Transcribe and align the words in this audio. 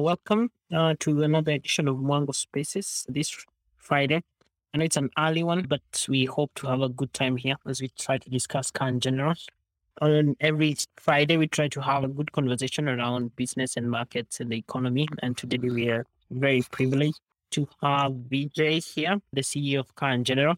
welcome 0.00 0.50
uh, 0.72 0.94
to 0.98 1.22
another 1.22 1.52
edition 1.52 1.86
of 1.86 1.96
Mwango 1.96 2.34
Spaces 2.34 3.04
this 3.10 3.44
Friday. 3.76 4.22
I 4.72 4.78
know 4.78 4.84
it's 4.84 4.96
an 4.96 5.10
early 5.18 5.42
one, 5.42 5.66
but 5.68 5.82
we 6.08 6.24
hope 6.24 6.50
to 6.56 6.66
have 6.68 6.80
a 6.80 6.88
good 6.88 7.12
time 7.12 7.36
here 7.36 7.56
as 7.66 7.82
we 7.82 7.88
try 7.98 8.16
to 8.16 8.30
discuss 8.30 8.70
car 8.70 8.90
general. 8.92 9.34
On 10.00 10.34
every 10.40 10.76
Friday, 10.96 11.36
we 11.36 11.46
try 11.46 11.68
to 11.68 11.82
have 11.82 12.04
a 12.04 12.08
good 12.08 12.32
conversation 12.32 12.88
around 12.88 13.36
business 13.36 13.76
and 13.76 13.90
markets 13.90 14.40
and 14.40 14.50
the 14.50 14.56
economy. 14.56 15.06
And 15.22 15.36
today 15.36 15.58
we 15.58 15.90
are 15.90 16.06
very 16.30 16.62
privileged 16.70 17.20
to 17.50 17.68
have 17.82 18.12
Vijay 18.12 18.82
here, 18.94 19.20
the 19.34 19.42
CEO 19.42 19.80
of 19.80 19.94
Car 19.94 20.16
General. 20.18 20.56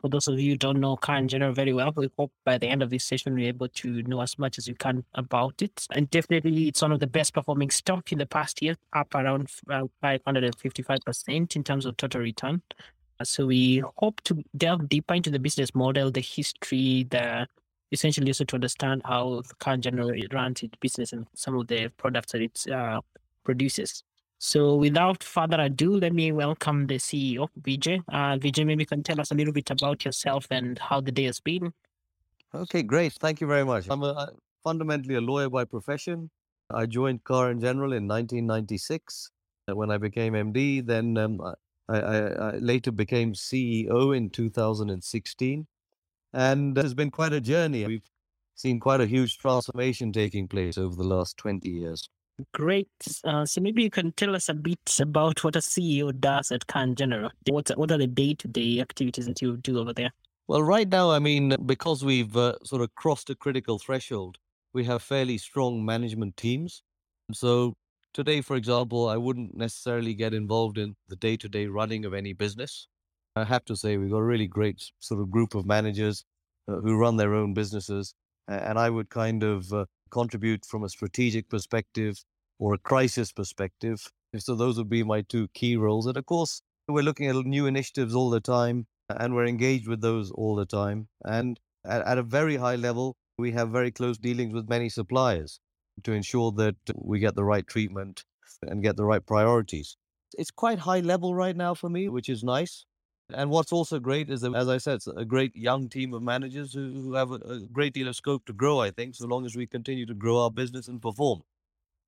For 0.00 0.08
those 0.08 0.28
of 0.28 0.38
you 0.38 0.52
who 0.52 0.56
don't 0.56 0.80
know 0.80 0.98
in 1.08 1.28
General 1.28 1.52
very 1.52 1.72
well, 1.72 1.92
we 1.96 2.08
hope 2.16 2.32
by 2.44 2.58
the 2.58 2.68
end 2.68 2.82
of 2.82 2.90
this 2.90 3.04
session 3.04 3.34
we're 3.34 3.48
able 3.48 3.68
to 3.68 4.02
know 4.04 4.20
as 4.20 4.38
much 4.38 4.58
as 4.58 4.68
you 4.68 4.74
can 4.74 5.04
about 5.14 5.60
it. 5.60 5.86
And 5.90 6.08
definitely, 6.10 6.68
it's 6.68 6.82
one 6.82 6.92
of 6.92 7.00
the 7.00 7.06
best 7.06 7.34
performing 7.34 7.70
stock 7.70 8.12
in 8.12 8.18
the 8.18 8.26
past 8.26 8.62
year, 8.62 8.76
up 8.92 9.14
around 9.14 9.48
555% 9.68 11.56
in 11.56 11.64
terms 11.64 11.86
of 11.86 11.96
total 11.96 12.20
return. 12.20 12.62
So 13.24 13.46
we 13.46 13.82
hope 13.96 14.20
to 14.24 14.44
delve 14.56 14.88
deeper 14.88 15.14
into 15.14 15.30
the 15.30 15.40
business 15.40 15.74
model, 15.74 16.10
the 16.10 16.20
history, 16.20 17.06
the 17.10 17.48
essentially 17.90 18.28
also 18.28 18.44
to 18.44 18.56
understand 18.56 19.02
how 19.04 19.42
in 19.66 19.82
General 19.82 20.12
runs 20.32 20.62
its 20.62 20.76
business 20.80 21.12
and 21.12 21.26
some 21.34 21.58
of 21.58 21.66
the 21.68 21.88
products 21.96 22.32
that 22.32 22.42
it 22.42 22.66
uh, 22.70 23.00
produces. 23.44 24.04
So 24.38 24.76
without 24.76 25.24
further 25.24 25.60
ado, 25.60 25.96
let 25.96 26.12
me 26.12 26.30
welcome 26.30 26.86
the 26.86 26.94
CEO, 26.94 27.48
Vijay. 27.60 28.02
Uh, 28.08 28.38
Vijay, 28.38 28.64
maybe 28.64 28.82
you 28.82 28.86
can 28.86 29.02
tell 29.02 29.20
us 29.20 29.32
a 29.32 29.34
little 29.34 29.52
bit 29.52 29.70
about 29.70 30.04
yourself 30.04 30.46
and 30.50 30.78
how 30.78 31.00
the 31.00 31.10
day 31.10 31.24
has 31.24 31.40
been. 31.40 31.72
Okay, 32.54 32.82
great. 32.82 33.14
Thank 33.14 33.40
you 33.40 33.48
very 33.48 33.64
much. 33.64 33.86
I'm 33.90 34.04
a, 34.04 34.30
fundamentally 34.62 35.16
a 35.16 35.20
lawyer 35.20 35.50
by 35.50 35.64
profession. 35.64 36.30
I 36.70 36.86
joined 36.86 37.24
Car 37.24 37.50
and 37.50 37.60
General 37.60 37.92
in 37.92 38.06
1996 38.06 39.30
uh, 39.68 39.74
when 39.74 39.90
I 39.90 39.98
became 39.98 40.34
MD. 40.34 40.86
Then 40.86 41.18
um, 41.18 41.40
I, 41.40 41.98
I, 41.98 42.16
I, 42.18 42.50
later 42.58 42.92
became 42.92 43.32
CEO 43.32 44.16
in 44.16 44.30
2016. 44.30 45.66
And 46.32 46.78
it's 46.78 46.94
been 46.94 47.10
quite 47.10 47.32
a 47.32 47.40
journey. 47.40 47.86
We've 47.86 48.08
seen 48.54 48.78
quite 48.78 49.00
a 49.00 49.06
huge 49.06 49.38
transformation 49.38 50.12
taking 50.12 50.46
place 50.46 50.78
over 50.78 50.94
the 50.94 51.04
last 51.04 51.36
20 51.38 51.68
years. 51.68 52.08
Great. 52.54 52.88
Uh, 53.24 53.44
so 53.44 53.60
maybe 53.60 53.82
you 53.82 53.90
can 53.90 54.12
tell 54.12 54.36
us 54.36 54.48
a 54.48 54.54
bit 54.54 54.98
about 55.00 55.42
what 55.42 55.56
a 55.56 55.60
CEO 55.60 56.18
does 56.20 56.52
at 56.52 56.66
Car 56.66 56.82
and 56.82 56.96
General. 56.96 57.30
What 57.48 57.70
what 57.76 57.90
are 57.90 57.98
the 57.98 58.06
day 58.06 58.34
to 58.34 58.48
day 58.48 58.80
activities 58.80 59.26
that 59.26 59.42
you 59.42 59.56
do 59.56 59.78
over 59.78 59.92
there? 59.92 60.10
Well, 60.46 60.62
right 60.62 60.88
now, 60.88 61.10
I 61.10 61.18
mean, 61.18 61.56
because 61.66 62.04
we've 62.04 62.36
uh, 62.36 62.54
sort 62.64 62.82
of 62.82 62.94
crossed 62.94 63.28
a 63.28 63.34
critical 63.34 63.78
threshold, 63.78 64.38
we 64.72 64.84
have 64.84 65.02
fairly 65.02 65.36
strong 65.36 65.84
management 65.84 66.36
teams. 66.36 66.82
So 67.32 67.74
today, 68.14 68.40
for 68.40 68.56
example, 68.56 69.08
I 69.08 69.16
wouldn't 69.16 69.56
necessarily 69.56 70.14
get 70.14 70.32
involved 70.32 70.78
in 70.78 70.94
the 71.08 71.16
day 71.16 71.36
to 71.36 71.48
day 71.48 71.66
running 71.66 72.04
of 72.04 72.14
any 72.14 72.32
business. 72.32 72.88
I 73.36 73.44
have 73.44 73.64
to 73.66 73.76
say, 73.76 73.96
we've 73.96 74.10
got 74.10 74.18
a 74.18 74.24
really 74.24 74.46
great 74.46 74.82
sort 75.00 75.20
of 75.20 75.30
group 75.30 75.54
of 75.54 75.66
managers 75.66 76.24
uh, 76.66 76.76
who 76.76 76.96
run 76.96 77.16
their 77.16 77.34
own 77.34 77.52
businesses. 77.52 78.14
And 78.46 78.78
I 78.78 78.88
would 78.88 79.10
kind 79.10 79.42
of 79.42 79.70
uh, 79.72 79.84
contribute 80.08 80.64
from 80.64 80.84
a 80.84 80.88
strategic 80.88 81.48
perspective 81.48 82.24
or 82.58 82.74
a 82.74 82.78
crisis 82.78 83.32
perspective. 83.32 84.10
So 84.36 84.54
those 84.54 84.76
would 84.78 84.88
be 84.88 85.02
my 85.02 85.22
two 85.22 85.48
key 85.54 85.76
roles. 85.76 86.06
And 86.06 86.16
of 86.16 86.26
course, 86.26 86.62
we're 86.88 87.02
looking 87.02 87.28
at 87.28 87.36
new 87.36 87.66
initiatives 87.66 88.14
all 88.14 88.30
the 88.30 88.40
time 88.40 88.86
and 89.08 89.34
we're 89.34 89.46
engaged 89.46 89.88
with 89.88 90.00
those 90.00 90.30
all 90.32 90.56
the 90.56 90.66
time. 90.66 91.08
And 91.24 91.58
at, 91.84 92.02
at 92.06 92.18
a 92.18 92.22
very 92.22 92.56
high 92.56 92.76
level, 92.76 93.16
we 93.38 93.52
have 93.52 93.70
very 93.70 93.90
close 93.90 94.18
dealings 94.18 94.52
with 94.52 94.68
many 94.68 94.88
suppliers 94.88 95.60
to 96.02 96.12
ensure 96.12 96.52
that 96.52 96.76
we 96.94 97.18
get 97.18 97.34
the 97.34 97.44
right 97.44 97.66
treatment 97.66 98.24
and 98.62 98.82
get 98.82 98.96
the 98.96 99.04
right 99.04 99.24
priorities. 99.24 99.96
It's 100.36 100.50
quite 100.50 100.80
high 100.80 101.00
level 101.00 101.34
right 101.34 101.56
now 101.56 101.74
for 101.74 101.88
me, 101.88 102.08
which 102.08 102.28
is 102.28 102.44
nice. 102.44 102.84
And 103.34 103.50
what's 103.50 103.72
also 103.72 103.98
great 103.98 104.30
is 104.30 104.40
that, 104.40 104.54
as 104.54 104.68
I 104.68 104.78
said, 104.78 104.94
it's 104.94 105.06
a 105.06 105.24
great 105.24 105.54
young 105.54 105.88
team 105.88 106.14
of 106.14 106.22
managers 106.22 106.72
who, 106.72 106.92
who 106.92 107.12
have 107.14 107.30
a, 107.30 107.34
a 107.34 107.60
great 107.60 107.92
deal 107.92 108.08
of 108.08 108.16
scope 108.16 108.46
to 108.46 108.52
grow, 108.52 108.80
I 108.80 108.90
think, 108.90 109.14
so 109.14 109.26
long 109.26 109.44
as 109.44 109.54
we 109.54 109.66
continue 109.66 110.06
to 110.06 110.14
grow 110.14 110.38
our 110.38 110.50
business 110.50 110.88
and 110.88 111.00
perform. 111.00 111.42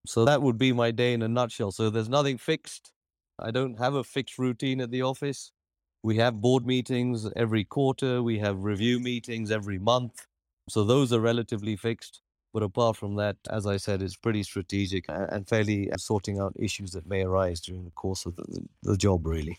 So 0.07 0.25
that 0.25 0.41
would 0.41 0.57
be 0.57 0.73
my 0.73 0.91
day 0.91 1.13
in 1.13 1.23
a 1.23 1.29
nutshell. 1.29 1.73
So 1.73 1.91
there's 1.91 2.09
nothing 2.09 2.39
fixed. 2.39 2.93
I 3.39 3.51
don't 3.51 3.79
have 3.79 3.95
a 3.95 4.05
fixed 4.05 4.39
routine 4.39 4.81
at 4.81 4.91
the 4.91 5.03
office. 5.03 5.53
We 6.03 6.17
have 6.17 6.41
board 6.41 6.67
meetings 6.67 7.29
every 7.37 7.65
quarter, 7.65 8.23
we 8.23 8.39
have 8.39 8.65
review 8.65 8.99
meetings 8.99 9.51
every 9.51 9.79
month. 9.79 10.27
So 10.71 10.85
those 10.85 11.13
are 11.13 11.21
relatively 11.21 11.77
fixed. 11.77 12.23
But 12.55 12.63
apart 12.63 12.97
from 12.97 13.17
that, 13.17 13.37
as 13.51 13.67
I 13.67 13.77
said, 13.77 14.03
it's 14.03 14.17
pretty 14.17 14.43
strategic 14.43 15.05
and 15.09 15.47
fairly 15.47 15.93
uh, 15.93 15.99
sorting 15.99 16.41
out 16.41 16.55
issues 16.59 16.93
that 16.93 17.07
may 17.07 17.23
arise 17.23 17.61
during 17.61 17.85
the 17.85 17.91
course 17.93 18.27
of 18.27 18.35
the, 18.37 18.67
the 18.83 18.97
job, 18.97 19.27
really. 19.27 19.59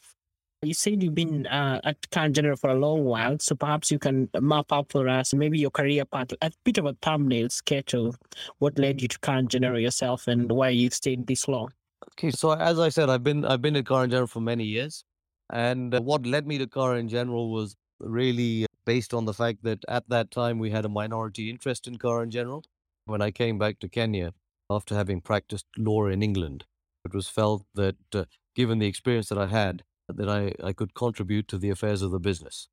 You 0.63 0.75
said 0.75 1.01
you've 1.01 1.15
been 1.15 1.47
uh, 1.47 1.81
at 1.83 1.97
Car 2.11 2.25
and 2.25 2.35
General 2.35 2.55
for 2.55 2.69
a 2.69 2.75
long 2.75 3.03
while, 3.03 3.39
so 3.39 3.55
perhaps 3.55 3.89
you 3.89 3.97
can 3.97 4.29
map 4.39 4.71
out 4.71 4.91
for 4.91 5.09
us 5.09 5.33
maybe 5.33 5.57
your 5.57 5.71
career 5.71 6.05
path, 6.05 6.33
a 6.39 6.51
bit 6.63 6.77
of 6.77 6.85
a 6.85 6.95
thumbnail 7.01 7.49
sketch 7.49 7.95
of 7.95 8.15
what 8.59 8.77
led 8.77 9.01
you 9.01 9.07
to 9.07 9.19
Car 9.21 9.37
and 9.37 9.49
General 9.49 9.79
yourself 9.79 10.27
and 10.27 10.51
why 10.51 10.69
you've 10.69 10.93
stayed 10.93 11.25
this 11.25 11.47
long. 11.47 11.71
Okay, 12.13 12.29
so 12.29 12.51
as 12.51 12.77
I 12.77 12.89
said, 12.89 13.09
I've 13.09 13.23
been 13.23 13.43
I've 13.43 13.63
been 13.63 13.75
at 13.75 13.87
Car 13.87 14.03
and 14.03 14.11
General 14.11 14.27
for 14.27 14.39
many 14.39 14.63
years, 14.63 15.03
and 15.51 15.97
what 16.05 16.27
led 16.27 16.45
me 16.45 16.59
to 16.59 16.67
Car 16.67 16.93
and 16.93 17.09
General 17.09 17.51
was 17.51 17.75
really 17.99 18.67
based 18.85 19.15
on 19.15 19.25
the 19.25 19.33
fact 19.33 19.63
that 19.63 19.83
at 19.87 20.07
that 20.09 20.29
time 20.29 20.59
we 20.59 20.69
had 20.69 20.85
a 20.85 20.89
minority 20.89 21.49
interest 21.49 21.87
in 21.87 21.97
Car 21.97 22.21
and 22.21 22.31
General. 22.31 22.63
When 23.05 23.21
I 23.23 23.31
came 23.31 23.57
back 23.57 23.79
to 23.79 23.89
Kenya 23.89 24.33
after 24.69 24.93
having 24.93 25.21
practiced 25.21 25.65
law 25.75 26.05
in 26.05 26.21
England, 26.21 26.65
it 27.03 27.15
was 27.15 27.27
felt 27.27 27.65
that 27.73 27.95
uh, 28.13 28.25
given 28.55 28.77
the 28.77 28.85
experience 28.85 29.29
that 29.29 29.39
I 29.39 29.47
had, 29.47 29.81
that 30.17 30.29
I, 30.29 30.53
I 30.63 30.73
could 30.73 30.93
contribute 30.93 31.47
to 31.49 31.57
the 31.57 31.69
affairs 31.69 32.01
of 32.01 32.11
the 32.11 32.19
business. 32.19 32.67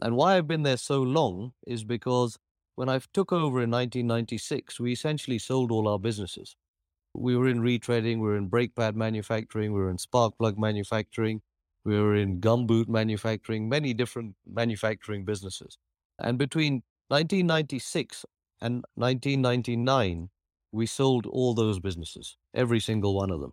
And 0.00 0.16
why 0.16 0.36
I've 0.36 0.48
been 0.48 0.62
there 0.62 0.76
so 0.76 1.02
long 1.02 1.52
is 1.66 1.84
because 1.84 2.38
when 2.74 2.88
I 2.88 3.00
took 3.12 3.32
over 3.32 3.62
in 3.62 3.70
1996, 3.70 4.80
we 4.80 4.92
essentially 4.92 5.38
sold 5.38 5.70
all 5.70 5.88
our 5.88 5.98
businesses. 5.98 6.56
We 7.14 7.36
were 7.36 7.48
in 7.48 7.60
retreading, 7.60 8.16
we 8.16 8.28
were 8.28 8.36
in 8.36 8.48
brake 8.48 8.74
pad 8.74 8.96
manufacturing, 8.96 9.72
we 9.72 9.80
were 9.80 9.90
in 9.90 9.98
spark 9.98 10.38
plug 10.38 10.58
manufacturing, 10.58 11.42
we 11.84 12.00
were 12.00 12.16
in 12.16 12.40
gumboot 12.40 12.88
manufacturing, 12.88 13.68
many 13.68 13.92
different 13.92 14.34
manufacturing 14.46 15.24
businesses. 15.24 15.76
And 16.18 16.38
between 16.38 16.82
1996 17.08 18.24
and 18.62 18.84
1999, 18.94 20.30
we 20.72 20.86
sold 20.86 21.26
all 21.26 21.54
those 21.54 21.78
businesses, 21.78 22.38
every 22.54 22.80
single 22.80 23.14
one 23.14 23.30
of 23.30 23.40
them. 23.40 23.52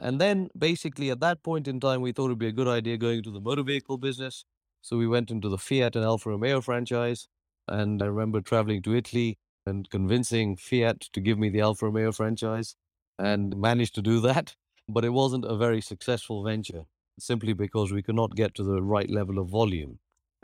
And 0.00 0.20
then 0.20 0.50
basically 0.56 1.10
at 1.10 1.20
that 1.20 1.42
point 1.42 1.66
in 1.68 1.80
time, 1.80 2.00
we 2.00 2.12
thought 2.12 2.26
it'd 2.26 2.38
be 2.38 2.48
a 2.48 2.52
good 2.52 2.68
idea 2.68 2.96
going 2.96 3.18
into 3.18 3.30
the 3.30 3.40
motor 3.40 3.62
vehicle 3.62 3.96
business. 3.96 4.44
So 4.82 4.96
we 4.96 5.06
went 5.06 5.30
into 5.30 5.48
the 5.48 5.58
Fiat 5.58 5.96
and 5.96 6.04
Alfa 6.04 6.30
Romeo 6.30 6.60
franchise. 6.60 7.28
And 7.66 8.02
I 8.02 8.06
remember 8.06 8.40
traveling 8.40 8.82
to 8.82 8.94
Italy 8.94 9.38
and 9.64 9.88
convincing 9.90 10.56
Fiat 10.56 11.00
to 11.12 11.20
give 11.20 11.38
me 11.38 11.48
the 11.48 11.60
Alfa 11.60 11.86
Romeo 11.86 12.12
franchise 12.12 12.76
and 13.18 13.56
managed 13.56 13.94
to 13.96 14.02
do 14.02 14.20
that. 14.20 14.54
But 14.88 15.04
it 15.04 15.08
wasn't 15.08 15.44
a 15.44 15.56
very 15.56 15.80
successful 15.80 16.44
venture 16.44 16.84
simply 17.18 17.54
because 17.54 17.90
we 17.90 18.02
could 18.02 18.14
not 18.14 18.36
get 18.36 18.54
to 18.54 18.62
the 18.62 18.80
right 18.80 19.10
level 19.10 19.40
of 19.40 19.48
volume 19.48 19.98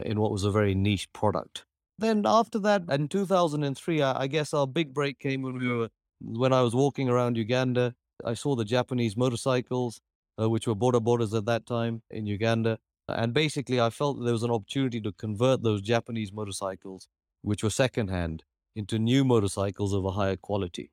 in 0.04 0.18
what 0.18 0.32
was 0.32 0.42
a 0.42 0.50
very 0.50 0.74
niche 0.74 1.12
product. 1.12 1.64
Then 1.96 2.24
after 2.26 2.58
that, 2.58 2.82
in 2.90 3.06
2003, 3.06 4.02
I 4.02 4.26
guess 4.26 4.52
our 4.52 4.66
big 4.66 4.92
break 4.92 5.20
came 5.20 5.42
when 5.42 5.58
we 5.58 5.68
were 5.68 5.90
when 6.20 6.52
I 6.52 6.62
was 6.62 6.74
walking 6.74 7.08
around 7.08 7.36
Uganda 7.36 7.94
I 8.24 8.34
saw 8.34 8.54
the 8.54 8.64
Japanese 8.64 9.16
motorcycles, 9.16 10.00
uh, 10.40 10.48
which 10.48 10.66
were 10.66 10.74
boda 10.74 11.00
bodas 11.00 11.36
at 11.36 11.44
that 11.46 11.66
time 11.66 12.02
in 12.10 12.26
Uganda. 12.26 12.78
And 13.08 13.34
basically, 13.34 13.80
I 13.80 13.90
felt 13.90 14.22
there 14.22 14.32
was 14.32 14.42
an 14.42 14.50
opportunity 14.50 15.00
to 15.00 15.12
convert 15.12 15.62
those 15.62 15.82
Japanese 15.82 16.32
motorcycles, 16.32 17.08
which 17.42 17.62
were 17.62 17.70
secondhand, 17.70 18.44
into 18.74 18.98
new 18.98 19.24
motorcycles 19.24 19.92
of 19.92 20.04
a 20.04 20.12
higher 20.12 20.36
quality. 20.36 20.90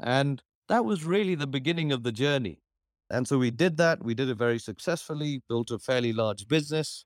And 0.00 0.42
that 0.68 0.84
was 0.84 1.04
really 1.04 1.34
the 1.34 1.46
beginning 1.46 1.92
of 1.92 2.02
the 2.02 2.12
journey. 2.12 2.60
And 3.10 3.28
so 3.28 3.38
we 3.38 3.50
did 3.50 3.76
that. 3.76 4.02
We 4.02 4.14
did 4.14 4.30
it 4.30 4.38
very 4.38 4.58
successfully, 4.58 5.42
built 5.48 5.70
a 5.70 5.78
fairly 5.78 6.12
large 6.12 6.48
business, 6.48 7.04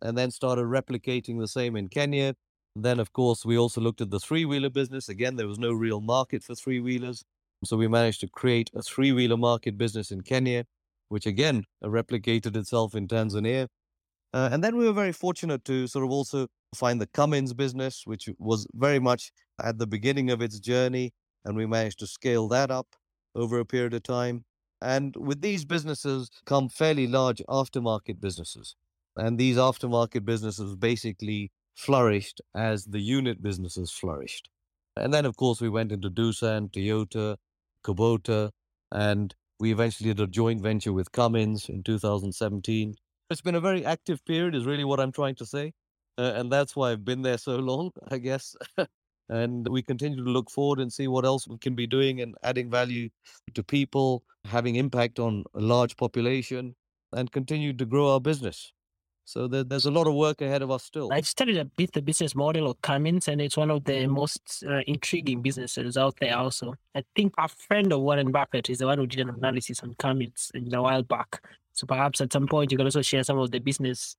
and 0.00 0.16
then 0.16 0.30
started 0.30 0.64
replicating 0.64 1.38
the 1.38 1.48
same 1.48 1.76
in 1.76 1.88
Kenya. 1.88 2.34
Then, 2.74 2.98
of 2.98 3.12
course, 3.12 3.44
we 3.44 3.58
also 3.58 3.82
looked 3.82 4.00
at 4.00 4.10
the 4.10 4.18
three 4.18 4.46
wheeler 4.46 4.70
business. 4.70 5.10
Again, 5.10 5.36
there 5.36 5.46
was 5.46 5.58
no 5.58 5.72
real 5.72 6.00
market 6.00 6.42
for 6.42 6.54
three 6.54 6.80
wheelers. 6.80 7.22
So 7.64 7.76
we 7.76 7.88
managed 7.88 8.20
to 8.20 8.28
create 8.28 8.70
a 8.74 8.82
three 8.82 9.12
wheeler 9.12 9.36
market 9.36 9.78
business 9.78 10.10
in 10.10 10.22
Kenya, 10.22 10.64
which 11.08 11.26
again 11.26 11.64
replicated 11.84 12.56
itself 12.56 12.94
in 12.94 13.06
Tanzania. 13.06 13.68
Uh, 14.34 14.48
and 14.50 14.64
then 14.64 14.76
we 14.76 14.86
were 14.86 14.92
very 14.92 15.12
fortunate 15.12 15.64
to 15.66 15.86
sort 15.86 16.04
of 16.04 16.10
also 16.10 16.48
find 16.74 17.00
the 17.00 17.06
Cummins 17.06 17.52
business, 17.52 18.02
which 18.06 18.28
was 18.38 18.66
very 18.74 18.98
much 18.98 19.30
at 19.62 19.78
the 19.78 19.86
beginning 19.86 20.30
of 20.30 20.40
its 20.40 20.58
journey. 20.58 21.12
And 21.44 21.56
we 21.56 21.66
managed 21.66 21.98
to 22.00 22.06
scale 22.06 22.48
that 22.48 22.70
up 22.70 22.96
over 23.34 23.58
a 23.58 23.64
period 23.64 23.94
of 23.94 24.02
time. 24.02 24.44
And 24.80 25.14
with 25.16 25.40
these 25.40 25.64
businesses 25.64 26.30
come 26.44 26.68
fairly 26.68 27.06
large 27.06 27.42
aftermarket 27.48 28.20
businesses. 28.20 28.74
And 29.16 29.38
these 29.38 29.56
aftermarket 29.56 30.24
businesses 30.24 30.74
basically 30.74 31.52
flourished 31.74 32.40
as 32.54 32.86
the 32.86 33.00
unit 33.00 33.42
businesses 33.42 33.90
flourished. 33.92 34.48
And 34.96 35.12
then, 35.12 35.24
of 35.24 35.36
course, 35.36 35.60
we 35.60 35.68
went 35.68 35.92
into 35.92 36.10
Doosan, 36.10 36.70
Toyota, 36.70 37.36
Kubota, 37.82 38.50
and 38.90 39.34
We 39.60 39.70
eventually 39.70 40.12
did 40.12 40.20
a 40.20 40.26
joint 40.26 40.60
venture 40.60 40.92
with 40.92 41.12
Cummins 41.12 41.68
in 41.68 41.84
2017. 41.84 42.94
It's 43.30 43.40
been 43.40 43.54
a 43.54 43.60
very 43.60 43.84
active 43.84 44.24
period, 44.24 44.56
is 44.56 44.66
really 44.66 44.84
what 44.84 44.98
I'm 44.98 45.12
trying 45.12 45.36
to 45.36 45.46
say. 45.46 45.72
Uh, 46.18 46.32
and 46.34 46.50
that's 46.52 46.74
why 46.74 46.90
I've 46.90 47.04
been 47.04 47.22
there 47.22 47.38
so 47.38 47.56
long, 47.56 47.90
I 48.10 48.18
guess. 48.18 48.56
and 49.28 49.68
we 49.68 49.82
continue 49.82 50.22
to 50.24 50.30
look 50.30 50.50
forward 50.50 50.80
and 50.80 50.92
see 50.92 51.08
what 51.08 51.24
else 51.24 51.46
we 51.46 51.58
can 51.58 51.74
be 51.74 51.86
doing 51.86 52.20
and 52.20 52.34
adding 52.42 52.70
value 52.70 53.08
to 53.54 53.62
people, 53.62 54.24
having 54.44 54.76
impact 54.76 55.18
on 55.18 55.44
a 55.54 55.60
large 55.60 55.96
population, 55.96 56.74
and 57.12 57.30
continue 57.30 57.72
to 57.72 57.86
grow 57.86 58.12
our 58.12 58.20
business. 58.20 58.72
So 59.24 59.46
there, 59.46 59.64
there's 59.64 59.86
a 59.86 59.90
lot 59.90 60.06
of 60.06 60.14
work 60.14 60.40
ahead 60.40 60.62
of 60.62 60.70
us 60.70 60.84
still. 60.84 61.12
I've 61.12 61.26
studied 61.26 61.56
a 61.56 61.64
bit 61.64 61.92
the 61.92 62.02
business 62.02 62.34
model 62.34 62.70
of 62.70 62.80
Cummins, 62.82 63.28
and 63.28 63.40
it's 63.40 63.56
one 63.56 63.70
of 63.70 63.84
the 63.84 64.06
most 64.06 64.64
uh, 64.68 64.80
intriguing 64.86 65.42
businesses 65.42 65.96
out 65.96 66.16
there. 66.20 66.36
Also, 66.36 66.74
I 66.94 67.04
think 67.14 67.34
a 67.38 67.48
friend 67.48 67.92
of 67.92 68.00
Warren 68.00 68.32
Buffett 68.32 68.68
is 68.68 68.78
the 68.78 68.86
one 68.86 68.98
who 68.98 69.06
did 69.06 69.20
an 69.20 69.30
analysis 69.30 69.82
on 69.82 69.94
Cummins 69.98 70.50
a 70.54 70.82
while 70.82 71.02
back. 71.02 71.42
So 71.72 71.86
perhaps 71.86 72.20
at 72.20 72.32
some 72.32 72.46
point 72.46 72.70
you 72.70 72.76
can 72.76 72.86
also 72.86 73.02
share 73.02 73.24
some 73.24 73.38
of 73.38 73.50
the 73.50 73.58
business, 73.58 74.16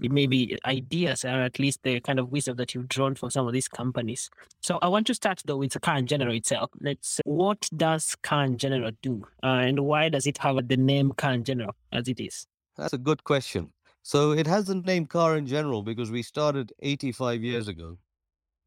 maybe 0.00 0.58
ideas, 0.64 1.24
or 1.24 1.42
at 1.42 1.58
least 1.58 1.82
the 1.82 2.00
kind 2.00 2.18
of 2.18 2.32
wisdom 2.32 2.56
that 2.56 2.74
you've 2.74 2.88
drawn 2.88 3.14
from 3.14 3.30
some 3.30 3.46
of 3.46 3.52
these 3.52 3.68
companies. 3.68 4.30
So 4.60 4.78
I 4.82 4.88
want 4.88 5.06
to 5.08 5.14
start 5.14 5.42
though 5.44 5.58
with 5.58 5.72
the 5.72 5.80
Car 5.80 5.96
and 5.96 6.08
General 6.08 6.34
itself. 6.34 6.70
Let's. 6.80 7.20
What 7.24 7.68
does 7.76 8.16
Car 8.22 8.44
and 8.44 8.58
General 8.58 8.92
do, 9.02 9.24
uh, 9.42 9.46
and 9.46 9.80
why 9.80 10.08
does 10.08 10.26
it 10.26 10.38
have 10.38 10.66
the 10.66 10.76
name 10.76 11.12
Car 11.12 11.32
and 11.32 11.44
General 11.44 11.76
as 11.92 12.08
it 12.08 12.18
is? 12.18 12.46
That's 12.76 12.92
a 12.92 12.98
good 12.98 13.22
question. 13.24 13.72
So 14.08 14.32
it 14.32 14.46
has 14.46 14.64
the 14.64 14.74
name 14.74 15.04
car 15.04 15.34
and 15.34 15.46
general 15.46 15.82
because 15.82 16.10
we 16.10 16.22
started 16.22 16.72
85 16.80 17.42
years 17.42 17.68
ago 17.68 17.98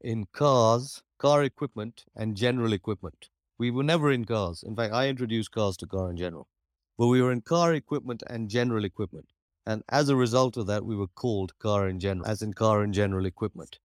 in 0.00 0.26
cars, 0.32 1.02
car 1.18 1.42
equipment, 1.42 2.04
and 2.14 2.36
general 2.36 2.72
equipment. 2.72 3.28
We 3.58 3.72
were 3.72 3.82
never 3.82 4.12
in 4.12 4.24
cars. 4.24 4.62
In 4.62 4.76
fact, 4.76 4.94
I 4.94 5.08
introduced 5.08 5.50
cars 5.50 5.76
to 5.78 5.86
car 5.88 6.10
and 6.10 6.16
general. 6.16 6.46
But 6.96 7.08
we 7.08 7.20
were 7.20 7.32
in 7.32 7.40
car 7.40 7.74
equipment 7.74 8.22
and 8.28 8.48
general 8.48 8.84
equipment. 8.84 9.32
And 9.66 9.82
as 9.88 10.08
a 10.08 10.14
result 10.14 10.56
of 10.56 10.68
that, 10.68 10.84
we 10.84 10.94
were 10.94 11.08
called 11.08 11.58
car 11.58 11.88
and 11.88 12.00
general, 12.00 12.28
as 12.28 12.40
in 12.40 12.54
car 12.54 12.82
and 12.82 12.94
general 12.94 13.26
equipment. 13.26 13.80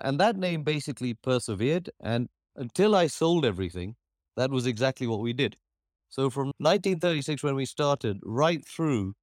And 0.00 0.20
that 0.20 0.36
name 0.36 0.62
basically 0.62 1.14
persevered. 1.14 1.90
And 1.98 2.28
until 2.54 2.94
I 2.94 3.08
sold 3.08 3.44
everything, 3.44 3.96
that 4.36 4.52
was 4.52 4.64
exactly 4.64 5.08
what 5.08 5.18
we 5.18 5.32
did. 5.32 5.56
So 6.08 6.30
from 6.30 6.52
1936, 6.58 7.42
when 7.42 7.56
we 7.56 7.66
started, 7.66 8.20
right 8.22 8.64
through 8.64 9.16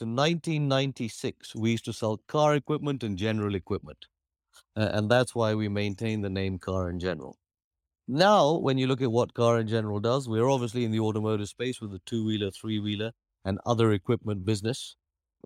to 0.00 0.06
1996, 0.06 1.54
we 1.54 1.72
used 1.72 1.84
to 1.84 1.92
sell 1.92 2.22
car 2.26 2.54
equipment 2.54 3.02
and 3.02 3.18
general 3.18 3.54
equipment. 3.54 4.06
Uh, 4.74 4.88
and 4.92 5.10
that's 5.10 5.34
why 5.34 5.54
we 5.54 5.68
maintain 5.68 6.22
the 6.22 6.30
name 6.30 6.58
Car 6.58 6.88
and 6.88 6.98
General. 6.98 7.36
Now, 8.08 8.54
when 8.56 8.78
you 8.78 8.86
look 8.86 9.02
at 9.02 9.12
what 9.12 9.34
Car 9.34 9.58
and 9.58 9.68
General 9.68 10.00
does, 10.00 10.26
we're 10.26 10.48
obviously 10.48 10.84
in 10.84 10.90
the 10.90 11.00
automotive 11.00 11.48
space 11.48 11.82
with 11.82 11.90
the 11.90 12.00
two 12.06 12.24
wheeler, 12.24 12.50
three 12.50 12.78
wheeler, 12.78 13.12
and 13.44 13.58
other 13.66 13.92
equipment 13.92 14.46
business. 14.46 14.96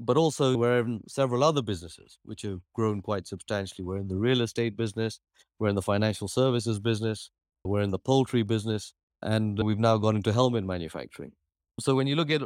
But 0.00 0.16
also, 0.16 0.56
we're 0.56 0.78
in 0.78 1.00
several 1.08 1.42
other 1.42 1.62
businesses 1.62 2.18
which 2.24 2.42
have 2.42 2.60
grown 2.74 3.02
quite 3.02 3.26
substantially. 3.26 3.84
We're 3.84 3.98
in 3.98 4.08
the 4.08 4.16
real 4.16 4.40
estate 4.40 4.76
business, 4.76 5.18
we're 5.58 5.68
in 5.68 5.74
the 5.74 5.82
financial 5.82 6.28
services 6.28 6.78
business, 6.78 7.30
we're 7.64 7.82
in 7.82 7.90
the 7.90 7.98
poultry 7.98 8.44
business, 8.44 8.94
and 9.20 9.60
we've 9.60 9.80
now 9.80 9.98
gone 9.98 10.14
into 10.14 10.32
helmet 10.32 10.64
manufacturing. 10.64 11.32
So, 11.80 11.96
when 11.96 12.06
you 12.06 12.14
look 12.14 12.30
at 12.30 12.42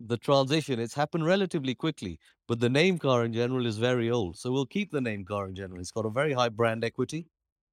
the 0.00 0.16
transition, 0.16 0.78
it's 0.78 0.94
happened 0.94 1.24
relatively 1.24 1.74
quickly, 1.74 2.18
but 2.48 2.60
the 2.60 2.68
name 2.68 2.98
car 2.98 3.22
and 3.22 3.34
general 3.34 3.66
is 3.66 3.78
very 3.78 4.10
old. 4.10 4.36
So 4.36 4.52
we'll 4.52 4.66
keep 4.66 4.90
the 4.90 5.00
name 5.00 5.24
car 5.24 5.46
and 5.46 5.56
general. 5.56 5.80
It's 5.80 5.90
got 5.90 6.06
a 6.06 6.10
very 6.10 6.32
high 6.32 6.48
brand 6.48 6.84
equity. 6.84 7.26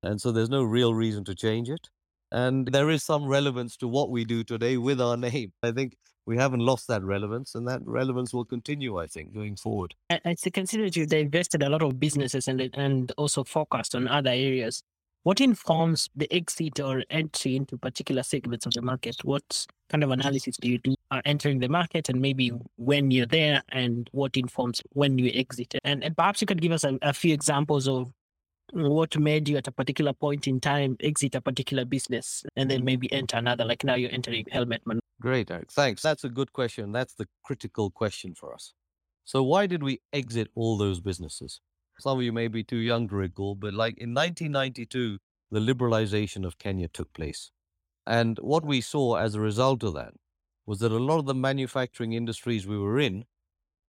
And 0.04 0.20
so 0.20 0.32
there's 0.32 0.50
no 0.50 0.64
real 0.64 0.94
reason 0.94 1.24
to 1.26 1.36
change 1.36 1.70
it. 1.70 1.90
And 2.32 2.68
there 2.68 2.90
is 2.90 3.04
some 3.04 3.26
relevance 3.26 3.76
to 3.78 3.88
what 3.88 4.10
we 4.10 4.24
do 4.24 4.44
today 4.44 4.78
with 4.78 5.02
our 5.02 5.18
name. 5.18 5.52
I 5.62 5.72
think 5.72 5.98
we 6.26 6.38
haven't 6.38 6.62
lost 6.62 6.88
that 6.88 7.04
relevance, 7.04 7.56
and 7.56 7.68
that 7.68 7.82
relevance 7.84 8.34
will 8.34 8.46
continue, 8.46 8.98
I 8.98 9.08
think, 9.08 9.34
going 9.34 9.56
forward. 9.56 9.96
I, 10.10 10.22
I 10.24 10.36
consider 10.54 10.86
you've 10.86 11.10
divested 11.10 11.64
a 11.64 11.70
lot 11.70 11.82
of 11.82 12.00
businesses 12.00 12.48
and, 12.48 12.70
and 12.74 13.12
also 13.18 13.44
focused 13.44 13.96
on 13.96 14.08
other 14.08 14.30
areas. 14.30 14.84
What 15.24 15.40
informs 15.40 16.10
the 16.16 16.32
exit 16.34 16.80
or 16.80 17.04
entry 17.12 17.56
into 17.56 17.78
particular 17.78 18.24
segments 18.24 18.66
of 18.66 18.74
the 18.74 18.82
market? 18.82 19.18
What 19.24 19.68
kind 19.90 20.04
of 20.04 20.10
analysis 20.10 20.58
do 20.58 20.68
you 20.68 20.80
do 20.80 20.96
uh, 21.12 21.22
entering 21.26 21.60
the 21.60 21.70
market 21.70 22.10
and 22.10 22.20
maybe 22.20 22.52
when 22.78 23.12
you're 23.12 23.28
there 23.28 23.62
and 23.70 24.10
what 24.14 24.36
informs 24.36 24.82
when 24.94 25.20
you 25.20 25.32
exit? 25.36 25.76
And, 25.84 26.04
and 26.04 26.18
perhaps 26.18 26.42
you 26.42 26.48
could 26.48 26.60
give 26.60 26.72
us 26.72 26.84
a, 26.84 26.98
a 27.04 27.14
few 27.14 27.36
examples 27.36 27.88
of 27.88 28.12
what 28.74 29.16
made 29.16 29.48
you 29.48 29.58
at 29.58 29.68
a 29.68 29.72
particular 29.72 30.14
point 30.14 30.48
in 30.48 30.60
time 30.60 30.98
exit 31.02 31.36
a 31.36 31.42
particular 31.42 31.86
business 31.86 32.44
and 32.56 32.72
then 32.72 32.84
maybe 32.84 33.12
enter 33.12 33.38
another, 33.38 33.64
like 33.64 33.84
now 33.84 33.94
you're 33.94 34.12
entering 34.12 34.46
helmet 34.52 34.82
man. 34.88 35.00
Great, 35.22 35.52
Eric. 35.52 35.72
Thanks. 35.72 36.02
That's 36.02 36.24
a 36.24 36.30
good 36.30 36.52
question. 36.52 36.92
That's 36.92 37.14
the 37.14 37.28
critical 37.44 37.92
question 37.92 38.34
for 38.34 38.56
us. 38.56 38.74
So, 39.24 39.44
why 39.44 39.68
did 39.68 39.84
we 39.84 40.02
exit 40.12 40.48
all 40.56 40.78
those 40.78 41.00
businesses? 41.00 41.62
Some 42.00 42.18
of 42.18 42.24
you 42.24 42.32
may 42.32 42.48
be 42.48 42.64
too 42.64 42.78
young 42.78 43.08
to 43.10 43.16
recall, 43.16 43.56
but 43.56 43.74
like 43.74 43.98
in 43.98 44.14
1992, 44.14 45.20
the 45.52 45.60
liberalization 45.60 46.46
of 46.46 46.58
Kenya 46.58 46.88
took 46.88 47.14
place. 47.14 47.52
And 48.08 48.38
what 48.40 48.66
we 48.66 48.82
saw 48.82 49.16
as 49.16 49.36
a 49.36 49.40
result 49.42 49.84
of 49.84 49.94
that 49.94 50.14
was 50.66 50.80
that 50.80 50.92
a 50.92 50.98
lot 50.98 51.20
of 51.20 51.26
the 51.26 51.36
manufacturing 51.36 52.14
industries 52.14 52.66
we 52.66 52.78
were 52.78 53.00
in 53.00 53.26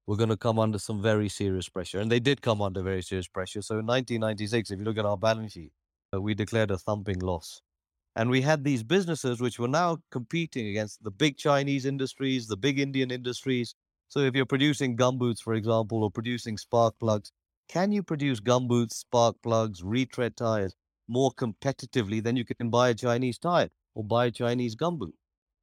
were 0.07 0.17
going 0.17 0.29
to 0.29 0.37
come 0.37 0.59
under 0.59 0.79
some 0.79 1.01
very 1.01 1.29
serious 1.29 1.69
pressure. 1.69 2.01
And 2.01 2.11
they 2.11 2.21
did 2.21 2.43
come 2.43 2.61
under 2.61 2.83
very 2.83 3.03
serious 3.03 3.29
pressure. 3.29 3.63
So 3.63 3.75
in 3.79 3.87
1996, 3.87 4.71
if 4.71 4.79
you 4.79 4.85
look 4.85 4.99
at 4.99 5.07
our 5.07 5.17
balance 5.17 5.53
sheet, 5.53 5.73
uh, 6.15 6.21
we 6.21 6.35
declared 6.35 6.71
a 6.71 6.79
thumping 6.79 7.21
loss. 7.21 7.63
And 8.17 8.29
we 8.29 8.43
had 8.43 8.65
these 8.65 8.83
businesses 8.83 9.41
which 9.41 9.59
were 9.59 9.69
now 9.69 9.99
competing 10.11 10.67
against 10.67 11.03
the 11.03 11.11
big 11.11 11.39
Chinese 11.39 11.87
industries, 11.87 12.47
the 12.47 12.57
big 12.57 12.79
Indian 12.79 13.11
industries. 13.11 13.75
So 14.09 14.21
if 14.21 14.35
you're 14.35 14.45
producing 14.45 14.97
gumboots, 14.97 15.41
for 15.41 15.55
example, 15.55 16.05
or 16.05 16.11
producing 16.11 16.59
spark 16.59 16.99
plugs, 16.99 17.33
can 17.69 17.93
you 17.93 18.03
produce 18.03 18.41
gumboots, 18.41 18.93
spark 18.95 19.37
plugs, 19.43 19.83
retread 19.83 20.37
tires 20.37 20.75
more 21.09 21.33
competitively 21.33 22.23
than 22.23 22.37
you 22.37 22.45
can 22.45 22.71
buy 22.71 22.91
a 22.91 22.95
Chinese 22.95 23.39
tire 23.39 23.71
or 23.95 24.05
buy 24.05 24.27
a 24.27 24.31
Chinese 24.31 24.77
gumboot? 24.77 25.15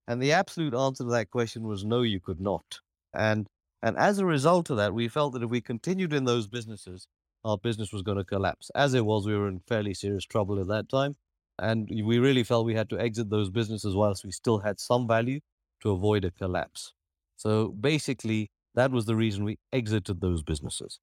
And 0.07 0.21
the 0.21 0.31
absolute 0.31 0.73
answer 0.73 1.03
to 1.03 1.09
that 1.11 1.29
question 1.29 1.67
was 1.67 1.85
no, 1.85 2.01
you 2.01 2.19
could 2.19 2.41
not. 2.41 2.79
And 3.13 3.47
and 3.81 3.97
as 3.97 4.19
a 4.19 4.25
result 4.25 4.69
of 4.69 4.77
that, 4.77 4.93
we 4.93 5.07
felt 5.07 5.33
that 5.33 5.43
if 5.43 5.49
we 5.49 5.61
continued 5.61 6.13
in 6.13 6.25
those 6.25 6.47
businesses, 6.47 7.07
our 7.45 7.57
business 7.57 7.93
was 7.93 8.01
going 8.01 8.17
to 8.17 8.25
collapse. 8.25 8.69
As 8.75 8.93
it 8.93 9.05
was, 9.05 9.25
we 9.25 9.37
were 9.37 9.47
in 9.47 9.61
fairly 9.67 9.93
serious 9.93 10.25
trouble 10.25 10.59
at 10.59 10.67
that 10.67 10.89
time. 10.89 11.15
And 11.57 11.87
we 11.89 12.19
really 12.19 12.43
felt 12.43 12.65
we 12.65 12.75
had 12.75 12.89
to 12.89 12.99
exit 12.99 13.29
those 13.29 13.49
businesses 13.49 13.95
whilst 13.95 14.25
we 14.25 14.31
still 14.31 14.59
had 14.59 14.79
some 14.79 15.07
value 15.07 15.39
to 15.81 15.91
avoid 15.91 16.25
a 16.25 16.31
collapse. 16.31 16.93
So 17.37 17.69
basically, 17.69 18.51
that 18.75 18.91
was 18.91 19.05
the 19.05 19.15
reason 19.15 19.43
we 19.45 19.59
exited 19.71 20.21
those 20.21 20.43
businesses. 20.43 20.99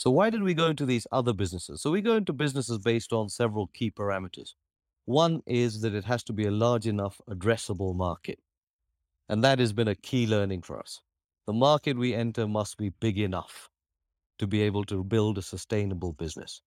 So 0.00 0.10
why 0.10 0.30
did 0.30 0.42
we 0.42 0.54
go 0.54 0.68
into 0.68 0.86
these 0.86 1.06
other 1.12 1.34
businesses? 1.34 1.82
So 1.82 1.90
we 1.90 2.00
go 2.00 2.16
into 2.16 2.32
businesses 2.32 2.78
based 2.78 3.12
on 3.12 3.28
several 3.28 3.66
key 3.74 3.90
parameters. 3.90 4.54
One 5.04 5.42
is 5.44 5.82
that 5.82 5.94
it 5.94 6.04
has 6.04 6.22
to 6.22 6.32
be 6.32 6.46
a 6.46 6.50
large 6.50 6.86
enough 6.86 7.20
addressable 7.28 7.94
market. 7.94 8.38
And 9.28 9.44
that 9.44 9.58
has 9.58 9.74
been 9.74 9.88
a 9.88 9.94
key 9.94 10.26
learning 10.26 10.62
for 10.62 10.78
us. 10.78 11.02
The 11.46 11.52
market 11.52 11.98
we 11.98 12.14
enter 12.14 12.48
must 12.48 12.78
be 12.78 12.88
big 12.88 13.18
enough 13.18 13.68
to 14.38 14.46
be 14.46 14.62
able 14.62 14.84
to 14.84 15.04
build 15.04 15.36
a 15.36 15.42
sustainable 15.42 16.14
business. 16.14 16.62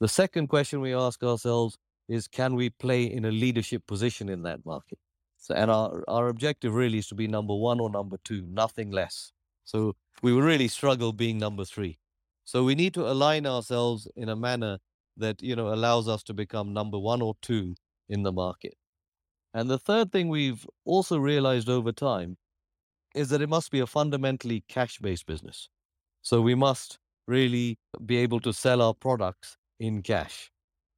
The 0.00 0.08
second 0.08 0.48
question 0.48 0.80
we 0.80 0.92
ask 0.92 1.22
ourselves 1.22 1.78
is 2.08 2.26
can 2.26 2.56
we 2.56 2.70
play 2.70 3.04
in 3.04 3.26
a 3.26 3.30
leadership 3.30 3.86
position 3.86 4.28
in 4.28 4.42
that 4.42 4.66
market? 4.66 4.98
So, 5.38 5.54
and 5.54 5.70
our, 5.70 6.02
our 6.08 6.26
objective 6.26 6.74
really 6.74 6.98
is 6.98 7.06
to 7.10 7.14
be 7.14 7.28
number 7.28 7.54
one 7.54 7.78
or 7.78 7.90
number 7.90 8.16
two, 8.24 8.42
nothing 8.50 8.90
less. 8.90 9.30
So 9.62 9.94
we 10.20 10.32
really 10.32 10.66
struggle 10.66 11.12
being 11.12 11.38
number 11.38 11.64
three. 11.64 12.00
So 12.44 12.64
we 12.64 12.74
need 12.74 12.94
to 12.94 13.08
align 13.08 13.46
ourselves 13.46 14.08
in 14.16 14.28
a 14.28 14.36
manner 14.36 14.78
that, 15.16 15.42
you 15.42 15.54
know, 15.56 15.72
allows 15.72 16.08
us 16.08 16.22
to 16.24 16.34
become 16.34 16.72
number 16.72 16.98
one 16.98 17.22
or 17.22 17.34
two 17.42 17.74
in 18.08 18.22
the 18.22 18.32
market. 18.32 18.74
And 19.54 19.70
the 19.70 19.78
third 19.78 20.12
thing 20.12 20.28
we've 20.28 20.66
also 20.84 21.18
realized 21.18 21.68
over 21.68 21.92
time 21.92 22.36
is 23.14 23.28
that 23.28 23.42
it 23.42 23.48
must 23.48 23.70
be 23.70 23.80
a 23.80 23.86
fundamentally 23.86 24.64
cash 24.68 24.98
based 24.98 25.26
business. 25.26 25.68
So 26.22 26.40
we 26.40 26.54
must 26.54 26.98
really 27.26 27.78
be 28.06 28.16
able 28.16 28.40
to 28.40 28.52
sell 28.52 28.80
our 28.80 28.94
products 28.94 29.56
in 29.78 30.02
cash. 30.02 30.50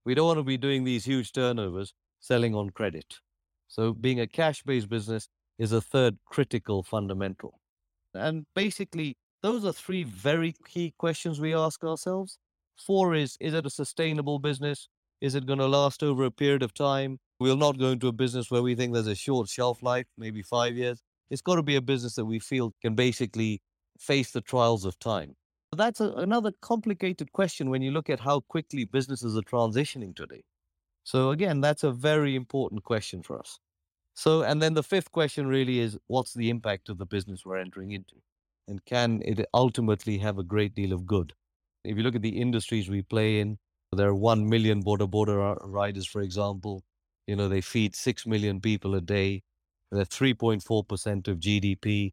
We 0.05 0.15
don't 0.15 0.27
want 0.27 0.39
to 0.39 0.45
be 0.45 0.57
doing 0.57 0.85
these 0.85 1.05
huge 1.05 1.33
turnovers 1.33 1.93
selling 2.21 2.55
on 2.55 2.71
credit. 2.71 3.21
So 3.69 3.93
being 3.93 4.21
a 4.21 4.27
cash 4.27 4.63
based 4.63 4.89
business 4.89 5.29
is 5.59 5.73
a 5.73 5.81
third 5.81 6.19
critical 6.27 6.83
fundamental. 6.83 7.61
And 8.15 8.47
basically, 8.55 9.17
those 9.45 9.67
are 9.67 9.75
three 9.75 10.05
very 10.05 10.55
key 10.67 10.95
questions 10.97 11.39
we 11.39 11.55
ask 11.55 11.85
ourselves. 11.85 12.39
Four 12.79 13.15
is 13.15 13.37
Is 13.41 13.53
it 13.53 13.67
a 13.67 13.71
sustainable 13.71 14.39
business? 14.39 14.89
Is 15.21 15.35
it 15.35 15.45
going 15.45 15.59
to 15.59 15.67
last 15.67 16.03
over 16.03 16.25
a 16.25 16.31
period 16.31 16.63
of 16.63 16.73
time? 16.73 17.19
We'll 17.39 17.59
not 17.59 17.79
go 17.79 17.89
into 17.89 18.09
a 18.09 18.13
business 18.13 18.51
where 18.51 18.63
we 18.63 18.75
think 18.75 18.95
there's 18.95 19.07
a 19.07 19.15
short 19.15 19.51
shelf 19.51 19.83
life, 19.83 20.07
maybe 20.17 20.41
five 20.41 20.77
years. 20.77 21.03
It's 21.29 21.43
got 21.43 21.57
to 21.57 21.63
be 21.63 21.77
a 21.77 21.83
business 21.83 22.15
that 22.15 22.25
we 22.25 22.39
feel 22.39 22.73
can 22.81 22.95
basically 22.95 23.61
face 23.99 24.31
the 24.31 24.41
trials 24.41 24.87
of 24.87 24.99
time. 24.99 25.37
But 25.71 25.77
that's 25.77 26.01
a, 26.01 26.13
another 26.13 26.53
complicated 26.63 27.31
question 27.33 27.69
when 27.69 27.83
you 27.83 27.91
look 27.91 28.09
at 28.09 28.21
how 28.21 28.41
quickly 28.49 28.87
businesses 28.87 29.37
are 29.37 29.43
transitioning 29.43 30.17
today. 30.17 30.43
So, 31.03 31.31
again, 31.31 31.61
that's 31.61 31.85
a 31.85 31.93
very 31.93 32.35
important 32.35 32.83
question 32.83 33.23
for 33.23 33.39
us. 33.39 33.59
So, 34.15 34.41
and 34.41 34.63
then 34.63 34.73
the 34.73 34.83
fifth 34.83 35.13
question 35.13 35.47
really 35.47 35.81
is 35.81 35.99
what's 36.07 36.33
the 36.33 36.49
impact 36.49 36.89
of 36.89 36.97
the 36.97 37.05
business 37.05 37.45
we're 37.45 37.59
entering 37.59 37.91
into? 37.91 38.15
And 38.67 38.85
can 38.85 39.23
it 39.25 39.47
ultimately 39.53 40.19
have 40.19 40.39
a 40.39 40.43
great 40.43 40.75
deal 40.75 40.93
of 40.93 41.07
good? 41.07 41.35
If 41.85 41.97
you 41.97 42.03
look 42.03 42.15
at 42.15 42.23
the 42.23 42.41
industries 42.41 42.89
we 42.89 43.03
play 43.03 43.41
in, 43.41 43.59
there 43.93 44.09
are 44.09 44.15
1 44.15 44.49
million 44.49 44.83
boda 44.83 45.09
boda 45.09 45.57
riders, 45.63 46.07
for 46.07 46.23
example. 46.23 46.83
You 47.27 47.37
know, 47.37 47.49
they 47.49 47.61
feed 47.61 47.95
6 47.95 48.27
million 48.27 48.61
people 48.61 48.95
a 48.95 49.01
day. 49.01 49.43
They're 49.93 50.05
3.4% 50.05 51.29
of 51.29 51.39
GDP. 51.39 52.13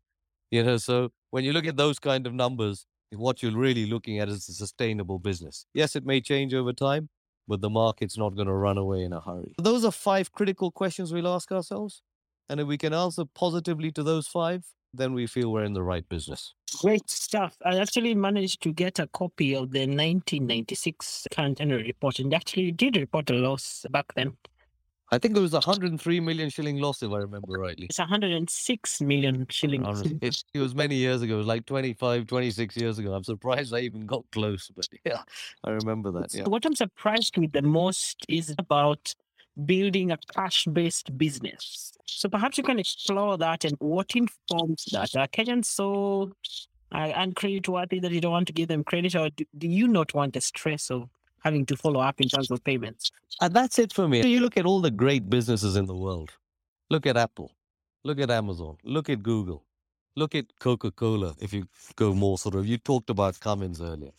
You 0.51 0.63
know, 0.63 0.77
so 0.77 1.11
when 1.31 1.43
you 1.43 1.53
look 1.53 1.65
at 1.65 1.77
those 1.77 1.99
kind 1.99 2.27
of 2.27 2.33
numbers, 2.33 2.85
what 3.11 3.41
you're 3.41 3.57
really 3.57 3.85
looking 3.85 4.19
at 4.19 4.29
is 4.29 4.47
a 4.47 4.53
sustainable 4.53 5.19
business. 5.19 5.65
Yes, 5.73 5.95
it 5.95 6.05
may 6.05 6.21
change 6.21 6.53
over 6.53 6.73
time, 6.73 7.09
but 7.47 7.61
the 7.61 7.69
market's 7.69 8.17
not 8.17 8.35
going 8.35 8.47
to 8.47 8.53
run 8.53 8.77
away 8.77 9.03
in 9.03 9.13
a 9.13 9.21
hurry. 9.21 9.53
Those 9.57 9.83
are 9.83 9.91
five 9.91 10.31
critical 10.31 10.71
questions 10.71 11.11
we'll 11.11 11.27
ask 11.27 11.51
ourselves. 11.51 12.01
And 12.49 12.59
if 12.59 12.67
we 12.67 12.77
can 12.77 12.93
answer 12.93 13.23
positively 13.33 13.91
to 13.93 14.03
those 14.03 14.27
five, 14.27 14.65
then 14.93 15.13
we 15.13 15.27
feel 15.27 15.51
we're 15.51 15.63
in 15.63 15.73
the 15.73 15.83
right 15.83 16.07
business. 16.09 16.53
Great 16.81 17.09
stuff. 17.09 17.57
I 17.65 17.77
actually 17.79 18.15
managed 18.15 18.61
to 18.63 18.73
get 18.73 18.99
a 18.99 19.07
copy 19.07 19.53
of 19.53 19.71
the 19.71 19.81
1996 19.81 21.27
current 21.31 21.61
annual 21.61 21.79
report 21.79 22.19
and 22.19 22.33
actually 22.33 22.71
did 22.71 22.97
report 22.97 23.29
a 23.29 23.33
loss 23.33 23.85
back 23.91 24.13
then. 24.15 24.37
I 25.13 25.17
think 25.17 25.35
it 25.35 25.41
was 25.41 25.51
103 25.51 26.21
million 26.21 26.49
shilling 26.49 26.79
loss, 26.79 27.03
if 27.03 27.11
I 27.11 27.17
remember 27.17 27.59
rightly. 27.59 27.87
It's 27.87 27.99
106 27.99 29.01
million 29.01 29.45
shillings. 29.49 30.01
It, 30.21 30.41
it 30.53 30.59
was 30.59 30.73
many 30.73 30.95
years 30.95 31.21
ago. 31.21 31.33
It 31.33 31.37
was 31.39 31.47
like 31.47 31.65
25, 31.65 32.27
26 32.27 32.77
years 32.77 32.97
ago. 32.97 33.13
I'm 33.13 33.25
surprised 33.25 33.73
I 33.73 33.79
even 33.79 34.05
got 34.05 34.23
close, 34.31 34.71
but 34.73 34.87
yeah, 35.05 35.21
I 35.65 35.71
remember 35.71 36.11
that. 36.11 36.33
Yeah. 36.33 36.43
What 36.43 36.65
I'm 36.65 36.75
surprised 36.75 37.37
with 37.37 37.51
the 37.51 37.61
most 37.61 38.25
is 38.29 38.55
about 38.57 39.13
building 39.65 40.11
a 40.11 40.17
cash 40.35 40.65
based 40.65 41.17
business. 41.17 41.93
So 42.05 42.29
perhaps 42.29 42.57
you 42.57 42.63
can 42.63 42.79
explore 42.79 43.37
that 43.37 43.65
and 43.65 43.75
what 43.79 44.15
informs 44.15 44.85
that. 44.91 45.15
Are 45.15 45.27
Kenyans 45.27 45.65
so 45.65 46.33
uh, 46.91 47.11
uncreditworthy 47.13 48.01
that 48.01 48.11
you 48.11 48.21
don't 48.21 48.31
want 48.31 48.47
to 48.47 48.53
give 48.53 48.67
them 48.67 48.83
credit, 48.83 49.15
or 49.15 49.29
do, 49.29 49.45
do 49.57 49.67
you 49.67 49.87
not 49.87 50.13
want 50.13 50.33
the 50.33 50.41
stress 50.41 50.91
of 50.91 51.09
having 51.43 51.65
to 51.65 51.75
follow 51.75 51.99
up 51.99 52.19
in 52.21 52.29
terms 52.29 52.51
of 52.51 52.63
payments? 52.63 53.11
And 53.39 53.53
that's 53.53 53.79
it 53.79 53.93
for 53.93 54.07
me. 54.07 54.25
You 54.25 54.41
look 54.41 54.57
at 54.57 54.65
all 54.65 54.81
the 54.81 54.91
great 54.91 55.29
businesses 55.29 55.75
in 55.75 55.85
the 55.85 55.95
world. 55.95 56.31
Look 56.89 57.05
at 57.05 57.17
Apple. 57.17 57.51
Look 58.03 58.19
at 58.19 58.29
Amazon. 58.29 58.77
Look 58.83 59.09
at 59.09 59.23
Google. 59.23 59.63
Look 60.15 60.35
at 60.35 60.45
Coca 60.59 60.91
Cola. 60.91 61.35
If 61.39 61.53
you 61.53 61.67
go 61.95 62.13
more 62.13 62.37
sort 62.37 62.55
of, 62.55 62.67
you 62.67 62.77
talked 62.77 63.09
about 63.09 63.39
Cummins 63.39 63.81
earlier. 63.81 64.11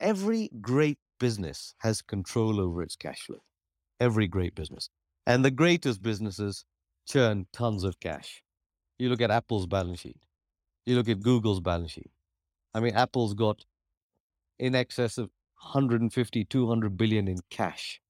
Every 0.00 0.50
great 0.60 0.98
business 1.20 1.74
has 1.78 2.02
control 2.02 2.60
over 2.60 2.82
its 2.82 2.96
cash 2.96 3.22
flow. 3.22 3.40
Every 4.00 4.26
great 4.26 4.54
business. 4.54 4.88
And 5.26 5.44
the 5.44 5.50
greatest 5.50 6.02
businesses 6.02 6.64
churn 7.08 7.46
tons 7.52 7.84
of 7.84 8.00
cash. 8.00 8.42
You 8.98 9.08
look 9.08 9.20
at 9.20 9.30
Apple's 9.30 9.66
balance 9.66 10.00
sheet. 10.00 10.20
You 10.86 10.96
look 10.96 11.08
at 11.08 11.20
Google's 11.20 11.60
balance 11.60 11.92
sheet. 11.92 12.10
I 12.74 12.80
mean, 12.80 12.94
Apple's 12.94 13.34
got 13.34 13.64
in 14.58 14.74
excess 14.74 15.18
of 15.18 15.30
150, 15.60 16.44
200 16.44 16.96
billion 16.96 17.28
in 17.28 17.38
cash. 17.50 18.00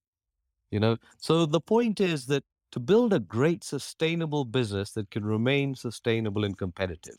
You 0.71 0.81
know, 0.81 0.97
so 1.19 1.47
the 1.47 1.61
point 1.61 2.01
is 2.01 2.27
that 2.27 2.45
to 2.73 2.81
build 2.81 3.13
a 3.13 3.21
great 3.21 3.65
sustainable 3.65 4.45
business 4.45 4.93
that 4.93 5.11
can 5.11 5.25
remain 5.25 5.75
sustainable 5.75 6.45
and 6.45 6.57
competitive, 6.57 7.17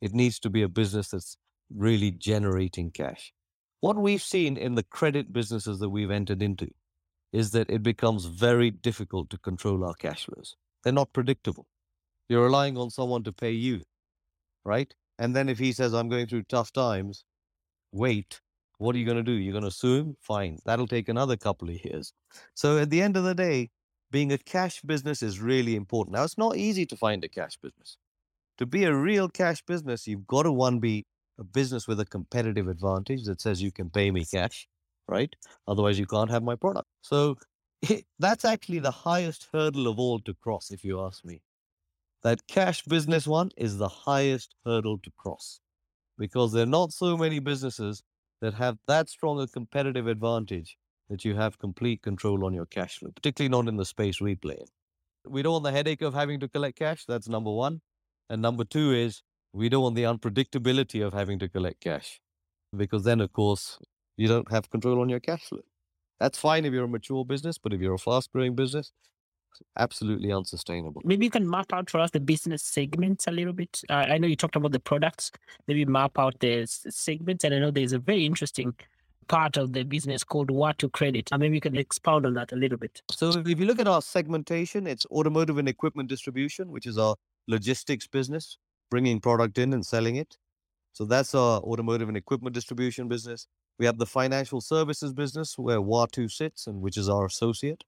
it 0.00 0.12
needs 0.12 0.38
to 0.40 0.50
be 0.50 0.62
a 0.62 0.68
business 0.68 1.08
that's 1.08 1.36
really 1.74 2.10
generating 2.10 2.90
cash. 2.90 3.32
What 3.80 3.96
we've 3.96 4.22
seen 4.22 4.56
in 4.56 4.74
the 4.74 4.82
credit 4.82 5.32
businesses 5.32 5.78
that 5.78 5.88
we've 5.88 6.10
entered 6.10 6.42
into 6.42 6.68
is 7.34 7.50
that 7.50 7.68
it 7.68 7.82
becomes 7.82 8.26
very 8.26 8.70
difficult 8.70 9.28
to 9.28 9.36
control 9.38 9.84
our 9.84 9.94
cash 9.94 10.26
flows. 10.26 10.54
They're 10.84 10.92
not 10.92 11.12
predictable. 11.12 11.66
You're 12.28 12.44
relying 12.44 12.78
on 12.78 12.90
someone 12.90 13.24
to 13.24 13.32
pay 13.32 13.50
you, 13.50 13.82
right? 14.64 14.94
And 15.18 15.34
then 15.34 15.48
if 15.48 15.58
he 15.58 15.72
says, 15.72 15.94
I'm 15.94 16.08
going 16.08 16.28
through 16.28 16.44
tough 16.44 16.72
times, 16.72 17.24
wait, 17.90 18.40
what 18.78 18.94
are 18.94 18.98
you 18.98 19.04
going 19.04 19.16
to 19.16 19.24
do? 19.24 19.32
You're 19.32 19.52
going 19.52 19.64
to 19.64 19.72
sue 19.72 19.96
him? 19.96 20.16
Fine. 20.20 20.60
That'll 20.64 20.86
take 20.86 21.08
another 21.08 21.36
couple 21.36 21.68
of 21.68 21.84
years. 21.84 22.12
So 22.54 22.78
at 22.78 22.90
the 22.90 23.02
end 23.02 23.16
of 23.16 23.24
the 23.24 23.34
day, 23.34 23.70
being 24.12 24.30
a 24.30 24.38
cash 24.38 24.80
business 24.82 25.20
is 25.20 25.40
really 25.40 25.74
important. 25.74 26.14
Now, 26.14 26.22
it's 26.22 26.38
not 26.38 26.56
easy 26.56 26.86
to 26.86 26.96
find 26.96 27.24
a 27.24 27.28
cash 27.28 27.56
business. 27.56 27.96
To 28.58 28.66
be 28.66 28.84
a 28.84 28.94
real 28.94 29.28
cash 29.28 29.60
business, 29.62 30.06
you've 30.06 30.28
got 30.28 30.44
to 30.44 30.52
one 30.52 30.78
be 30.78 31.04
a 31.36 31.42
business 31.42 31.88
with 31.88 31.98
a 31.98 32.04
competitive 32.04 32.68
advantage 32.68 33.24
that 33.24 33.40
says 33.40 33.60
you 33.60 33.72
can 33.72 33.90
pay 33.90 34.12
me 34.12 34.24
cash, 34.24 34.68
right? 35.08 35.34
Otherwise, 35.66 35.98
you 35.98 36.06
can't 36.06 36.30
have 36.30 36.42
my 36.42 36.56
product. 36.56 36.88
So 37.02 37.36
that's 38.18 38.44
actually 38.44 38.78
the 38.80 38.90
highest 38.90 39.48
hurdle 39.52 39.86
of 39.88 39.98
all 39.98 40.20
to 40.20 40.34
cross, 40.34 40.70
if 40.70 40.84
you 40.84 41.00
ask 41.00 41.24
me. 41.24 41.42
That 42.22 42.46
cash 42.46 42.82
business 42.82 43.26
one 43.26 43.50
is 43.56 43.76
the 43.76 43.88
highest 43.88 44.54
hurdle 44.64 44.98
to 44.98 45.10
cross 45.16 45.60
because 46.16 46.52
there 46.52 46.62
are 46.62 46.66
not 46.66 46.92
so 46.92 47.16
many 47.16 47.38
businesses 47.38 48.02
that 48.40 48.54
have 48.54 48.78
that 48.88 49.08
strong 49.08 49.40
a 49.40 49.46
competitive 49.46 50.06
advantage 50.06 50.76
that 51.10 51.24
you 51.24 51.34
have 51.34 51.58
complete 51.58 52.02
control 52.02 52.44
on 52.46 52.54
your 52.54 52.66
cash 52.66 52.98
flow, 52.98 53.10
particularly 53.14 53.50
not 53.50 53.68
in 53.68 53.76
the 53.76 53.84
space 53.84 54.20
we 54.20 54.34
play 54.34 54.56
in. 54.58 55.30
We 55.30 55.42
don't 55.42 55.52
want 55.52 55.64
the 55.64 55.72
headache 55.72 56.02
of 56.02 56.14
having 56.14 56.40
to 56.40 56.48
collect 56.48 56.78
cash. 56.78 57.04
That's 57.06 57.28
number 57.28 57.50
one. 57.50 57.80
And 58.30 58.40
number 58.40 58.64
two 58.64 58.92
is 58.92 59.22
we 59.52 59.68
don't 59.68 59.82
want 59.82 59.94
the 59.96 60.02
unpredictability 60.04 61.06
of 61.06 61.12
having 61.12 61.38
to 61.40 61.48
collect 61.48 61.80
cash 61.80 62.20
because 62.76 63.04
then, 63.04 63.20
of 63.20 63.32
course, 63.32 63.78
you 64.16 64.28
don't 64.28 64.50
have 64.50 64.70
control 64.70 65.00
on 65.00 65.08
your 65.08 65.20
cash 65.20 65.42
flow. 65.42 65.60
That's 66.20 66.38
fine 66.38 66.64
if 66.64 66.72
you're 66.72 66.84
a 66.84 66.88
mature 66.88 67.24
business, 67.24 67.58
but 67.58 67.72
if 67.72 67.80
you're 67.80 67.94
a 67.94 67.98
fast 67.98 68.32
growing 68.32 68.54
business, 68.54 68.92
absolutely 69.78 70.32
unsustainable. 70.32 71.02
Maybe 71.04 71.26
you 71.26 71.30
can 71.30 71.48
map 71.48 71.72
out 71.72 71.90
for 71.90 72.00
us 72.00 72.10
the 72.10 72.20
business 72.20 72.62
segments 72.62 73.26
a 73.26 73.30
little 73.30 73.52
bit. 73.52 73.80
Uh, 73.88 74.06
I 74.08 74.18
know 74.18 74.26
you 74.26 74.36
talked 74.36 74.56
about 74.56 74.72
the 74.72 74.80
products. 74.80 75.30
Maybe 75.66 75.84
map 75.84 76.18
out 76.18 76.38
the 76.40 76.66
segments. 76.66 77.44
And 77.44 77.54
I 77.54 77.58
know 77.58 77.70
there's 77.70 77.92
a 77.92 77.98
very 77.98 78.24
interesting 78.24 78.74
part 79.28 79.56
of 79.56 79.72
the 79.72 79.84
business 79.84 80.22
called 80.22 80.48
Watu 80.48 80.92
Credit. 80.92 81.28
And 81.32 81.40
maybe 81.40 81.56
you 81.56 81.60
can 81.60 81.76
expound 81.76 82.26
on 82.26 82.34
that 82.34 82.52
a 82.52 82.56
little 82.56 82.78
bit. 82.78 83.02
So 83.10 83.30
if 83.30 83.58
you 83.58 83.66
look 83.66 83.80
at 83.80 83.88
our 83.88 84.02
segmentation, 84.02 84.86
it's 84.86 85.06
automotive 85.06 85.58
and 85.58 85.68
equipment 85.68 86.08
distribution, 86.08 86.70
which 86.70 86.86
is 86.86 86.98
our 86.98 87.16
logistics 87.48 88.06
business, 88.06 88.58
bringing 88.90 89.20
product 89.20 89.58
in 89.58 89.72
and 89.72 89.84
selling 89.84 90.16
it. 90.16 90.36
So 90.92 91.04
that's 91.04 91.34
our 91.34 91.60
automotive 91.60 92.08
and 92.08 92.16
equipment 92.16 92.54
distribution 92.54 93.08
business. 93.08 93.46
We 93.78 93.86
have 93.86 93.98
the 93.98 94.06
financial 94.06 94.60
services 94.60 95.12
business 95.12 95.58
where 95.58 95.80
Watu 95.80 96.30
sits 96.30 96.66
and 96.66 96.80
which 96.80 96.96
is 96.96 97.08
our 97.08 97.26
associate 97.26 97.84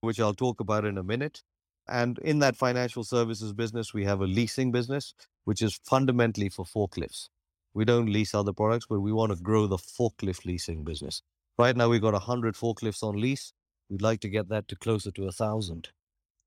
which 0.00 0.20
I'll 0.20 0.34
talk 0.34 0.60
about 0.60 0.84
in 0.84 0.98
a 0.98 1.02
minute. 1.02 1.42
And 1.88 2.18
in 2.18 2.38
that 2.40 2.56
financial 2.56 3.04
services 3.04 3.52
business, 3.52 3.92
we 3.92 4.04
have 4.04 4.20
a 4.20 4.26
leasing 4.26 4.70
business, 4.70 5.14
which 5.44 5.62
is 5.62 5.78
fundamentally 5.84 6.48
for 6.48 6.64
forklifts. 6.64 7.28
We 7.74 7.84
don't 7.84 8.06
lease 8.06 8.34
other 8.34 8.52
products, 8.52 8.86
but 8.88 9.00
we 9.00 9.12
want 9.12 9.32
to 9.32 9.42
grow 9.42 9.66
the 9.66 9.76
forklift 9.76 10.44
leasing 10.44 10.84
business. 10.84 11.22
Right 11.58 11.76
now, 11.76 11.88
we've 11.88 12.00
got 12.00 12.12
100 12.12 12.54
forklifts 12.54 13.02
on 13.02 13.20
lease. 13.20 13.52
We'd 13.88 14.02
like 14.02 14.20
to 14.20 14.28
get 14.28 14.48
that 14.48 14.68
to 14.68 14.76
closer 14.76 15.10
to 15.12 15.22
1,000. 15.22 15.88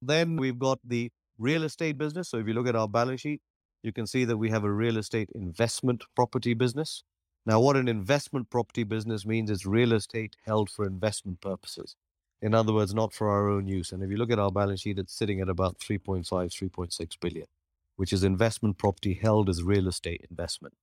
Then 0.02 0.38
we've 0.38 0.60
got 0.60 0.80
the 0.84 1.12
real 1.38 1.64
estate 1.64 1.98
business. 1.98 2.30
So 2.30 2.38
if 2.38 2.48
you 2.48 2.54
look 2.54 2.68
at 2.68 2.76
our 2.76 2.88
balance 2.88 3.22
sheet, 3.22 3.42
you 3.84 3.92
can 3.92 4.08
see 4.08 4.26
that 4.26 4.38
we 4.38 4.50
have 4.50 4.64
a 4.64 4.72
real 4.72 4.98
estate 4.98 5.30
investment 5.36 6.04
property 6.16 6.54
business. 6.54 7.04
Now, 7.46 7.60
what 7.60 7.76
an 7.76 7.90
investment 7.90 8.50
property 8.50 8.84
business 8.84 9.26
means 9.26 9.50
is 9.50 9.66
real 9.66 9.92
estate 9.94 10.38
held 10.46 10.70
for 10.70 10.86
investment 10.86 11.42
purposes. 11.42 11.96
In 12.42 12.54
other 12.54 12.74
words, 12.74 12.94
not 12.94 13.14
for 13.14 13.30
our 13.30 13.50
own 13.50 13.68
use. 13.68 13.92
And 13.92 14.04
if 14.04 14.10
you 14.10 14.18
look 14.18 14.32
at 14.32 14.40
our 14.40 14.52
balance 14.52 14.82
sheet, 14.82 15.00
it's 15.00 15.14
sitting 15.14 15.42
at 15.42 15.50
about 15.50 15.80
3.5, 15.80 16.26
3.6 16.26 17.20
billion, 17.20 17.48
which 17.96 18.14
is 18.14 18.24
investment 18.24 18.78
property 18.78 19.14
held 19.14 19.50
as 19.50 19.64
real 19.64 19.88
estate 19.88 20.26
investment. 20.30 20.74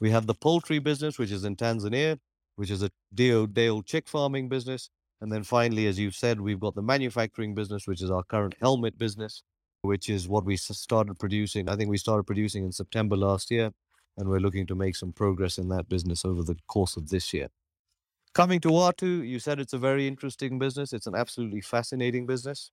We 0.00 0.10
have 0.10 0.26
the 0.26 0.34
poultry 0.34 0.78
business, 0.78 1.18
which 1.18 1.30
is 1.30 1.44
in 1.44 1.56
Tanzania, 1.56 2.18
which 2.56 2.70
is 2.70 2.82
a 2.82 2.90
day 3.14 3.68
old 3.68 3.86
chick 3.86 4.08
farming 4.08 4.48
business. 4.48 4.90
And 5.20 5.30
then 5.30 5.44
finally, 5.44 5.86
as 5.86 5.98
you've 5.98 6.14
said, 6.14 6.40
we've 6.40 6.60
got 6.60 6.74
the 6.74 6.82
manufacturing 6.82 7.54
business, 7.54 7.86
which 7.86 8.02
is 8.02 8.10
our 8.10 8.22
current 8.22 8.54
helmet 8.60 8.98
business, 8.98 9.42
which 9.82 10.08
is 10.08 10.28
what 10.28 10.44
we 10.44 10.56
started 10.56 11.18
producing. 11.18 11.68
I 11.68 11.76
think 11.76 11.90
we 11.90 11.98
started 11.98 12.24
producing 12.24 12.64
in 12.64 12.72
September 12.72 13.16
last 13.16 13.50
year, 13.50 13.72
and 14.16 14.28
we're 14.28 14.40
looking 14.40 14.66
to 14.66 14.74
make 14.74 14.96
some 14.96 15.12
progress 15.12 15.58
in 15.58 15.68
that 15.68 15.88
business 15.88 16.24
over 16.24 16.42
the 16.42 16.56
course 16.66 16.96
of 16.96 17.08
this 17.08 17.32
year. 17.32 17.48
Coming 18.32 18.60
to 18.60 18.68
Watu, 18.68 19.26
you 19.26 19.38
said 19.38 19.58
it's 19.58 19.72
a 19.72 19.78
very 19.78 20.06
interesting 20.06 20.58
business. 20.58 20.92
It's 20.92 21.06
an 21.06 21.16
absolutely 21.16 21.60
fascinating 21.60 22.26
business. 22.26 22.70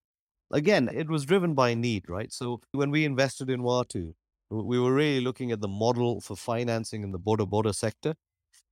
Again, 0.52 0.90
it 0.94 1.10
was 1.10 1.26
driven 1.26 1.56
by 1.56 1.74
need, 1.74 2.08
right? 2.08 2.32
So 2.32 2.62
when 2.72 2.92
we 2.92 3.06
invested 3.06 3.50
in 3.50 3.62
Watu, 3.62 4.14
we 4.50 4.80
were 4.80 4.94
really 4.94 5.20
looking 5.20 5.52
at 5.52 5.62
the 5.62 5.68
model 5.68 6.22
for 6.22 6.36
financing 6.36 7.04
in 7.04 7.12
the 7.12 7.20
boda 7.20 7.50
boda 7.50 7.74
sector. 7.74 8.16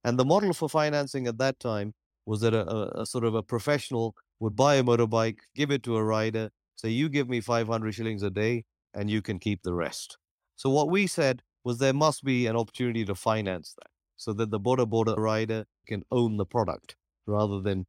And 0.03 0.17
the 0.19 0.25
model 0.25 0.53
for 0.53 0.69
financing 0.69 1.27
at 1.27 1.37
that 1.39 1.59
time 1.59 1.93
was 2.25 2.41
that 2.41 2.53
a, 2.53 3.01
a, 3.01 3.05
sort 3.05 3.23
of 3.23 3.35
a 3.35 3.43
professional 3.43 4.15
would 4.39 4.55
buy 4.55 4.75
a 4.75 4.83
motorbike, 4.83 5.39
give 5.55 5.71
it 5.71 5.83
to 5.83 5.97
a 5.97 6.03
rider, 6.03 6.49
say, 6.75 6.89
you 6.89 7.09
give 7.09 7.29
me 7.29 7.41
500 7.41 7.93
shillings 7.93 8.23
a 8.23 8.29
day 8.29 8.63
and 8.93 9.09
you 9.09 9.21
can 9.21 9.39
keep 9.39 9.63
the 9.63 9.73
rest. 9.73 10.17
So 10.55 10.69
what 10.69 10.89
we 10.89 11.07
said 11.07 11.41
was 11.65 11.79
there 11.79 11.93
must 11.93 12.23
be 12.23 12.47
an 12.47 12.57
opportunity 12.57 13.05
to 13.05 13.15
finance 13.15 13.75
that 13.79 13.91
so 14.17 14.33
that 14.33 14.51
the 14.51 14.59
boda 14.59 14.87
boda 14.87 15.17
rider 15.17 15.65
can 15.87 16.03
own 16.11 16.37
the 16.37 16.45
product 16.45 16.95
rather 17.27 17.61
than 17.61 17.87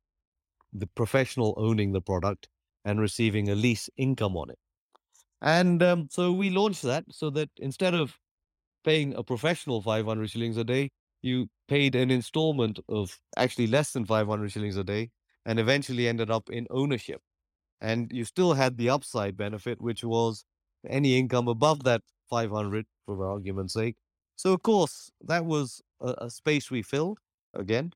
the 0.72 0.88
professional 0.88 1.54
owning 1.56 1.92
the 1.92 2.02
product 2.02 2.48
and 2.84 3.00
receiving 3.00 3.48
a 3.48 3.54
lease 3.54 3.90
income 3.96 4.36
on 4.36 4.50
it. 4.50 4.58
And 5.42 5.82
um, 5.82 6.08
so 6.10 6.32
we 6.32 6.50
launched 6.50 6.82
that 6.82 7.04
so 7.10 7.30
that 7.30 7.50
instead 7.58 7.94
of 7.94 8.18
paying 8.84 9.14
a 9.14 9.22
professional 9.24 9.82
500 9.82 10.30
shillings 10.30 10.56
a 10.56 10.64
day, 10.64 10.90
you 11.22 11.48
paid 11.68 11.94
an 11.94 12.10
installment 12.10 12.80
of 12.88 13.20
actually 13.36 13.66
less 13.66 13.92
than 13.92 14.04
500 14.06 14.52
shillings 14.52 14.76
a 14.76 14.84
day 14.84 15.10
and 15.44 15.58
eventually 15.60 16.08
ended 16.08 16.30
up 16.30 16.50
in 16.50 16.66
ownership. 16.70 17.22
And 17.80 18.10
you 18.12 18.24
still 18.24 18.54
had 18.54 18.78
the 18.78 18.90
upside 18.90 19.36
benefit, 19.36 19.80
which 19.82 20.04
was 20.04 20.44
any 20.88 21.18
income 21.18 21.48
above 21.48 21.84
that 21.84 22.02
500, 22.30 22.86
for 23.06 23.26
argument's 23.26 23.74
sake. 23.74 23.96
So, 24.36 24.52
of 24.52 24.62
course, 24.62 25.10
that 25.22 25.46
was 25.46 25.82
a, 26.00 26.14
a 26.18 26.30
space 26.30 26.70
we 26.70 26.82
filled 26.82 27.18
again, 27.54 27.92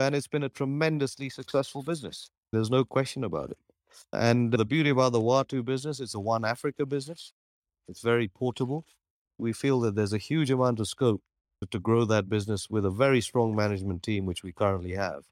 and 0.00 0.14
it's 0.14 0.28
been 0.28 0.42
a 0.42 0.48
tremendously 0.48 1.28
successful 1.28 1.82
business. 1.82 2.30
There's 2.52 2.70
no 2.70 2.84
question 2.84 3.24
about 3.24 3.50
it. 3.50 3.58
And 4.12 4.52
the 4.52 4.64
beauty 4.64 4.90
about 4.90 5.12
the 5.12 5.20
Watu 5.20 5.64
business, 5.64 6.00
it's 6.00 6.14
a 6.14 6.20
one 6.20 6.44
Africa 6.44 6.86
business. 6.86 7.32
It's 7.88 8.00
very 8.02 8.28
portable. 8.28 8.84
We 9.38 9.52
feel 9.52 9.80
that 9.80 9.94
there's 9.94 10.12
a 10.12 10.18
huge 10.18 10.50
amount 10.50 10.80
of 10.80 10.88
scope 10.88 11.22
to 11.70 11.78
grow 11.78 12.04
that 12.04 12.28
business 12.28 12.68
with 12.70 12.84
a 12.84 12.90
very 12.90 13.20
strong 13.20 13.54
management 13.56 14.02
team, 14.02 14.26
which 14.26 14.42
we 14.42 14.52
currently 14.52 14.92
have, 14.92 15.24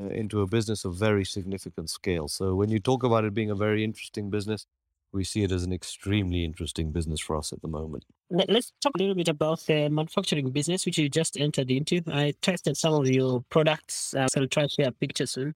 uh, 0.00 0.06
into 0.08 0.40
a 0.42 0.46
business 0.46 0.84
of 0.84 0.96
very 0.96 1.24
significant 1.24 1.90
scale. 1.90 2.28
So 2.28 2.54
when 2.54 2.70
you 2.70 2.80
talk 2.80 3.02
about 3.04 3.24
it 3.24 3.34
being 3.34 3.50
a 3.50 3.54
very 3.54 3.84
interesting 3.84 4.30
business, 4.30 4.66
we 5.12 5.24
see 5.24 5.42
it 5.42 5.52
as 5.52 5.64
an 5.64 5.72
extremely 5.72 6.44
interesting 6.44 6.92
business 6.92 7.20
for 7.20 7.36
us 7.36 7.52
at 7.52 7.62
the 7.62 7.68
moment. 7.68 8.04
Let's 8.30 8.72
talk 8.80 8.92
a 8.94 8.98
little 8.98 9.14
bit 9.14 9.28
about 9.28 9.60
the 9.60 9.88
manufacturing 9.88 10.50
business, 10.50 10.84
which 10.84 10.98
you 10.98 11.08
just 11.08 11.38
entered 11.38 11.70
into. 11.70 12.02
I 12.12 12.34
tested 12.42 12.76
some 12.76 12.94
of 12.94 13.08
your 13.08 13.42
products. 13.48 14.14
Uh, 14.14 14.28
so 14.28 14.42
I'll 14.42 14.48
try 14.48 14.64
to 14.64 14.68
share 14.68 14.90
pictures 14.90 15.30
soon. 15.32 15.54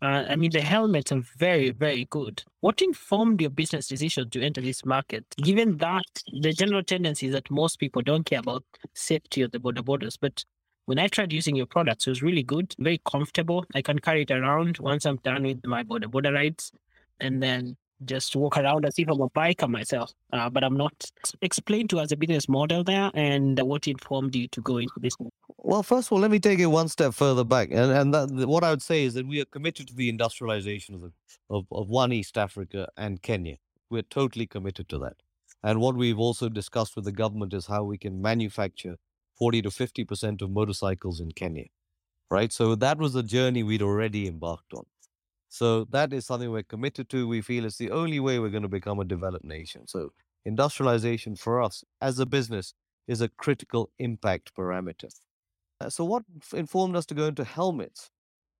Uh, 0.00 0.24
I 0.28 0.36
mean, 0.36 0.52
the 0.52 0.60
helmets 0.60 1.10
are 1.10 1.22
very, 1.38 1.70
very 1.70 2.06
good. 2.10 2.42
What 2.60 2.82
informed 2.82 3.40
your 3.40 3.50
business 3.50 3.88
decision 3.88 4.30
to 4.30 4.40
enter 4.40 4.60
this 4.60 4.84
market? 4.84 5.24
Given 5.42 5.76
that 5.78 6.04
the 6.40 6.52
general 6.52 6.84
tendency 6.84 7.26
is 7.26 7.32
that 7.32 7.50
most 7.50 7.80
people 7.80 8.02
don't 8.02 8.24
care 8.24 8.38
about 8.38 8.64
safety 8.94 9.42
of 9.42 9.50
the 9.50 9.58
boda 9.58 9.82
bodas? 9.82 10.16
but 10.20 10.44
when 10.84 10.98
I 10.98 11.06
tried 11.06 11.34
using 11.34 11.54
your 11.54 11.66
products, 11.66 12.06
it 12.06 12.10
was 12.10 12.22
really 12.22 12.42
good, 12.42 12.74
very 12.78 12.98
comfortable. 13.04 13.66
I 13.74 13.82
can 13.82 13.98
carry 13.98 14.22
it 14.22 14.30
around 14.30 14.78
once 14.78 15.04
I'm 15.04 15.18
done 15.18 15.42
with 15.42 15.66
my 15.66 15.82
boda 15.82 16.04
boda 16.04 16.32
rides, 16.32 16.72
and 17.20 17.42
then 17.42 17.76
just 18.04 18.34
walk 18.36 18.56
around 18.56 18.84
as 18.84 18.98
if 18.98 19.08
I'm 19.08 19.20
a 19.20 19.28
biker 19.30 19.68
myself. 19.68 20.12
Uh, 20.32 20.48
but 20.48 20.64
I'm 20.64 20.76
not. 20.76 20.92
Explain 21.42 21.88
to 21.88 21.98
us 22.00 22.12
a 22.12 22.16
business 22.16 22.48
model 22.48 22.84
there 22.84 23.10
and 23.14 23.58
what 23.60 23.88
informed 23.88 24.34
you 24.34 24.48
to 24.48 24.60
go 24.60 24.78
into 24.78 24.94
this. 24.98 25.14
Well, 25.58 25.82
first 25.82 26.08
of 26.08 26.12
all, 26.12 26.20
let 26.20 26.30
me 26.30 26.38
take 26.38 26.58
it 26.58 26.66
one 26.66 26.88
step 26.88 27.14
further 27.14 27.44
back, 27.44 27.70
and 27.70 27.90
and 27.90 28.14
that, 28.14 28.30
what 28.48 28.64
I 28.64 28.70
would 28.70 28.82
say 28.82 29.04
is 29.04 29.14
that 29.14 29.26
we 29.26 29.40
are 29.40 29.44
committed 29.46 29.88
to 29.88 29.94
the 29.94 30.08
industrialization 30.08 30.94
of, 30.94 31.00
the, 31.02 31.12
of 31.50 31.66
of 31.72 31.88
one 31.88 32.12
East 32.12 32.38
Africa 32.38 32.88
and 32.96 33.20
Kenya. 33.22 33.56
We're 33.90 34.02
totally 34.02 34.46
committed 34.46 34.88
to 34.90 34.98
that. 34.98 35.16
And 35.62 35.80
what 35.80 35.96
we've 35.96 36.18
also 36.18 36.48
discussed 36.48 36.94
with 36.94 37.04
the 37.04 37.12
government 37.12 37.52
is 37.52 37.66
how 37.66 37.82
we 37.82 37.98
can 37.98 38.22
manufacture 38.22 38.96
40 39.38 39.62
to 39.62 39.70
50 39.70 40.04
percent 40.04 40.42
of 40.42 40.50
motorcycles 40.50 41.20
in 41.20 41.32
Kenya, 41.32 41.64
right? 42.30 42.52
So 42.52 42.74
that 42.76 42.98
was 42.98 43.14
a 43.16 43.22
journey 43.22 43.62
we'd 43.62 43.82
already 43.82 44.28
embarked 44.28 44.72
on. 44.74 44.84
So 45.48 45.84
that 45.86 46.12
is 46.12 46.26
something 46.26 46.50
we're 46.50 46.62
committed 46.62 47.08
to. 47.10 47.26
We 47.26 47.40
feel 47.40 47.64
it's 47.64 47.78
the 47.78 47.90
only 47.90 48.20
way 48.20 48.38
we're 48.38 48.50
going 48.50 48.62
to 48.62 48.68
become 48.68 49.00
a 49.00 49.04
developed 49.04 49.44
nation. 49.44 49.86
So 49.86 50.12
industrialization 50.44 51.36
for 51.36 51.62
us 51.62 51.84
as 52.00 52.18
a 52.18 52.26
business 52.26 52.74
is 53.06 53.20
a 53.20 53.28
critical 53.28 53.90
impact 53.98 54.54
parameter. 54.54 55.10
Uh, 55.80 55.88
so 55.88 56.04
what 56.04 56.24
informed 56.52 56.96
us 56.96 57.06
to 57.06 57.14
go 57.14 57.26
into 57.26 57.44
helmets 57.44 58.10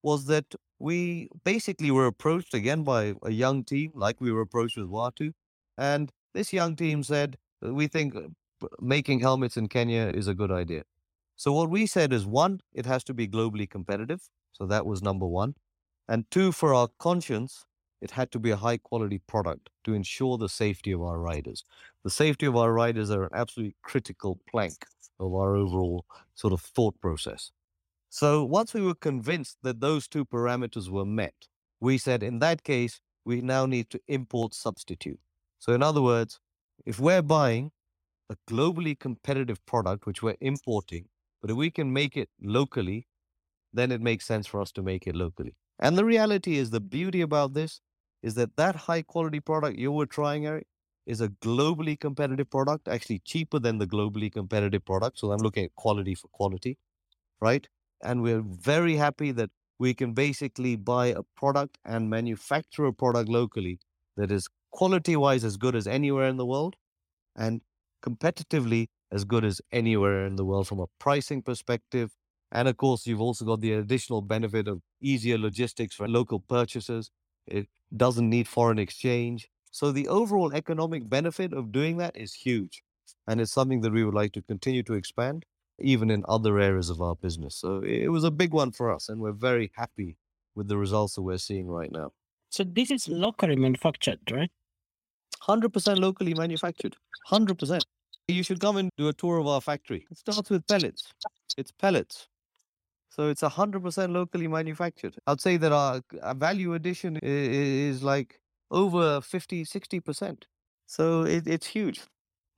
was 0.03 0.27
that 0.27 0.55
we 0.79 1.29
basically 1.45 1.91
were 1.91 2.07
approached 2.07 2.55
again 2.55 2.85
by 2.85 3.15
a 3.23 3.31
young 3.31 3.65
team, 3.65 3.93
like 3.95 4.21
we 4.21 4.33
were 4.33 4.41
approached 4.43 4.77
with 4.77 4.89
Watu, 4.89 5.33
and 5.77 6.13
this 6.35 6.53
young 6.53 6.77
team 6.77 7.03
said, 7.03 7.37
"We 7.61 7.89
think 7.89 8.15
uh, 8.15 8.29
making 8.81 9.21
helmets 9.21 9.57
in 9.57 9.69
Kenya 9.69 10.13
is 10.15 10.29
a 10.29 10.35
good 10.35 10.53
idea." 10.53 10.85
So 11.37 11.53
what 11.53 11.71
we 11.71 11.87
said 11.87 12.13
is 12.13 12.27
one, 12.27 12.61
it 12.73 12.87
has 12.87 13.05
to 13.05 13.15
be 13.15 13.29
globally 13.29 13.69
competitive. 13.69 14.29
So 14.53 14.67
that 14.67 14.87
was 14.87 15.03
number 15.03 15.27
one. 15.27 15.55
And 16.09 16.31
two, 16.31 16.53
for 16.53 16.75
our 16.75 16.89
conscience, 16.99 17.67
it 18.01 18.13
had 18.13 18.31
to 18.33 18.39
be 18.39 18.51
a 18.51 18.57
high 18.57 18.79
quality 18.79 19.19
product 19.19 19.71
to 19.85 19.95
ensure 19.95 20.39
the 20.39 20.49
safety 20.49 20.93
of 20.93 21.03
our 21.03 21.19
riders. 21.19 21.65
The 22.05 22.11
safety 22.11 22.47
of 22.47 22.57
our 22.57 22.73
riders 22.73 23.11
are 23.11 23.25
an 23.25 23.31
absolutely 23.35 23.77
critical 23.83 24.41
plank 24.49 24.87
of 25.21 25.35
our 25.35 25.57
overall 25.57 26.05
sort 26.35 26.53
of 26.53 26.61
thought 26.61 27.01
process. 27.01 27.51
So 28.09 28.45
once 28.45 28.73
we 28.73 28.81
were 28.81 28.95
convinced 28.95 29.59
that 29.63 29.81
those 29.81 30.09
two 30.09 30.25
parameters 30.25 30.89
were 30.89 31.05
met, 31.05 31.49
we 31.81 31.99
said 31.99 32.23
in 32.23 32.39
that 32.39 32.63
case, 32.65 33.01
we 33.25 33.41
now 33.43 33.67
need 33.67 33.91
to 33.91 34.01
import 34.09 34.55
substitute. 34.55 35.21
So 35.59 35.75
in 35.75 35.83
other 35.83 36.01
words, 36.01 36.41
if 36.87 36.99
we're 36.99 37.23
buying 37.23 37.73
a 38.31 38.37
globally 38.49 38.99
competitive 38.99 39.65
product, 39.67 40.07
which 40.07 40.23
we're 40.23 40.37
importing, 40.41 41.07
but 41.43 41.51
if 41.51 41.57
we 41.57 41.71
can 41.71 41.93
make 41.93 42.17
it 42.17 42.31
locally, 42.41 43.07
then 43.73 43.93
it 43.93 44.01
makes 44.01 44.25
sense 44.25 44.47
for 44.47 44.61
us 44.61 44.73
to 44.73 44.83
make 44.83 45.07
it 45.07 45.15
locally. 45.15 45.57
And 45.79 45.97
the 45.97 46.05
reality 46.05 46.57
is 46.59 46.71
the 46.71 46.81
beauty 46.81 47.21
about 47.21 47.55
this 47.55 47.81
is 48.23 48.35
that 48.35 48.57
that 48.57 48.77
high 48.77 49.03
quality 49.03 49.41
product 49.41 49.79
you 49.79 49.93
were 49.93 50.07
trying, 50.07 50.47
Eric, 50.47 50.67
is 51.07 51.21
a 51.21 51.29
globally 51.29 51.99
competitive 51.99 52.51
product, 52.51 52.89
actually 52.89 53.21
cheaper 53.21 53.59
than 53.59 53.79
the 53.79 53.87
globally 53.87 54.31
competitive 54.33 54.85
product. 54.85 55.19
So 55.19 55.33
I'm 55.33 55.39
looking 55.39 55.65
at 55.65 55.75
quality 55.77 56.15
for 56.15 56.29
quality, 56.29 56.79
right? 57.41 57.67
And 58.03 58.23
we're 58.23 58.43
very 58.43 58.97
happy 58.97 59.33
that 59.33 59.51
we 59.79 59.95
can 59.95 60.13
basically 60.15 60.77
buy 60.77 61.09
a 61.09 61.23
product 61.37 61.79
and 61.85 62.11
manufacture 62.11 62.87
a 62.87 62.93
product 62.93 63.29
locally 63.29 63.81
that 64.17 64.31
is 64.31 64.49
quality 64.73 65.17
wise 65.17 65.45
as 65.45 65.57
good 65.57 65.77
as 65.77 65.87
anywhere 65.87 66.29
in 66.29 66.37
the 66.37 66.47
world 66.47 66.77
and 67.37 67.63
competitively 68.05 68.89
as 69.11 69.25
good 69.25 69.45
as 69.45 69.61
anywhere 69.73 70.27
in 70.27 70.37
the 70.37 70.45
world 70.45 70.69
from 70.69 70.81
a 70.81 70.87
pricing 70.99 71.43
perspective, 71.43 72.13
and 72.53 72.69
of 72.69 72.77
course, 72.77 73.07
you've 73.07 73.21
also 73.21 73.45
got 73.45 73.61
the 73.61 73.73
additional 73.73 74.23
benefit 74.23 74.69
of 74.69 74.81
easier 75.01 75.39
logistics 75.39 75.95
for 75.95 76.09
local 76.09 76.41
purchasers. 76.41 77.11
It 77.47 77.69
doesn't 77.97 78.29
need 78.29 78.49
foreign 78.49 78.79
exchange. 78.79 79.49
So 79.71 79.93
the 79.93 80.09
overall 80.09 80.55
economic 80.55 81.09
benefit 81.09 81.53
of 81.53 81.73
doing 81.73 81.99
that 81.99 82.17
is 82.17 82.33
huge. 82.35 82.83
And 83.27 83.41
it's 83.41 83.53
something 83.53 83.83
that 83.83 83.93
we 83.93 84.05
would 84.05 84.15
like 84.15 84.33
to 84.33 84.43
continue 84.43 84.83
to 84.85 84.95
expand, 84.95 85.45
even 85.79 86.11
in 86.11 86.25
other 86.29 86.59
areas 86.59 86.89
of 86.91 87.03
our 87.03 87.15
business. 87.15 87.57
So 87.57 87.83
it 87.85 88.09
was 88.09 88.25
a 88.25 88.31
big 88.31 88.53
one 88.53 88.73
for 88.73 88.93
us, 88.93 89.09
and 89.09 89.21
we're 89.21 89.33
very 89.33 89.71
happy 89.75 90.17
with 90.55 90.69
the 90.69 90.77
results 90.77 91.15
that 91.15 91.23
we're 91.23 91.39
seeing 91.39 91.69
right 91.69 91.93
now. 91.93 92.13
So 92.51 92.65
this 92.65 92.91
is 92.91 93.09
locally 93.09 93.57
manufactured, 93.57 94.21
right? 94.31 94.51
100% 95.43 95.99
locally 95.99 96.35
manufactured. 96.35 96.97
100%. 97.31 97.83
You 98.29 98.43
should 98.43 98.61
come 98.61 98.77
and 98.79 98.91
do 98.97 99.09
a 99.09 99.13
tour 99.13 99.39
of 99.39 99.47
our 99.47 99.61
factory. 99.61 100.07
It 100.11 100.19
starts 100.19 100.51
with 100.51 100.67
pellets. 100.67 101.13
It's 101.57 101.71
pellets. 101.71 102.29
So 103.09 103.29
it's 103.29 103.43
100% 103.43 104.13
locally 104.13 104.49
manufactured. 104.49 105.17
I'd 105.27 105.41
say 105.41 105.57
that 105.57 105.73
our, 105.73 106.03
value 106.35 106.75
addition 106.75 107.19
is, 107.23 108.03
like 108.03 108.41
over 108.71 109.21
50, 109.21 109.65
60%. 109.65 110.43
So 110.87 111.23
it, 111.23 111.47
it's 111.47 111.67
huge. 111.67 112.03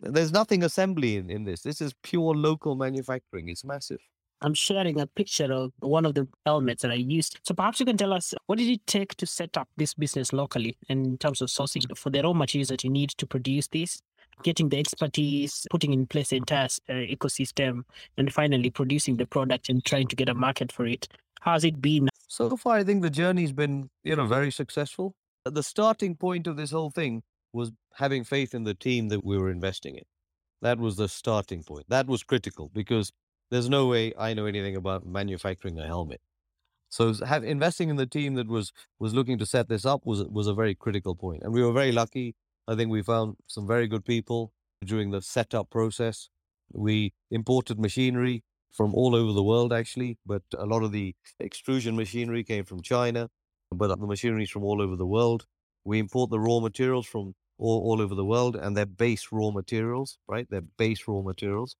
There's 0.01 0.33
nothing 0.33 0.63
assembly 0.65 1.17
in, 1.17 1.31
in 1.31 1.45
this. 1.45 1.63
This 1.63 1.81
is 1.81 1.95
pure 2.03 2.35
local 2.35 2.75
manufacturing. 2.75 3.49
It's 3.49 3.65
massive. 3.65 4.01
I'm 4.43 4.55
sharing 4.55 4.99
a 4.99 5.07
picture 5.07 5.53
of 5.53 5.73
one 5.81 6.07
of 6.07 6.15
the 6.15 6.27
helmets 6.47 6.83
that 6.83 6.91
I 6.91 6.95
used. 6.95 7.39
So 7.43 7.53
perhaps 7.53 7.79
you 7.79 7.87
can 7.87 7.99
tell 7.99 8.13
us 8.13 8.33
what 8.47 8.59
did 8.59 8.71
it 8.71 8.87
take 8.87 9.15
to 9.17 9.27
set 9.27 9.59
up 9.59 9.69
this 9.77 9.93
business 9.93 10.33
locally 10.33 10.79
in 10.89 11.19
terms 11.19 11.43
of 11.43 11.49
sourcing 11.49 11.85
for 11.97 12.09
the 12.09 12.23
raw 12.23 12.33
materials 12.33 12.69
that 12.69 12.83
you 12.83 12.91
need 12.91 13.11
to 13.11 13.27
produce 13.27 13.69
this? 13.69 14.01
Getting 14.43 14.69
the 14.69 14.79
expertise, 14.79 15.67
putting 15.71 15.93
in 15.93 16.07
place 16.07 16.31
the 16.31 16.37
entire 16.37 16.69
uh, 16.89 16.93
ecosystem, 16.93 17.83
and 18.17 18.33
finally 18.33 18.71
producing 18.71 19.17
the 19.17 19.27
product 19.27 19.69
and 19.69 19.85
trying 19.85 20.09
to 20.09 20.17
get 20.17 20.29
a 20.29 20.35
market 20.35 20.73
for 20.73 20.87
it. 20.87 21.09
How's 21.41 21.65
it 21.65 21.81
been? 21.81 22.09
So 22.29 22.57
far, 22.57 22.77
I 22.77 22.85
think 22.85 23.03
the 23.03 23.11
journey's 23.11 23.53
been, 23.53 23.91
you 24.05 24.17
know, 24.17 24.27
very 24.27 24.51
successful. 24.51 25.15
The 25.45 25.63
starting 25.63 26.17
point 26.17 26.47
of 26.47 26.57
this 26.57 26.71
whole 26.71 26.91
thing 26.91 27.23
was 27.53 27.73
having 27.95 28.25
faith 28.25 28.55
in 28.55 28.65
the 28.65 28.75
team 28.75 29.09
that 29.09 29.25
we 29.25 29.39
were 29.39 29.51
investing 29.51 29.97
in. 29.97 30.05
That 30.63 30.79
was 30.79 30.97
the 30.97 31.09
starting 31.09 31.63
point. 31.63 31.87
That 31.89 32.07
was 32.07 32.23
critical 32.23 32.71
because 32.73 33.11
there's 33.51 33.69
no 33.69 33.87
way 33.87 34.13
I 34.19 34.35
know 34.35 34.47
anything 34.47 34.77
about 34.77 35.07
manufacturing 35.07 35.79
a 35.79 35.87
helmet. 35.87 36.21
So 36.91 37.15
have, 37.25 37.45
investing 37.45 37.89
in 37.89 37.97
the 37.97 38.07
team 38.07 38.35
that 38.35 38.49
was 38.49 38.73
was 38.99 39.15
looking 39.15 39.39
to 39.39 39.47
set 39.47 39.69
this 39.69 39.87
up 39.87 40.05
was 40.05 40.25
was 40.25 40.47
a 40.47 40.55
very 40.55 40.75
critical 40.75 41.15
point, 41.15 41.43
and 41.43 41.53
we 41.53 41.63
were 41.63 41.73
very 41.73 41.93
lucky 41.93 42.35
I 42.69 42.75
think 42.77 42.91
we 42.91 43.03
found 43.03 43.37
some 43.47 43.67
very 43.67 43.89
good 43.89 44.05
people 44.05 44.53
during 44.85 45.11
the 45.11 45.23
setup 45.23 45.71
process. 45.71 46.29
We 46.73 47.13
imported 47.31 47.79
machinery 47.79 48.45
from 48.73 48.95
all 48.95 49.15
over 49.15 49.33
the 49.33 49.43
world, 49.43 49.73
actually, 49.73 50.19
but 50.25 50.43
a 50.57 50.67
lot 50.67 50.83
of 50.83 50.93
the 50.93 51.15
extrusion 51.41 51.97
machinery 51.97 52.45
came 52.45 52.65
from 52.65 52.83
China, 52.83 53.29
but 53.73 53.89
the 53.89 54.07
machinery 54.07 54.45
is 54.45 54.51
from 54.51 54.65
all 54.65 54.81
over 54.81 54.97
the 54.97 55.07
world. 55.07 55.47
We 55.85 55.99
import 55.99 56.31
the 56.31 56.39
raw 56.39 56.61
materials 56.61 57.07
from 57.07 57.35
all, 57.61 57.83
all 57.83 58.01
over 58.01 58.15
the 58.15 58.25
world 58.25 58.57
and 58.57 58.77
they're 58.77 58.87
base 58.87 59.29
raw 59.31 59.51
materials, 59.51 60.19
right? 60.27 60.47
They're 60.51 60.63
base 60.63 61.07
raw 61.07 61.21
materials. 61.23 61.77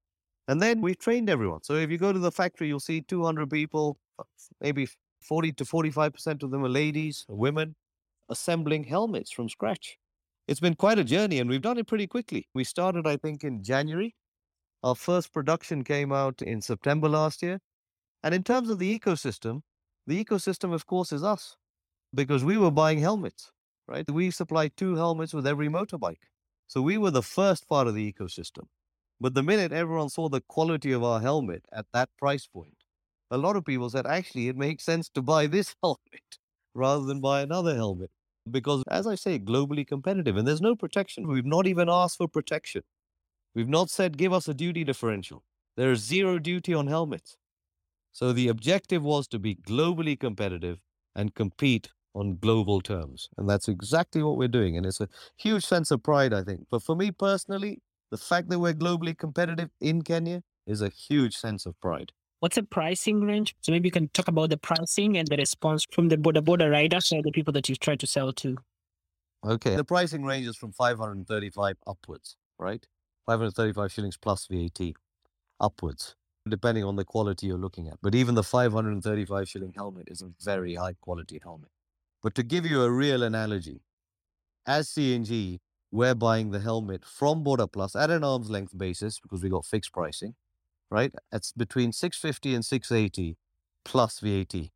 And 0.47 0.61
then 0.61 0.81
we've 0.81 0.99
trained 0.99 1.31
everyone. 1.31 1.63
So 1.63 1.75
if 1.75 1.91
you 1.91 1.99
go 1.99 2.13
to 2.13 2.19
the 2.19 2.33
factory, 2.33 2.69
you'll 2.69 2.81
see 2.81 3.01
200 3.01 3.49
people, 3.51 3.99
uh, 4.19 4.25
maybe 4.61 4.89
40 5.23 5.53
to 5.53 5.65
45% 5.65 6.43
of 6.43 6.51
them 6.51 6.65
are 6.65 6.69
ladies, 6.69 7.25
women, 7.29 7.77
assembling 8.29 8.85
helmets 8.85 9.31
from 9.31 9.49
scratch. 9.49 9.99
It's 10.49 10.61
been 10.61 10.75
quite 10.75 10.99
a 10.99 11.05
journey 11.05 11.39
and 11.39 11.49
we've 11.49 11.63
done 11.63 11.79
it 11.79 11.87
pretty 11.87 12.07
quickly. 12.07 12.49
We 12.55 12.65
started, 12.65 13.07
I 13.07 13.17
think, 13.17 13.45
in 13.45 13.63
January. 13.63 14.15
Our 14.83 14.95
first 14.95 15.33
production 15.33 15.85
came 15.85 16.13
out 16.13 16.43
in 16.43 16.63
September 16.63 17.09
last 17.09 17.43
year. 17.43 17.61
And 18.23 18.35
in 18.35 18.43
terms 18.43 18.71
of 18.71 18.79
the 18.79 18.99
ecosystem, 18.99 19.63
the 20.07 20.23
ecosystem, 20.23 20.73
of 20.73 20.87
course, 20.87 21.13
is 21.13 21.23
us 21.23 21.57
because 22.15 22.45
we 22.45 22.57
were 22.57 22.71
buying 22.71 22.99
helmets, 22.99 23.53
right? 23.87 24.09
We 24.11 24.31
supplied 24.31 24.77
two 24.77 24.97
helmets 24.97 25.33
with 25.33 25.47
every 25.47 25.69
motorbike. 25.69 26.25
So 26.67 26.83
we 26.83 26.99
were 26.99 27.11
the 27.11 27.23
first 27.23 27.69
part 27.69 27.87
of 27.87 27.95
the 27.95 28.13
ecosystem. 28.13 28.67
But 29.21 29.35
the 29.35 29.43
minute 29.43 29.73
everyone 29.73 30.09
saw 30.09 30.29
the 30.29 30.41
quality 30.41 30.93
of 30.93 31.05
our 31.05 31.21
helmet 31.21 31.67
at 31.73 31.87
that 31.93 32.09
price 32.19 32.47
point, 32.47 32.77
a 33.31 33.39
lot 33.39 33.57
of 33.57 33.65
people 33.65 33.91
said, 33.91 34.07
actually, 34.07 34.49
it 34.49 34.57
makes 34.57 34.85
sense 34.85 35.09
to 35.11 35.23
buy 35.23 35.47
this 35.47 35.75
helmet 35.83 36.39
rather 36.75 37.05
than 37.05 37.21
buy 37.21 37.43
another 37.43 37.75
helmet. 37.75 38.11
Because, 38.51 38.85
as 38.91 39.07
I 39.07 39.17
say, 39.17 39.39
globally 39.39 39.87
competitive, 39.87 40.37
and 40.37 40.47
there's 40.47 40.61
no 40.61 40.77
protection. 40.77 41.27
We've 41.27 41.45
not 41.45 41.67
even 41.67 41.89
asked 41.89 42.19
for 42.19 42.29
protection. 42.29 42.83
We've 43.55 43.69
not 43.69 43.91
said, 43.91 44.17
give 44.17 44.33
us 44.33 44.49
a 44.49 44.55
duty 44.55 44.85
differential. 44.85 45.43
There 45.77 45.91
is 45.91 46.01
zero 46.01 46.39
duty 46.39 46.73
on 46.73 46.87
helmets. 46.87 47.37
So 48.13 48.33
the 48.33 48.49
objective 48.49 49.03
was 49.03 49.29
to 49.29 49.39
be 49.39 49.57
globally 49.57 50.19
competitive 50.19 50.81
and 51.15 51.35
compete 51.35 51.91
on 52.15 52.39
global 52.39 52.81
terms. 52.81 53.29
And 53.37 53.49
that's 53.49 53.69
exactly 53.69 54.23
what 54.23 54.37
we're 54.37 54.49
doing. 54.49 54.77
And 54.77 54.87
it's 54.87 55.01
a 55.01 55.09
huge 55.37 55.65
sense 55.65 55.91
of 55.91 56.03
pride, 56.03 56.33
I 56.33 56.43
think. 56.43 56.67
But 56.71 56.83
for 56.83 56.97
me 56.97 57.13
personally, 57.13 57.83
the 58.11 58.19
fact 58.19 58.49
that 58.51 58.59
we're 58.59 58.75
globally 58.75 59.17
competitive 59.17 59.71
in 59.81 60.03
Kenya 60.03 60.43
is 60.67 60.83
a 60.83 60.89
huge 60.89 61.37
sense 61.37 61.67
of 61.67 61.81
pride. 61.81 62.13
What's 62.41 62.57
the 62.57 62.63
pricing 62.63 63.21
range? 63.21 63.55
So 63.61 63.71
maybe 63.71 63.89
you 63.89 63.93
can 63.93 64.09
talk 64.09 64.29
about 64.29 64.51
the 64.51 64.57
pricing 64.57 65.19
and 65.19 65.29
the 65.29 65.37
response 65.37 65.87
from 65.93 66.09
the 66.09 66.17
boda 66.17 66.41
boda 66.43 66.71
riders 66.71 67.13
or 67.13 67.23
the 67.23 67.31
people 67.31 67.53
that 67.53 67.69
you 67.69 67.77
try 67.77 67.97
to 67.97 68.07
sell 68.07 68.33
to. 68.33 68.57
Okay. 69.45 69.77
The 69.77 69.85
pricing 69.85 70.25
range 70.25 70.47
is 70.47 70.57
from 70.57 70.73
535 70.73 71.77
upwards, 71.87 72.37
right? 72.59 72.87
535 73.27 73.93
shillings 73.93 74.17
plus 74.17 74.47
VAT 74.51 74.93
upwards, 75.61 76.17
depending 76.49 76.85
on 76.85 76.97
the 76.97 77.05
quality 77.05 77.47
you're 77.47 77.59
looking 77.59 77.89
at. 77.89 77.99
But 78.03 78.15
even 78.15 78.35
the 78.35 78.43
535 78.43 79.49
shilling 79.49 79.75
helmet 79.77 80.09
is 80.11 80.23
a 80.23 80.31
very 80.43 80.75
high 80.75 80.95
quality 81.01 81.41
helmet. 81.43 81.71
But 82.23 82.35
to 82.35 82.43
give 82.43 82.67
you 82.67 82.83
a 82.83 82.91
real 82.91 83.23
analogy, 83.23 83.83
as 84.67 84.89
CNG, 84.89 85.59
we're 85.91 86.15
buying 86.15 86.51
the 86.51 86.61
helmet 86.61 87.05
from 87.05 87.45
Boda 87.45 87.71
Plus 87.71 87.97
at 87.97 88.11
an 88.11 88.25
arm's 88.25 88.51
length 88.51 88.77
basis 88.77 89.19
because 89.19 89.43
we 89.43 89.49
got 89.49 89.65
fixed 89.65 89.93
pricing, 89.93 90.35
right? 90.91 91.15
It's 91.33 91.53
between 91.53 91.93
650 91.93 92.55
and 92.55 92.65
680 92.65 93.37
plus 93.85 94.21
VAT, 94.21 94.71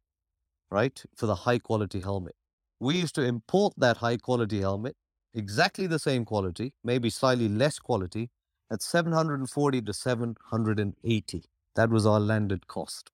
right? 0.70 1.02
For 1.16 1.26
the 1.26 1.34
high 1.34 1.58
quality 1.58 2.00
helmet. 2.00 2.34
We 2.80 2.96
used 2.96 3.14
to 3.16 3.22
import 3.22 3.74
that 3.76 3.98
high 3.98 4.16
quality 4.16 4.60
helmet, 4.60 4.96
exactly 5.32 5.86
the 5.86 5.98
same 5.98 6.24
quality, 6.24 6.74
maybe 6.82 7.10
slightly 7.10 7.48
less 7.48 7.78
quality, 7.78 8.30
at 8.70 8.82
740 8.82 9.82
to 9.82 9.92
780. 9.92 11.44
That 11.76 11.90
was 11.90 12.06
our 12.06 12.20
landed 12.20 12.66
cost 12.66 13.10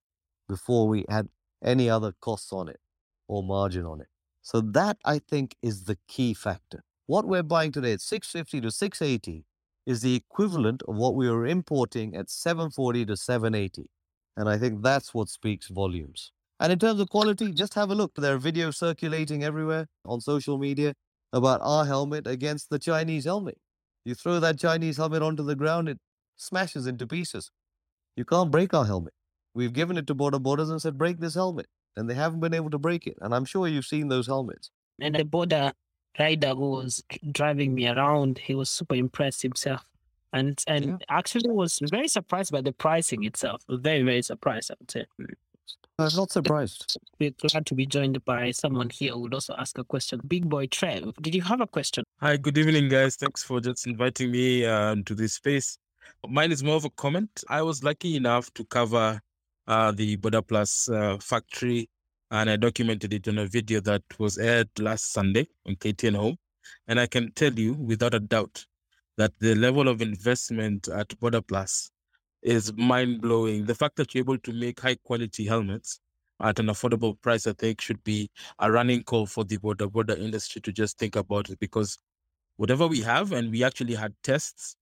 before 0.49 0.89
we 0.89 1.05
had 1.09 1.29
any 1.63 1.89
other 1.89 2.13
costs 2.21 2.53
on 2.53 2.69
it 2.69 2.81
or 3.29 3.43
margin 3.43 3.87
on 3.87 4.01
it. 4.01 4.09
So 4.43 4.61
that 4.61 4.99
I 5.05 5.19
think 5.19 5.57
is 5.63 5.85
the 5.85 5.99
key 6.09 6.35
factor. 6.35 6.83
What 7.07 7.27
we're 7.27 7.43
buying 7.43 7.73
today 7.73 7.93
at 7.93 8.01
650 8.01 8.61
to 8.63 8.71
680 8.71 9.45
is 9.87 10.03
the 10.03 10.15
equivalent 10.15 10.83
of 10.89 10.97
what 10.97 11.15
we 11.15 11.29
were 11.31 11.47
importing 11.47 12.15
at 12.15 12.31
740 12.31 13.07
to 13.07 13.17
780. 13.17 13.91
And 14.37 14.49
I 14.49 14.59
think 14.59 14.83
that's 14.83 15.13
what 15.15 15.29
speaks 15.29 15.69
volumes. 15.69 16.33
And 16.61 16.73
in 16.73 16.79
terms 16.79 17.01
of 17.01 17.09
quality, 17.09 17.53
just 17.53 17.75
have 17.75 17.91
a 17.91 17.95
look. 17.95 18.13
There 18.17 18.35
are 18.35 18.39
videos 18.39 18.77
circulating 18.77 19.43
everywhere 19.43 19.87
on 20.05 20.21
social 20.21 20.59
media 20.59 20.95
about 21.33 21.61
our 21.63 21.87
helmet 21.87 22.27
against 22.27 22.71
the 22.71 22.79
Chinese 22.79 23.25
helmet. 23.25 23.59
You 24.05 24.15
throw 24.15 24.41
that 24.41 24.59
Chinese 24.59 24.97
helmet 24.97 25.23
onto 25.23 25.43
the 25.43 25.57
ground, 25.57 25.89
it 25.89 25.99
smashes 26.37 26.87
into 26.87 27.07
pieces. 27.07 27.51
You 28.17 28.25
can't 28.25 28.51
break 28.51 28.75
our 28.75 28.85
helmet. 28.85 29.15
We've 29.55 29.73
given 29.73 29.97
it 29.97 30.07
to 30.09 30.15
Boda 30.15 30.41
Bodas 30.41 30.71
and 30.71 30.81
said, 30.81 30.99
break 30.99 31.19
this 31.19 31.35
helmet. 31.35 31.67
And 31.97 32.09
they 32.09 32.15
haven't 32.15 32.41
been 32.41 32.55
able 32.55 32.71
to 32.71 32.79
break 32.79 33.07
it. 33.07 33.17
And 33.21 33.35
I'm 33.35 33.45
sure 33.45 33.67
you've 33.67 33.87
seen 33.87 34.09
those 34.09 34.27
helmets. 34.27 34.71
And 35.01 35.15
the 35.15 35.25
border 35.25 35.73
rider 36.19 36.55
who 36.55 36.71
was 36.71 37.03
driving 37.33 37.75
me 37.75 37.89
around, 37.89 38.39
he 38.39 38.55
was 38.55 38.71
super 38.71 38.95
impressed 38.95 39.43
himself. 39.43 39.85
And 40.33 40.63
and 40.69 40.85
yeah. 40.85 40.97
actually 41.09 41.51
was 41.51 41.81
very 41.91 42.07
surprised 42.07 42.53
by 42.53 42.61
the 42.61 42.73
pricing 42.73 43.25
itself. 43.25 43.63
Very, 43.69 44.03
very 44.03 44.23
surprised, 44.23 44.71
I 44.71 44.75
would 44.79 44.91
say. 44.91 45.05
I 45.99 46.05
was 46.05 46.17
not 46.17 46.31
surprised. 46.31 46.97
We're 47.19 47.33
glad 47.33 47.67
to 47.67 47.75
be 47.75 47.85
joined 47.85 48.25
by 48.25 48.53
someone 48.53 48.89
here 48.89 49.13
who 49.13 49.21
would 49.21 49.35
also 49.35 49.55
ask 49.59 49.77
a 49.77 49.85
question. 49.85 50.21
Big 50.27 50.49
boy 50.49 50.67
Trev, 50.67 51.13
did 51.21 51.35
you 51.35 51.43
have 51.43 51.61
a 51.61 51.67
question? 51.67 52.05
Hi, 52.21 52.37
good 52.37 52.57
evening, 52.57 52.89
guys. 52.89 53.17
Thanks 53.17 53.43
for 53.43 53.61
just 53.61 53.87
inviting 53.87 54.31
me 54.31 54.65
uh, 54.65 54.97
to 55.05 55.15
this 55.15 55.35
space. 55.35 55.77
Mine 56.27 56.53
is 56.53 56.63
more 56.63 56.77
of 56.77 56.85
a 56.85 56.91
comment. 56.91 57.45
I 57.49 57.63
was 57.63 57.83
lucky 57.83 58.17
enough 58.17 58.53
to 58.55 58.65
cover 58.65 59.21
uh, 59.67 59.93
the 59.93 60.17
Boda 60.17 60.47
Plus 60.47 60.89
uh, 60.89 61.19
factory 61.21 61.89
and 62.31 62.49
I 62.49 62.57
documented 62.57 63.13
it 63.13 63.27
on 63.29 63.39
a 63.39 63.47
video 63.47 63.81
that 63.81 64.03
was 64.19 64.39
aired 64.39 64.69
last 64.79 65.13
Sunday 65.13 65.49
on 65.67 65.77
KTN 65.77 66.17
Home. 66.17 66.37
And 66.87 67.01
I 67.01 67.07
can 67.07 67.33
tell 67.33 67.53
you 67.53 67.75
without 67.75 68.15
a 68.15 68.21
doubt 68.21 68.65
that 69.17 69.33
the 69.41 69.55
level 69.55 69.89
of 69.89 70.01
investment 70.01 70.89
at 70.89 71.09
Boda 71.21 71.47
Plus 71.47 71.91
is 72.43 72.73
mind 72.75 73.21
blowing. 73.21 73.67
The 73.67 73.75
fact 73.75 73.97
that 73.97 74.15
you're 74.15 74.23
able 74.23 74.39
to 74.39 74.53
make 74.53 74.81
high 74.81 74.97
quality 75.05 75.45
helmets 75.45 76.01
at 76.41 76.59
an 76.59 76.67
affordable 76.67 77.21
price, 77.21 77.47
I 77.47 77.53
think, 77.53 77.81
should 77.81 78.03
be 78.05 78.31
a 78.61 78.71
running 78.71 79.03
call 79.03 79.27
for 79.27 79.45
the 79.45 79.59
boda 79.59 79.91
boda 79.91 80.19
industry 80.19 80.63
to 80.63 80.73
just 80.73 80.99
think 80.99 81.17
about 81.17 81.51
it 81.51 81.59
because 81.59 81.99
whatever 82.57 82.87
we 82.87 83.01
have, 83.01 83.33
and 83.33 83.51
we 83.51 83.65
actually 83.65 83.95
had 83.95 84.15
tests 84.23 84.77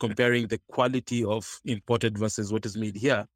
comparing 0.00 0.48
the 0.48 0.60
quality 0.70 1.24
of 1.24 1.48
imported 1.64 2.18
versus 2.18 2.52
what 2.52 2.66
is 2.66 2.76
made 2.76 2.96
here, 2.96 3.26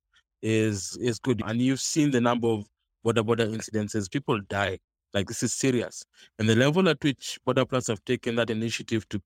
is 0.43 0.97
is 1.01 1.19
good. 1.19 1.43
And 1.45 1.61
you've 1.61 1.81
seen 1.81 2.11
the 2.11 2.21
number 2.21 2.49
of 2.49 2.65
boda 3.05 3.25
boda 3.25 3.47
incidences, 3.47 4.11
people 4.11 4.41
die. 4.49 4.79
Like 5.15 5.27
this 5.27 5.43
is 5.43 5.53
serious. 5.53 6.05
And 6.39 6.49
the 6.49 6.55
level 6.55 6.89
at 6.89 7.03
which 7.03 7.39
Boda 7.47 7.69
Plus 7.69 7.87
have 7.87 8.05
taken 8.05 8.37
that 8.37 8.51
initiative 8.51 9.09
to 9.09 9.21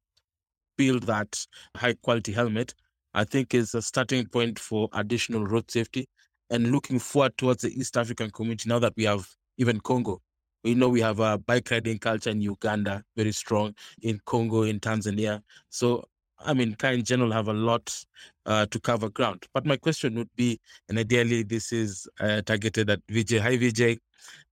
build 0.78 1.04
that 1.04 1.44
high 1.76 1.94
quality 1.94 2.32
helmet, 2.32 2.74
I 3.14 3.24
think 3.24 3.54
is 3.54 3.74
a 3.74 3.82
starting 3.82 4.26
point 4.26 4.58
for 4.58 4.88
additional 4.92 5.46
road 5.46 5.70
safety 5.70 6.08
and 6.50 6.70
looking 6.70 6.98
forward 6.98 7.36
towards 7.36 7.62
the 7.62 7.78
East 7.78 7.96
African 7.96 8.30
community 8.30 8.68
now 8.68 8.78
that 8.78 8.94
we 8.96 9.04
have 9.04 9.28
even 9.58 9.80
Congo. 9.80 10.20
We 10.64 10.74
know 10.74 10.88
we 10.88 11.00
have 11.00 11.18
a 11.18 11.38
bike 11.38 11.68
riding 11.70 11.98
culture 11.98 12.30
in 12.30 12.40
Uganda, 12.40 13.02
very 13.16 13.32
strong 13.32 13.74
in 14.02 14.20
Congo, 14.24 14.62
in 14.62 14.78
Tanzania. 14.78 15.40
So, 15.70 16.04
I 16.44 16.54
mean, 16.54 16.76
in 16.82 17.04
general 17.04 17.32
have 17.32 17.48
a 17.48 17.52
lot 17.52 18.04
uh, 18.46 18.66
to 18.66 18.80
cover 18.80 19.08
ground. 19.08 19.46
But 19.54 19.66
my 19.66 19.76
question 19.76 20.14
would 20.16 20.30
be, 20.36 20.60
and 20.88 20.98
ideally 20.98 21.42
this 21.42 21.72
is 21.72 22.08
uh, 22.20 22.42
targeted 22.42 22.90
at 22.90 23.06
Vijay. 23.06 23.40
Hi, 23.40 23.56
Vijay. 23.56 23.98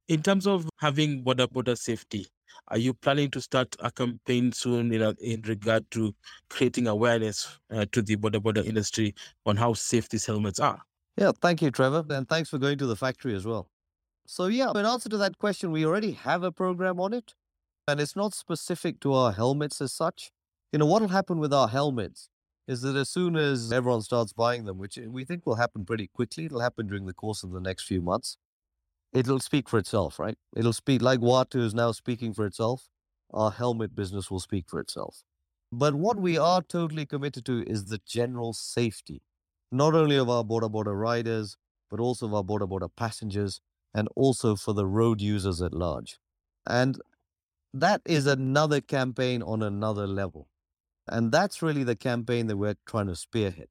In 0.08 0.22
terms 0.22 0.46
of 0.46 0.68
having 0.78 1.22
boda 1.22 1.46
boda 1.46 1.78
safety, 1.78 2.26
are 2.68 2.78
you 2.78 2.94
planning 2.94 3.30
to 3.30 3.40
start 3.40 3.74
a 3.80 3.90
campaign 3.90 4.52
soon 4.52 4.92
in, 4.92 5.02
a, 5.02 5.14
in 5.20 5.42
regard 5.42 5.88
to 5.92 6.14
creating 6.48 6.86
awareness 6.86 7.58
uh, 7.72 7.86
to 7.92 8.02
the 8.02 8.16
boda 8.16 8.40
boda 8.40 8.64
industry 8.64 9.14
on 9.46 9.56
how 9.56 9.72
safe 9.72 10.08
these 10.08 10.26
helmets 10.26 10.60
are? 10.60 10.80
Yeah, 11.16 11.32
thank 11.40 11.62
you, 11.62 11.70
Trevor, 11.70 12.04
and 12.10 12.28
thanks 12.28 12.48
for 12.48 12.58
going 12.58 12.78
to 12.78 12.86
the 12.86 12.96
factory 12.96 13.34
as 13.34 13.44
well. 13.44 13.68
So 14.26 14.46
yeah, 14.46 14.70
in 14.70 14.86
answer 14.86 15.08
to 15.08 15.16
that 15.18 15.38
question, 15.38 15.72
we 15.72 15.84
already 15.84 16.12
have 16.12 16.44
a 16.44 16.52
program 16.52 17.00
on 17.00 17.12
it, 17.12 17.34
and 17.88 18.00
it's 18.00 18.14
not 18.14 18.34
specific 18.34 19.00
to 19.00 19.12
our 19.12 19.32
helmets 19.32 19.80
as 19.80 19.92
such. 19.92 20.30
You 20.72 20.78
know, 20.78 20.86
what 20.86 21.02
will 21.02 21.08
happen 21.08 21.38
with 21.38 21.52
our 21.52 21.68
helmets 21.68 22.28
is 22.68 22.82
that 22.82 22.94
as 22.94 23.08
soon 23.10 23.34
as 23.36 23.72
everyone 23.72 24.02
starts 24.02 24.32
buying 24.32 24.64
them, 24.64 24.78
which 24.78 24.96
uh, 24.96 25.10
we 25.10 25.24
think 25.24 25.44
will 25.44 25.56
happen 25.56 25.84
pretty 25.84 26.06
quickly, 26.06 26.44
it'll 26.44 26.60
happen 26.60 26.86
during 26.86 27.06
the 27.06 27.12
course 27.12 27.42
of 27.42 27.50
the 27.50 27.60
next 27.60 27.84
few 27.84 28.00
months, 28.00 28.36
it'll 29.12 29.40
speak 29.40 29.68
for 29.68 29.78
itself, 29.78 30.20
right? 30.20 30.36
It'll 30.56 30.72
speak 30.72 31.02
like 31.02 31.18
Watu 31.18 31.60
is 31.60 31.74
now 31.74 31.90
speaking 31.90 32.32
for 32.32 32.46
itself. 32.46 32.88
Our 33.32 33.50
helmet 33.50 33.96
business 33.96 34.30
will 34.30 34.38
speak 34.38 34.68
for 34.68 34.78
itself. 34.78 35.24
But 35.72 35.94
what 35.96 36.18
we 36.18 36.38
are 36.38 36.62
totally 36.62 37.06
committed 37.06 37.44
to 37.46 37.64
is 37.66 37.86
the 37.86 38.00
general 38.06 38.52
safety, 38.52 39.22
not 39.72 39.94
only 39.94 40.16
of 40.16 40.28
our 40.28 40.44
boda 40.44 40.70
boda 40.70 40.96
riders, 40.96 41.56
but 41.90 41.98
also 41.98 42.26
of 42.26 42.34
our 42.34 42.44
boda 42.44 42.68
boda 42.68 42.88
passengers, 42.94 43.60
and 43.92 44.08
also 44.14 44.54
for 44.54 44.72
the 44.72 44.86
road 44.86 45.20
users 45.20 45.60
at 45.60 45.72
large. 45.72 46.18
And 46.66 47.00
that 47.74 48.02
is 48.04 48.26
another 48.26 48.80
campaign 48.80 49.42
on 49.42 49.62
another 49.62 50.06
level. 50.06 50.49
And 51.10 51.32
that's 51.32 51.60
really 51.60 51.82
the 51.82 51.96
campaign 51.96 52.46
that 52.46 52.56
we're 52.56 52.76
trying 52.86 53.08
to 53.08 53.16
spearhead. 53.16 53.66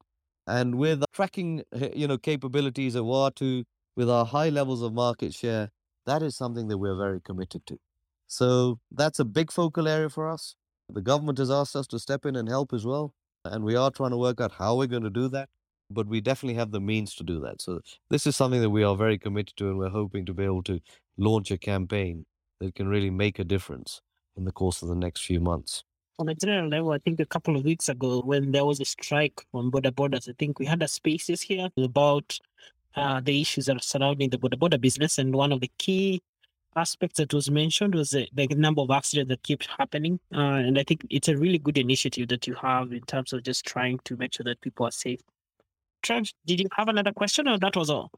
And 0.46 0.76
with 0.76 1.02
tracking, 1.12 1.62
eh, 1.72 1.88
you 1.94 2.06
know, 2.06 2.18
capabilities 2.18 2.94
of 2.94 3.06
Watu, 3.06 3.64
with 3.96 4.10
our 4.10 4.26
high 4.26 4.50
levels 4.50 4.82
of 4.82 4.92
market 4.92 5.34
share, 5.34 5.70
that 6.06 6.22
is 6.22 6.36
something 6.36 6.68
that 6.68 6.78
we're 6.78 6.96
very 6.96 7.20
committed 7.20 7.66
to. 7.66 7.78
So 8.26 8.78
that's 8.90 9.18
a 9.18 9.24
big 9.24 9.50
focal 9.50 9.88
area 9.88 10.10
for 10.10 10.28
us. 10.28 10.54
The 10.92 11.00
government 11.00 11.38
has 11.38 11.50
asked 11.50 11.74
us 11.76 11.86
to 11.88 11.98
step 11.98 12.26
in 12.26 12.36
and 12.36 12.48
help 12.48 12.72
as 12.72 12.84
well. 12.84 13.14
And 13.44 13.64
we 13.64 13.74
are 13.74 13.90
trying 13.90 14.10
to 14.10 14.16
work 14.18 14.40
out 14.40 14.52
how 14.52 14.76
we're 14.76 14.86
going 14.86 15.02
to 15.02 15.10
do 15.10 15.28
that. 15.28 15.48
But 15.90 16.06
we 16.06 16.20
definitely 16.20 16.54
have 16.54 16.70
the 16.70 16.80
means 16.80 17.14
to 17.16 17.24
do 17.24 17.40
that. 17.40 17.60
So 17.62 17.80
this 18.10 18.26
is 18.26 18.36
something 18.36 18.60
that 18.60 18.70
we 18.70 18.84
are 18.84 18.96
very 18.96 19.18
committed 19.18 19.56
to. 19.56 19.68
And 19.70 19.78
we're 19.78 19.88
hoping 19.88 20.26
to 20.26 20.34
be 20.34 20.44
able 20.44 20.62
to 20.64 20.80
launch 21.16 21.50
a 21.50 21.58
campaign 21.58 22.26
that 22.60 22.74
can 22.74 22.86
really 22.86 23.10
make 23.10 23.38
a 23.38 23.44
difference 23.44 24.00
in 24.36 24.44
the 24.44 24.52
course 24.52 24.82
of 24.82 24.88
the 24.88 24.94
next 24.94 25.24
few 25.24 25.40
months. 25.40 25.84
On 26.20 26.28
a 26.28 26.34
general 26.34 26.68
level, 26.68 26.92
I 26.92 26.98
think 26.98 27.18
a 27.18 27.24
couple 27.24 27.56
of 27.56 27.64
weeks 27.64 27.88
ago 27.88 28.20
when 28.20 28.52
there 28.52 28.66
was 28.66 28.78
a 28.78 28.84
strike 28.84 29.42
on 29.54 29.70
boda 29.70 29.90
bodas, 29.90 30.28
I 30.28 30.34
think 30.38 30.58
we 30.58 30.66
had 30.66 30.82
a 30.82 30.88
spaces 30.88 31.40
here 31.40 31.70
about 31.78 32.38
uh, 32.94 33.20
the 33.20 33.40
issues 33.40 33.64
that 33.66 33.76
are 33.76 33.82
surrounding 33.82 34.28
the 34.28 34.36
boda 34.36 34.58
boda 34.58 34.78
business. 34.78 35.16
And 35.16 35.34
one 35.34 35.50
of 35.50 35.62
the 35.62 35.70
key 35.78 36.20
aspects 36.76 37.16
that 37.16 37.32
was 37.32 37.50
mentioned 37.50 37.94
was 37.94 38.10
the, 38.10 38.28
the 38.34 38.48
number 38.48 38.82
of 38.82 38.90
accidents 38.90 39.30
that 39.30 39.42
keep 39.44 39.62
happening. 39.62 40.20
Uh, 40.30 40.60
and 40.66 40.78
I 40.78 40.82
think 40.82 41.06
it's 41.08 41.28
a 41.28 41.38
really 41.38 41.56
good 41.56 41.78
initiative 41.78 42.28
that 42.28 42.46
you 42.46 42.54
have 42.56 42.92
in 42.92 43.00
terms 43.06 43.32
of 43.32 43.42
just 43.42 43.64
trying 43.64 43.98
to 44.04 44.14
make 44.18 44.34
sure 44.34 44.44
that 44.44 44.60
people 44.60 44.84
are 44.84 44.90
safe. 44.90 45.20
Trev, 46.02 46.30
did 46.44 46.60
you 46.60 46.68
have 46.76 46.88
another 46.88 47.12
question 47.12 47.48
or 47.48 47.58
that 47.60 47.76
was 47.76 47.88
all? 47.88 48.10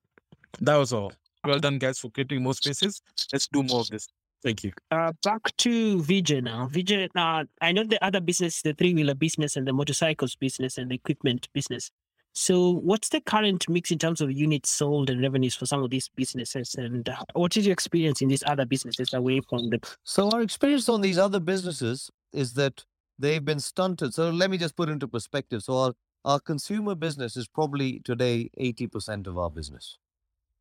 That 0.60 0.76
was 0.76 0.92
all. 0.92 1.12
Well 1.44 1.60
done, 1.60 1.78
guys, 1.78 2.00
for 2.00 2.10
creating 2.10 2.42
more 2.42 2.54
spaces. 2.54 3.00
Let's 3.32 3.46
do 3.46 3.62
more 3.62 3.80
of 3.80 3.90
this. 3.90 4.08
Thank 4.42 4.64
you. 4.64 4.72
Uh, 4.90 5.12
back 5.22 5.56
to 5.58 5.98
Vijay 5.98 6.42
now. 6.42 6.66
Vijay, 6.66 7.08
uh, 7.14 7.44
I 7.60 7.72
know 7.72 7.84
the 7.84 8.04
other 8.04 8.20
business, 8.20 8.62
the 8.62 8.74
three 8.74 8.92
wheeler 8.92 9.14
business 9.14 9.56
and 9.56 9.66
the 9.66 9.72
motorcycles 9.72 10.34
business 10.34 10.78
and 10.78 10.90
the 10.90 10.96
equipment 10.96 11.48
business. 11.52 11.90
So, 12.34 12.70
what's 12.70 13.10
the 13.10 13.20
current 13.20 13.68
mix 13.68 13.90
in 13.90 13.98
terms 13.98 14.20
of 14.20 14.32
units 14.32 14.70
sold 14.70 15.10
and 15.10 15.20
revenues 15.20 15.54
for 15.54 15.66
some 15.66 15.82
of 15.82 15.90
these 15.90 16.08
businesses? 16.08 16.74
And 16.74 17.08
uh, 17.08 17.16
what 17.34 17.56
is 17.56 17.66
your 17.66 17.74
experience 17.74 18.22
in 18.22 18.28
these 18.28 18.42
other 18.46 18.64
businesses 18.64 19.12
away 19.12 19.40
from 19.48 19.68
the? 19.68 19.80
So 20.02 20.30
our 20.30 20.40
experience 20.40 20.88
on 20.88 21.02
these 21.02 21.18
other 21.18 21.40
businesses 21.40 22.10
is 22.32 22.54
that 22.54 22.84
they've 23.18 23.44
been 23.44 23.60
stunted. 23.60 24.14
So 24.14 24.30
let 24.30 24.50
me 24.50 24.56
just 24.56 24.76
put 24.76 24.88
into 24.88 25.06
perspective. 25.06 25.62
So 25.62 25.76
our, 25.76 25.92
our 26.24 26.40
consumer 26.40 26.94
business 26.94 27.36
is 27.36 27.46
probably 27.46 28.00
today 28.00 28.50
80% 28.58 29.26
of 29.26 29.36
our 29.36 29.50
business, 29.50 29.98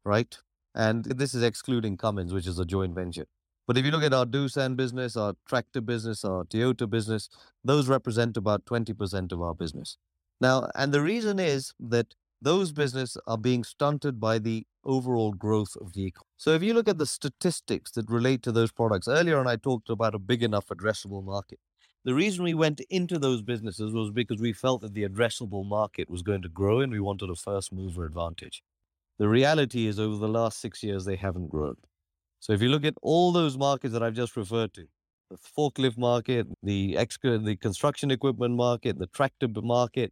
right? 0.03 0.37
And 0.75 1.05
this 1.05 1.33
is 1.33 1.41
excluding 1.41 1.95
Cummins, 1.95 2.33
which 2.33 2.47
is 2.47 2.59
a 2.59 2.65
joint 2.65 2.93
venture. 2.93 3.27
But 3.67 3.78
if 3.78 3.86
you 3.86 3.91
look 3.91 4.04
at 4.04 4.13
our 4.13 4.26
Doosan 4.26 4.76
business, 4.76 5.15
our 5.15 5.36
tractor 5.47 5.82
business, 5.82 6.26
our 6.26 6.43
Toyota 6.43 6.89
business, 6.89 7.30
those 7.63 7.88
represent 7.88 8.38
about 8.38 8.65
20% 8.65 9.32
of 9.32 9.41
our 9.41 9.54
business. 9.54 9.97
Now, 10.39 10.69
and 10.76 10.91
the 10.91 11.02
reason 11.02 11.39
is 11.39 11.74
that 11.80 12.15
those 12.41 12.71
businesses 12.71 13.21
are 13.28 13.38
being 13.38 13.63
stunted 13.63 14.19
by 14.19 14.39
the 14.39 14.65
overall 14.84 15.32
growth 15.32 15.78
of 15.80 15.93
the 15.93 16.08
economy. 16.08 16.28
So 16.38 16.52
if 16.52 16.63
you 16.63 16.74
look 16.74 16.89
at 16.89 16.97
the 16.97 17.06
statistics 17.06 17.91
that 17.91 18.10
relate 18.10 18.41
to 18.43 18.52
those 18.52 18.71
products, 18.71 19.08
earlier 19.08 19.38
on 19.38 19.47
I 19.47 19.58
talked 19.58 19.89
about 19.89 20.15
a 20.15 20.19
big 20.19 20.41
enough 20.41 20.67
addressable 20.69 21.24
market. 21.24 21.60
The 22.04 22.15
reason 22.15 22.43
we 22.43 22.56
went 22.56 22.80
into 22.89 23.19
those 23.19 23.43
businesses 23.43 23.93
was 23.93 24.10
because 24.10 24.41
we 24.41 24.54
felt 24.54 24.82
that 24.82 24.95
the 24.95 25.08
addressable 25.08 25.63
market 25.63 26.10
was 26.10 26.24
going 26.24 26.41
to 26.41 26.50
grow 26.50 26.80
and 26.80 26.91
we 26.91 27.00
wanted 27.00 27.30
a 27.30 27.36
first 27.36 27.71
mover 27.71 28.06
advantage. 28.06 28.63
The 29.19 29.30
reality 29.30 29.86
is 29.86 30.00
over 30.00 30.17
the 30.17 30.28
last 30.28 30.60
six 30.60 30.82
years, 30.82 31.06
they 31.06 31.17
haven't 31.17 31.50
grown. 31.50 31.76
So 32.41 32.54
if 32.54 32.62
you 32.62 32.69
look 32.69 32.84
at 32.84 32.95
all 33.04 33.32
those 33.32 33.56
markets 33.56 33.93
that 33.93 34.01
I've 34.01 34.15
just 34.15 34.36
referred 34.36 34.73
to, 34.73 34.88
the 35.30 35.38
forklift 35.38 35.97
market, 35.97 36.47
the, 36.63 36.97
ex- 36.97 37.19
uh, 37.23 37.38
the 37.38 37.56
construction 37.56 38.10
equipment 38.10 38.56
market, 38.56 38.97
the 38.97 39.06
tractor 39.06 39.47
market, 39.62 40.12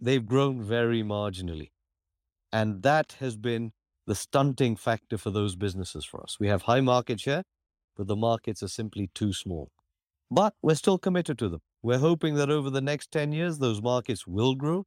they've 0.00 0.24
grown 0.24 0.62
very 0.62 1.02
marginally. 1.02 1.70
And 2.50 2.82
that 2.82 3.16
has 3.20 3.36
been 3.36 3.72
the 4.06 4.14
stunting 4.14 4.76
factor 4.76 5.18
for 5.18 5.30
those 5.30 5.56
businesses 5.56 6.06
for 6.06 6.22
us. 6.22 6.38
We 6.40 6.48
have 6.48 6.62
high 6.62 6.80
market 6.80 7.20
share, 7.20 7.42
but 7.98 8.06
the 8.06 8.16
markets 8.16 8.62
are 8.62 8.68
simply 8.68 9.10
too 9.14 9.34
small. 9.34 9.70
But 10.30 10.54
we're 10.62 10.74
still 10.74 10.96
committed 10.98 11.38
to 11.40 11.50
them. 11.50 11.60
We're 11.82 11.98
hoping 11.98 12.36
that 12.36 12.50
over 12.50 12.70
the 12.70 12.80
next 12.80 13.10
10 13.10 13.32
years, 13.32 13.58
those 13.58 13.82
markets 13.82 14.26
will 14.26 14.54
grow 14.54 14.86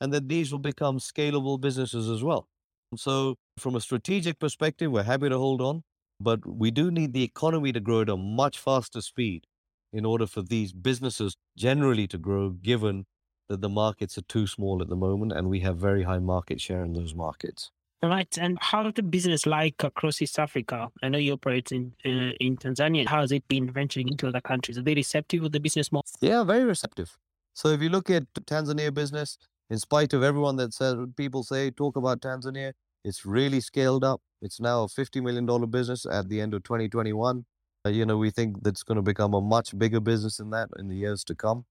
and 0.00 0.10
that 0.14 0.28
these 0.28 0.50
will 0.50 0.58
become 0.58 0.98
scalable 0.98 1.60
businesses 1.60 2.08
as 2.08 2.24
well. 2.24 2.48
So, 2.96 3.36
from 3.58 3.74
a 3.74 3.80
strategic 3.80 4.38
perspective, 4.38 4.90
we're 4.90 5.02
happy 5.02 5.28
to 5.28 5.38
hold 5.38 5.60
on, 5.60 5.82
but 6.20 6.46
we 6.46 6.70
do 6.70 6.90
need 6.90 7.12
the 7.12 7.22
economy 7.22 7.72
to 7.72 7.80
grow 7.80 8.02
at 8.02 8.08
a 8.08 8.16
much 8.16 8.58
faster 8.58 9.00
speed 9.00 9.46
in 9.92 10.04
order 10.04 10.26
for 10.26 10.42
these 10.42 10.72
businesses 10.72 11.36
generally 11.56 12.06
to 12.08 12.18
grow, 12.18 12.50
given 12.50 13.06
that 13.48 13.60
the 13.60 13.68
markets 13.68 14.16
are 14.18 14.22
too 14.22 14.46
small 14.46 14.80
at 14.82 14.88
the 14.88 14.96
moment 14.96 15.32
and 15.32 15.48
we 15.48 15.60
have 15.60 15.76
very 15.76 16.02
high 16.02 16.18
market 16.18 16.60
share 16.60 16.84
in 16.84 16.92
those 16.92 17.14
markets. 17.14 17.70
Right. 18.02 18.36
And 18.38 18.58
how 18.60 18.90
the 18.90 19.02
business 19.02 19.46
like 19.46 19.82
across 19.82 20.20
East 20.20 20.38
Africa? 20.38 20.90
I 21.02 21.08
know 21.08 21.18
you 21.18 21.32
operate 21.32 21.72
in 21.72 21.94
uh, 22.04 22.32
in 22.38 22.56
Tanzania. 22.58 23.06
How 23.06 23.20
has 23.20 23.32
it 23.32 23.46
been 23.48 23.70
venturing 23.70 24.08
into 24.08 24.28
other 24.28 24.42
countries? 24.42 24.76
Are 24.76 24.82
they 24.82 24.94
receptive 24.94 25.42
of 25.42 25.52
the 25.52 25.60
business 25.60 25.90
model? 25.90 26.04
Yeah, 26.20 26.44
very 26.44 26.64
receptive. 26.64 27.16
So 27.54 27.68
if 27.68 27.80
you 27.80 27.88
look 27.88 28.10
at 28.10 28.24
Tanzania 28.34 28.92
business, 28.92 29.38
in 29.70 29.78
spite 29.78 30.12
of 30.12 30.22
everyone 30.22 30.56
that 30.56 30.74
says 30.74 30.96
people 31.16 31.44
say 31.44 31.70
talk 31.70 31.96
about 31.96 32.20
Tanzania, 32.20 32.72
it's 33.04 33.26
really 33.26 33.60
scaled 33.60 34.04
up. 34.04 34.20
It's 34.40 34.60
now 34.60 34.84
a 34.84 34.86
$50 34.86 35.22
million 35.22 35.70
business 35.70 36.06
at 36.06 36.28
the 36.28 36.40
end 36.40 36.54
of 36.54 36.62
2021. 36.62 37.44
Uh, 37.86 37.90
you 37.90 38.06
know, 38.06 38.16
we 38.16 38.30
think 38.30 38.62
that's 38.62 38.82
going 38.82 38.96
to 38.96 39.02
become 39.02 39.34
a 39.34 39.40
much 39.40 39.76
bigger 39.78 40.00
business 40.00 40.38
than 40.38 40.50
that 40.50 40.68
in 40.78 40.88
the 40.88 40.96
years 40.96 41.22
to 41.24 41.34
come. 41.34 41.64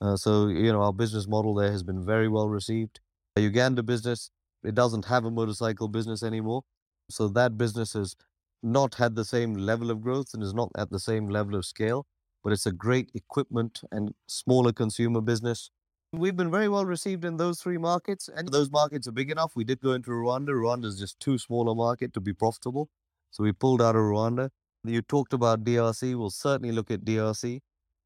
Uh, 0.00 0.16
so, 0.16 0.46
you 0.46 0.72
know, 0.72 0.82
our 0.82 0.92
business 0.92 1.26
model 1.26 1.54
there 1.54 1.72
has 1.72 1.82
been 1.82 2.04
very 2.04 2.28
well 2.28 2.48
received. 2.48 3.00
The 3.34 3.42
Uganda 3.42 3.82
business, 3.82 4.30
it 4.64 4.74
doesn't 4.74 5.06
have 5.06 5.24
a 5.24 5.30
motorcycle 5.30 5.88
business 5.88 6.22
anymore. 6.22 6.62
So 7.10 7.28
that 7.28 7.58
business 7.58 7.92
has 7.94 8.14
not 8.62 8.94
had 8.94 9.14
the 9.14 9.24
same 9.24 9.54
level 9.54 9.90
of 9.90 10.00
growth 10.00 10.28
and 10.34 10.42
is 10.42 10.54
not 10.54 10.70
at 10.76 10.90
the 10.90 11.00
same 11.00 11.28
level 11.28 11.54
of 11.56 11.64
scale, 11.64 12.06
but 12.42 12.52
it's 12.52 12.66
a 12.66 12.72
great 12.72 13.10
equipment 13.14 13.80
and 13.90 14.14
smaller 14.28 14.72
consumer 14.72 15.20
business. 15.20 15.70
We've 16.16 16.34
been 16.34 16.50
very 16.50 16.70
well 16.70 16.86
received 16.86 17.26
in 17.26 17.36
those 17.36 17.60
three 17.60 17.76
markets, 17.76 18.30
and 18.34 18.48
those 18.48 18.70
markets 18.70 19.06
are 19.06 19.12
big 19.12 19.30
enough. 19.30 19.52
We 19.54 19.64
did 19.64 19.80
go 19.80 19.92
into 19.92 20.12
Rwanda. 20.12 20.48
Rwanda 20.48 20.86
is 20.86 20.98
just 20.98 21.20
too 21.20 21.36
small 21.36 21.68
a 21.68 21.74
market 21.74 22.14
to 22.14 22.20
be 22.20 22.32
profitable. 22.32 22.88
So 23.30 23.44
we 23.44 23.52
pulled 23.52 23.82
out 23.82 23.96
of 23.96 24.00
Rwanda. 24.00 24.48
You 24.82 25.02
talked 25.02 25.34
about 25.34 25.62
DRC. 25.62 26.16
We'll 26.16 26.30
certainly 26.30 26.72
look 26.72 26.90
at 26.90 27.04
DRC 27.04 27.60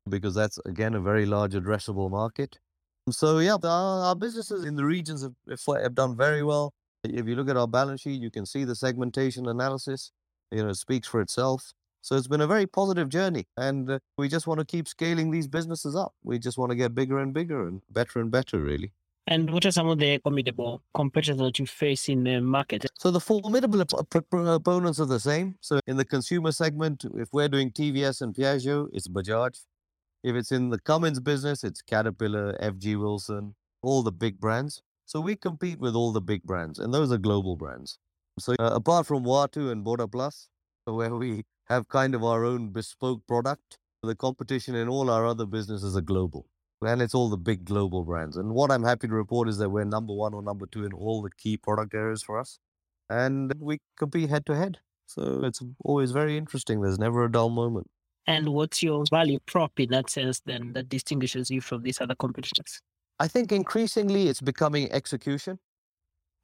because 0.08 0.34
that's 0.34 0.58
again 0.66 0.94
a 0.94 1.00
very 1.00 1.24
large 1.24 1.52
addressable 1.52 2.10
market. 2.10 2.58
So 3.10 3.38
yeah, 3.38 3.56
our, 3.62 4.04
our 4.06 4.16
businesses 4.16 4.64
in 4.64 4.74
the 4.74 4.84
regions 4.84 5.22
have, 5.22 5.60
have 5.80 5.94
done 5.94 6.16
very 6.16 6.42
well. 6.42 6.74
If 7.04 7.28
you 7.28 7.36
look 7.36 7.48
at 7.48 7.56
our 7.56 7.68
balance 7.68 8.00
sheet, 8.00 8.20
you 8.20 8.30
can 8.32 8.44
see 8.44 8.64
the 8.64 8.74
segmentation 8.74 9.46
analysis. 9.46 10.10
You 10.50 10.64
know, 10.64 10.70
it 10.70 10.74
speaks 10.76 11.06
for 11.06 11.20
itself. 11.20 11.72
So 12.02 12.16
it's 12.16 12.28
been 12.28 12.40
a 12.40 12.46
very 12.46 12.66
positive 12.66 13.08
journey, 13.08 13.46
and 13.56 13.90
uh, 13.90 13.98
we 14.16 14.28
just 14.28 14.46
want 14.46 14.60
to 14.60 14.66
keep 14.66 14.88
scaling 14.88 15.30
these 15.30 15.46
businesses 15.46 15.94
up. 15.94 16.14
We 16.22 16.38
just 16.38 16.56
want 16.56 16.70
to 16.70 16.76
get 16.76 16.94
bigger 16.94 17.18
and 17.18 17.32
bigger 17.34 17.66
and 17.66 17.82
better 17.90 18.20
and 18.20 18.30
better, 18.30 18.58
really. 18.58 18.92
And 19.26 19.50
what 19.50 19.64
are 19.66 19.70
some 19.70 19.86
of 19.86 19.98
the 19.98 20.18
formidable 20.18 20.82
competitors 20.94 21.38
that 21.38 21.58
you 21.58 21.66
face 21.66 22.08
in 22.08 22.24
the 22.24 22.40
market? 22.40 22.86
So 22.98 23.10
the 23.10 23.20
formidable 23.20 23.80
opponents 23.80 24.98
are 24.98 25.06
the 25.06 25.20
same. 25.20 25.56
So 25.60 25.78
in 25.86 25.96
the 25.96 26.04
consumer 26.04 26.52
segment, 26.52 27.04
if 27.14 27.28
we're 27.32 27.48
doing 27.48 27.70
TVS 27.70 28.22
and 28.22 28.34
Piaggio, 28.34 28.88
it's 28.92 29.06
Bajaj. 29.06 29.60
If 30.24 30.34
it's 30.34 30.52
in 30.52 30.70
the 30.70 30.80
Cummins 30.80 31.20
business, 31.20 31.64
it's 31.64 31.80
Caterpillar, 31.80 32.56
FG 32.60 32.98
Wilson, 32.98 33.54
all 33.82 34.02
the 34.02 34.12
big 34.12 34.40
brands. 34.40 34.82
So 35.06 35.20
we 35.20 35.36
compete 35.36 35.78
with 35.78 35.94
all 35.94 36.12
the 36.12 36.20
big 36.20 36.42
brands, 36.42 36.78
and 36.78 36.92
those 36.92 37.12
are 37.12 37.18
global 37.18 37.56
brands. 37.56 37.98
So 38.38 38.54
uh, 38.58 38.70
apart 38.74 39.06
from 39.06 39.24
Watu 39.24 39.70
and 39.70 39.84
Boda 39.84 40.10
Plus, 40.10 40.48
where 40.84 41.14
we 41.14 41.44
have 41.70 41.88
kind 41.88 42.14
of 42.16 42.24
our 42.24 42.44
own 42.44 42.70
bespoke 42.70 43.24
product, 43.28 43.78
the 44.02 44.16
competition 44.16 44.74
in 44.74 44.88
all 44.88 45.08
our 45.08 45.24
other 45.24 45.46
businesses 45.46 45.96
are 45.96 46.02
global. 46.02 46.46
And 46.82 47.00
it's 47.00 47.14
all 47.14 47.28
the 47.28 47.36
big 47.36 47.64
global 47.64 48.02
brands. 48.04 48.36
And 48.36 48.52
what 48.54 48.72
I'm 48.72 48.82
happy 48.82 49.06
to 49.06 49.14
report 49.14 49.48
is 49.48 49.58
that 49.58 49.70
we're 49.70 49.84
number 49.84 50.12
one 50.12 50.34
or 50.34 50.42
number 50.42 50.66
two 50.66 50.84
in 50.84 50.92
all 50.92 51.22
the 51.22 51.30
key 51.30 51.56
product 51.56 51.94
areas 51.94 52.22
for 52.22 52.38
us. 52.38 52.58
And 53.08 53.52
we 53.60 53.78
compete 53.96 54.30
head 54.30 54.46
to 54.46 54.56
head. 54.56 54.78
So 55.06 55.42
it's 55.44 55.62
always 55.84 56.10
very 56.10 56.36
interesting. 56.36 56.80
There's 56.80 56.98
never 56.98 57.24
a 57.24 57.30
dull 57.30 57.50
moment. 57.50 57.86
And 58.26 58.48
what's 58.48 58.82
your 58.82 59.04
value 59.10 59.38
prop 59.46 59.78
in 59.78 59.90
that 59.90 60.10
sense 60.10 60.40
then 60.40 60.72
that 60.72 60.88
distinguishes 60.88 61.50
you 61.50 61.60
from 61.60 61.82
these 61.82 62.00
other 62.00 62.14
competitors? 62.14 62.80
I 63.18 63.28
think 63.28 63.52
increasingly 63.52 64.28
it's 64.28 64.40
becoming 64.40 64.90
execution, 64.90 65.58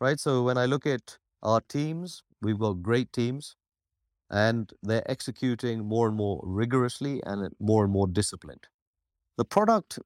right? 0.01 0.21
So 0.21 0.43
when 0.43 0.59
I 0.59 0.67
look 0.67 0.87
at 0.87 1.19
our 1.43 1.63
teams, 1.69 2.23
we've 2.43 2.59
got 2.59 2.83
great 2.83 3.13
teams 3.13 3.57
and 4.31 4.73
they're 4.83 5.09
executing 5.11 5.85
more 5.85 6.09
and 6.09 6.17
more 6.17 6.41
rigorously 6.45 7.23
and 7.25 7.53
more 7.61 7.85
and 7.85 7.93
more 7.93 8.07
disciplined. 8.07 8.67
The 9.37 9.45
product 9.45 9.99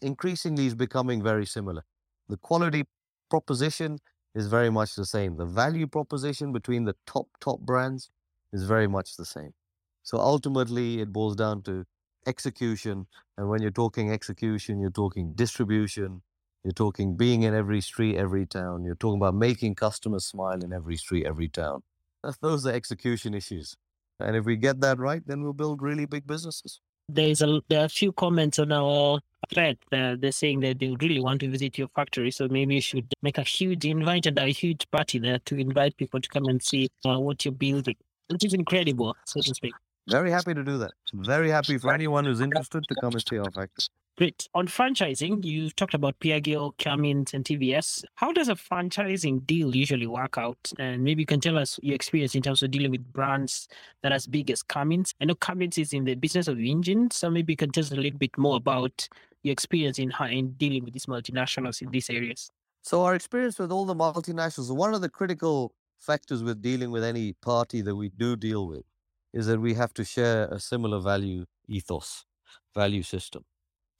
increasingly 0.00 0.66
is 0.66 0.74
becoming 0.74 1.22
very 1.22 1.46
similar. 1.46 1.84
The 2.28 2.36
quality 2.36 2.84
proposition 3.30 3.98
is 4.34 4.46
very 4.46 4.70
much 4.70 4.94
the 4.94 5.06
same. 5.06 5.36
The 5.36 5.46
value 5.46 5.86
proposition 5.86 6.52
between 6.52 6.84
the 6.84 6.96
top, 7.06 7.28
top 7.40 7.60
brands 7.60 8.10
is 8.52 8.64
very 8.64 8.88
much 8.88 9.16
the 9.16 9.24
same. 9.24 9.52
So 10.02 10.18
ultimately, 10.18 11.00
it 11.00 11.12
boils 11.12 11.36
down 11.36 11.62
to 11.62 11.84
execution. 12.26 13.06
And 13.36 13.48
when 13.48 13.62
you're 13.62 13.70
talking 13.70 14.10
execution, 14.10 14.80
you're 14.80 14.90
talking 14.90 15.34
distribution, 15.34 16.22
you're 16.64 16.72
talking 16.72 17.16
being 17.16 17.42
in 17.42 17.54
every 17.54 17.80
street, 17.80 18.16
every 18.16 18.46
town, 18.46 18.84
you're 18.84 18.94
talking 18.96 19.20
about 19.20 19.34
making 19.34 19.74
customers 19.74 20.24
smile 20.26 20.62
in 20.62 20.72
every 20.72 20.96
street, 20.96 21.26
every 21.26 21.48
town. 21.48 21.82
Those 22.40 22.66
are 22.66 22.72
execution 22.72 23.34
issues. 23.34 23.76
And 24.20 24.36
if 24.36 24.44
we 24.44 24.56
get 24.56 24.80
that 24.80 24.98
right, 24.98 25.22
then 25.26 25.42
we'll 25.42 25.52
build 25.52 25.82
really 25.82 26.06
big 26.06 26.26
businesses. 26.26 26.80
There's 27.08 27.42
a 27.42 27.60
there 27.68 27.80
are 27.80 27.86
a 27.86 27.88
few 27.88 28.12
comments 28.12 28.58
on 28.58 28.70
our 28.70 29.20
thread. 29.52 29.76
Uh, 29.90 30.16
they're 30.18 30.32
saying 30.32 30.60
that 30.60 30.78
they 30.78 30.96
really 31.00 31.20
want 31.20 31.40
to 31.40 31.50
visit 31.50 31.76
your 31.76 31.88
factory, 31.88 32.30
so 32.30 32.46
maybe 32.48 32.76
you 32.76 32.80
should 32.80 33.12
make 33.22 33.38
a 33.38 33.42
huge 33.42 33.84
invite 33.84 34.26
and 34.26 34.38
a 34.38 34.46
huge 34.46 34.88
party 34.90 35.18
there 35.18 35.40
to 35.46 35.56
invite 35.56 35.96
people 35.96 36.20
to 36.20 36.28
come 36.28 36.46
and 36.46 36.62
see 36.62 36.88
uh, 37.04 37.18
what 37.18 37.44
you're 37.44 37.52
building, 37.52 37.96
which 38.28 38.44
is 38.44 38.54
incredible, 38.54 39.16
so 39.26 39.40
to 39.40 39.54
speak. 39.54 39.74
Very 40.08 40.30
happy 40.30 40.54
to 40.54 40.62
do 40.62 40.78
that. 40.78 40.92
Very 41.12 41.50
happy 41.50 41.76
for 41.78 41.92
anyone 41.92 42.24
who's 42.24 42.40
interested 42.40 42.84
to 42.88 42.94
come 43.00 43.12
and 43.12 43.24
see 43.28 43.38
our 43.38 43.50
factory. 43.50 43.86
Great. 44.18 44.46
On 44.52 44.68
franchising, 44.68 45.42
you 45.42 45.70
talked 45.70 45.94
about 45.94 46.20
Piaggio, 46.20 46.76
Cummins, 46.76 47.32
and 47.32 47.46
TVS. 47.46 48.04
How 48.16 48.30
does 48.30 48.50
a 48.50 48.54
franchising 48.54 49.46
deal 49.46 49.74
usually 49.74 50.06
work 50.06 50.36
out? 50.36 50.70
And 50.78 51.02
maybe 51.02 51.22
you 51.22 51.26
can 51.26 51.40
tell 51.40 51.56
us 51.56 51.80
your 51.82 51.94
experience 51.94 52.34
in 52.34 52.42
terms 52.42 52.62
of 52.62 52.70
dealing 52.70 52.90
with 52.90 53.10
brands 53.10 53.68
that 54.02 54.12
are 54.12 54.16
as 54.16 54.26
big 54.26 54.50
as 54.50 54.62
Cummins. 54.62 55.14
I 55.22 55.24
know 55.24 55.34
Cummins 55.34 55.78
is 55.78 55.94
in 55.94 56.04
the 56.04 56.14
business 56.14 56.46
of 56.46 56.60
engines, 56.60 57.16
so 57.16 57.30
maybe 57.30 57.54
you 57.54 57.56
can 57.56 57.70
tell 57.70 57.84
us 57.84 57.90
a 57.90 57.96
little 57.96 58.18
bit 58.18 58.36
more 58.36 58.56
about 58.56 59.08
your 59.42 59.52
experience 59.52 59.98
in, 59.98 60.12
in 60.30 60.52
dealing 60.52 60.84
with 60.84 60.92
these 60.92 61.06
multinationals 61.06 61.80
in 61.80 61.90
these 61.90 62.10
areas. 62.10 62.50
So 62.82 63.04
our 63.04 63.14
experience 63.14 63.58
with 63.58 63.72
all 63.72 63.86
the 63.86 63.94
multinationals, 63.94 64.70
one 64.76 64.92
of 64.92 65.00
the 65.00 65.08
critical 65.08 65.72
factors 65.98 66.42
with 66.42 66.60
dealing 66.60 66.90
with 66.90 67.02
any 67.02 67.32
party 67.32 67.80
that 67.80 67.96
we 67.96 68.10
do 68.10 68.36
deal 68.36 68.66
with 68.66 68.84
is 69.32 69.46
that 69.46 69.58
we 69.58 69.72
have 69.72 69.94
to 69.94 70.04
share 70.04 70.48
a 70.48 70.60
similar 70.60 70.98
value 70.98 71.46
ethos, 71.66 72.26
value 72.74 73.02
system. 73.02 73.42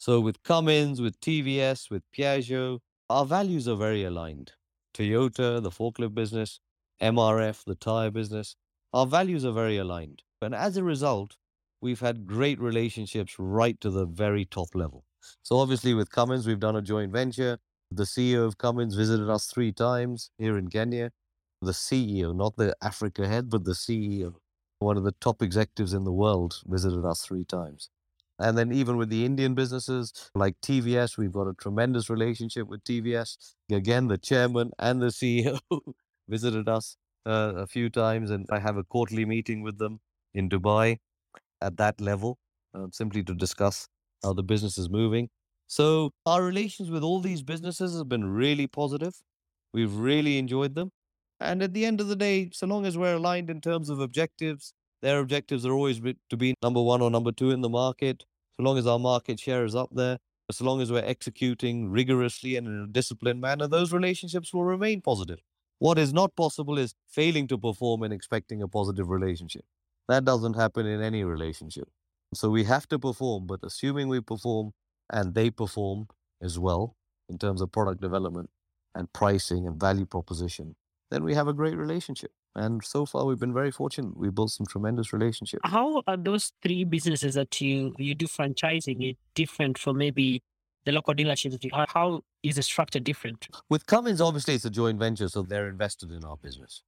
So 0.03 0.19
with 0.19 0.43
Cummins, 0.43 1.01
with 1.01 1.21
TVS, 1.21 1.89
with 1.89 2.03
Piaggio, 2.11 2.81
our 3.09 3.25
values 3.25 3.69
are 3.69 3.77
very 3.77 4.03
aligned. 4.03 4.51
Toyota, 4.93 5.63
the 5.63 5.71
forklift 5.71 6.13
business, 6.13 6.59
MRF, 7.01 7.63
the 7.65 7.77
tire 7.77 8.11
business, 8.11 8.57
our 8.93 9.07
values 9.07 9.45
are 9.45 9.53
very 9.53 9.77
aligned. 9.77 10.25
And 10.41 10.57
as 10.57 10.77
a 10.77 10.83
result, 10.83 11.37
we've 11.81 12.01
had 12.01 12.27
great 12.27 12.59
relationships 12.59 13.37
right 13.39 13.81
to 13.81 13.91
the 13.91 14.05
very 14.05 14.45
top 14.45 14.75
level. 14.75 15.05
So 15.45 15.59
obviously 15.59 15.95
with 15.95 16.11
Cummins, 16.11 16.49
we've 16.49 16.59
done 16.59 16.75
a 16.75 16.83
joint 16.83 17.13
venture. 17.13 17.59
The 17.93 18.03
CEO 18.03 18.45
of 18.45 18.59
Cummins 18.59 18.97
visited 18.97 19.31
us 19.31 19.47
three 19.47 19.71
times 19.71 20.33
here 20.37 20.59
in 20.59 20.67
Kenya. 20.67 21.13
The 21.61 21.71
CEO, 21.71 22.35
not 22.35 22.57
the 22.57 22.75
Africa 22.83 23.29
head, 23.29 23.49
but 23.49 23.63
the 23.63 23.75
CEO, 23.75 24.35
one 24.81 24.97
of 24.97 25.05
the 25.05 25.15
top 25.21 25.43
executives 25.43 25.93
in 25.95 26.03
the 26.03 26.11
world, 26.11 26.61
visited 26.67 27.05
us 27.05 27.23
three 27.23 27.45
times. 27.45 27.89
And 28.43 28.59
then 28.59 28.73
even 28.73 28.97
with 28.97 29.09
the 29.09 29.25
Indian 29.25 29.55
businesses 29.55 30.13
like 30.35 30.57
TVS, 30.61 31.17
we've 31.17 31.33
got 31.33 31.47
a 31.47 31.55
tremendous 31.55 32.11
relationship 32.11 32.67
with 32.67 32.83
TVS. 32.83 33.37
Again, 33.71 34.09
the 34.09 34.19
chairman 34.19 34.73
and 34.81 35.01
the 35.01 35.07
CEO 35.07 35.61
visited 36.29 36.69
us 36.69 36.97
uh, 37.25 37.53
a 37.57 37.69
few 37.69 37.89
times, 37.89 38.31
and 38.31 38.47
I 38.51 38.59
have 38.59 38.77
a 38.77 38.83
quarterly 38.83 39.25
meeting 39.25 39.63
with 39.63 39.79
them 39.79 40.01
in 40.35 40.49
Dubai 40.49 40.99
at 41.61 41.77
that 41.77 42.01
level, 42.01 42.39
uh, 42.75 42.87
simply 42.91 43.23
to 43.23 43.35
discuss 43.35 43.87
how 44.25 44.33
the 44.33 44.43
business 44.43 44.77
is 44.77 44.91
moving. 44.91 45.29
So 45.69 46.11
our 46.27 46.43
relations 46.43 46.91
with 46.91 47.05
all 47.05 47.21
these 47.21 47.43
businesses 47.43 47.97
have 47.97 48.09
been 48.09 48.25
really 48.25 48.67
positive. 48.67 49.15
We've 49.73 49.95
really 49.95 50.39
enjoyed 50.39 50.75
them. 50.75 50.91
And 51.39 51.63
at 51.63 51.75
the 51.75 51.87
end 51.87 52.01
of 52.01 52.09
the 52.09 52.17
day, 52.17 52.51
so 52.53 52.67
long 52.67 52.87
as 52.87 52.99
we're 52.99 53.15
aligned 53.15 53.51
in 53.51 53.61
terms 53.61 53.89
of 53.89 54.01
objectives, 54.01 54.75
their 55.01 55.21
objectives 55.21 55.65
are 55.65 55.73
always 55.73 56.01
to 56.31 56.37
be 56.37 56.55
number 56.63 56.83
one 56.83 57.03
or 57.03 57.11
number 57.11 57.33
two 57.33 57.53
in 57.53 57.61
the 57.61 57.69
market. 57.69 58.25
So 58.59 58.65
long 58.65 58.79
as 58.79 58.87
our 58.87 58.99
market 58.99 59.41
share 59.41 59.65
is 59.65 59.75
up 59.75 59.91
there, 59.93 60.19
as 60.49 60.61
long 60.61 60.81
as 60.81 60.93
we're 60.93 61.05
executing 61.05 61.91
rigorously 61.91 62.57
and 62.57 62.67
in 62.67 62.83
a 62.83 62.87
disciplined 62.87 63.41
manner, 63.41 63.67
those 63.67 63.93
relationships 63.93 64.53
will 64.53 64.65
remain 64.65 65.01
positive. 65.01 65.39
What 65.79 65.99
is 65.99 66.13
not 66.13 66.37
possible 66.37 66.79
is 66.79 66.95
failing 67.09 67.49
to 67.49 67.59
perform 67.59 68.03
and 68.03 68.13
expecting 68.13 68.63
a 68.63 68.69
positive 68.69 69.09
relationship. 69.09 69.65
That 70.09 70.25
doesn't 70.25 70.55
happen 70.55 70.87
in 70.87 71.01
any 71.01 71.25
relationship. 71.25 71.89
So 72.35 72.51
we 72.51 72.65
have 72.65 72.89
to 72.89 72.99
perform, 72.99 73.47
but 73.47 73.61
assuming 73.63 74.09
we 74.09 74.21
perform 74.21 74.73
and 75.11 75.35
they 75.35 75.51
perform 75.51 76.09
as 76.41 76.59
well 76.59 76.97
in 77.29 77.39
terms 77.39 77.61
of 77.61 77.73
product 77.73 78.01
development 78.01 78.51
and 78.95 79.13
pricing 79.13 79.67
and 79.67 79.81
value 79.81 80.07
proposition, 80.07 80.77
then 81.11 81.25
we 81.25 81.35
have 81.35 81.49
a 81.49 81.53
great 81.53 81.77
relationship. 81.77 82.33
And 82.55 82.85
so 82.85 83.07
far, 83.07 83.25
we've 83.25 83.39
been 83.39 83.55
very 83.55 83.71
fortunate. 83.71 84.17
We 84.17 84.29
built 84.31 84.51
some 84.51 84.67
tremendous 84.67 85.13
relationships. 85.13 85.63
How 85.65 86.03
are 86.07 86.17
those 86.17 86.53
three 86.63 86.85
businesses 86.85 87.35
that 87.35 87.61
you 87.61 87.95
you 87.99 88.15
do 88.15 88.27
franchising 88.27 89.11
it 89.11 89.17
different 89.35 89.79
from 89.79 89.97
maybe 89.99 90.43
the 90.85 90.93
local 90.93 91.15
dealerships 91.15 91.53
that 91.53 91.65
you 91.65 91.71
have? 91.73 91.89
How 91.89 92.21
is 92.43 92.57
the 92.57 92.63
structure 92.63 93.01
different? 93.01 93.49
With 93.71 93.87
Cummins, 93.87 94.21
obviously, 94.21 94.55
it's 94.55 94.67
a 94.67 94.71
joint 94.71 94.99
venture, 94.99 95.29
so 95.29 95.43
they're 95.43 95.69
invested 95.69 96.11
in 96.11 96.25
our 96.25 96.37
business, 96.37 96.83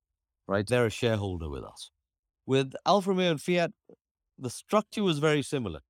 right? 0.47 0.67
They're 0.67 0.87
a 0.87 0.91
shareholder 0.91 1.49
with 1.49 1.65
us. 1.65 1.91
With 2.47 2.75
Alfa 2.85 3.11
Romeo 3.11 3.31
and 3.31 3.41
Fiat, 3.41 3.73
the 4.39 4.51
structure 4.51 5.03
was 5.03 5.19
very 5.19 5.43
similar. 5.43 5.81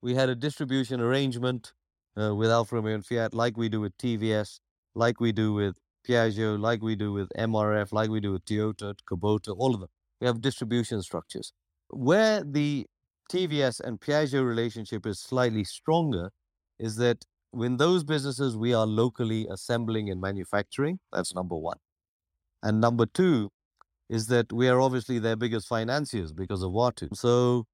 We 0.00 0.14
had 0.14 0.30
a 0.30 0.34
distribution 0.34 1.00
arrangement 1.00 1.74
uh, 2.16 2.34
with 2.34 2.50
Alfa 2.50 2.76
Romeo 2.76 2.94
and 2.94 3.04
Fiat, 3.04 3.34
like 3.34 3.58
we 3.58 3.68
do 3.68 3.82
with 3.82 3.96
TVS, 3.98 4.60
like 4.94 5.20
we 5.20 5.32
do 5.32 5.52
with 5.52 5.76
Piaggio, 6.08 6.58
like 6.58 6.82
we 6.82 6.96
do 6.96 7.12
with 7.12 7.28
MRF, 7.36 7.92
like 7.92 8.10
we 8.10 8.20
do 8.20 8.32
with 8.32 8.44
Toyota, 8.44 8.94
Kubota, 9.10 9.54
all 9.56 9.74
of 9.74 9.80
them. 9.80 9.90
We 10.20 10.26
have 10.26 10.40
distribution 10.40 11.02
structures. 11.02 11.52
Where 11.88 12.44
the 12.44 12.86
TVS 13.30 13.80
and 13.80 14.00
Piaggio 14.00 14.44
relationship 14.46 15.06
is 15.06 15.20
slightly 15.20 15.64
stronger 15.64 16.30
is 16.78 16.96
that 16.96 17.24
in 17.54 17.76
those 17.76 18.04
businesses, 18.04 18.56
we 18.56 18.74
are 18.74 18.86
locally 18.86 19.46
assembling 19.50 20.10
and 20.10 20.20
manufacturing. 20.20 20.98
That's 21.12 21.34
number 21.34 21.56
one. 21.56 21.78
And 22.62 22.80
number 22.80 23.06
two 23.06 23.50
is 24.08 24.26
that 24.26 24.52
we 24.52 24.68
are 24.68 24.80
obviously 24.80 25.18
their 25.18 25.36
biggest 25.36 25.68
financiers 25.68 26.32
because 26.32 26.62
of 26.62 26.72
Watu. 26.72 27.16
So 27.16 27.66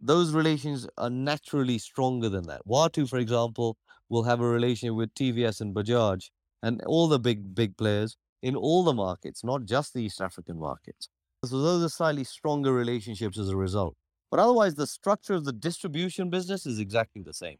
those 0.00 0.32
relations 0.32 0.86
are 0.96 1.10
naturally 1.10 1.78
stronger 1.78 2.28
than 2.28 2.46
that. 2.46 2.62
Watu, 2.66 3.08
for 3.08 3.18
example, 3.18 3.76
will 4.08 4.24
have 4.24 4.40
a 4.40 4.48
relationship 4.48 4.94
with 4.94 5.14
TVS 5.14 5.60
and 5.60 5.74
Bajaj 5.74 6.30
and 6.62 6.82
all 6.86 7.08
the 7.08 7.18
big, 7.18 7.54
big 7.54 7.76
players 7.76 8.16
in 8.42 8.56
all 8.56 8.84
the 8.84 8.92
markets, 8.92 9.44
not 9.44 9.64
just 9.64 9.94
the 9.94 10.02
East 10.02 10.20
African 10.20 10.58
markets. 10.58 11.08
So 11.44 11.60
those 11.60 11.82
are 11.82 11.88
slightly 11.88 12.24
stronger 12.24 12.72
relationships 12.72 13.38
as 13.38 13.48
a 13.48 13.56
result. 13.56 13.96
But 14.30 14.40
otherwise, 14.40 14.74
the 14.74 14.86
structure 14.86 15.34
of 15.34 15.44
the 15.44 15.52
distribution 15.52 16.30
business 16.30 16.66
is 16.66 16.78
exactly 16.78 17.22
the 17.22 17.32
same, 17.32 17.58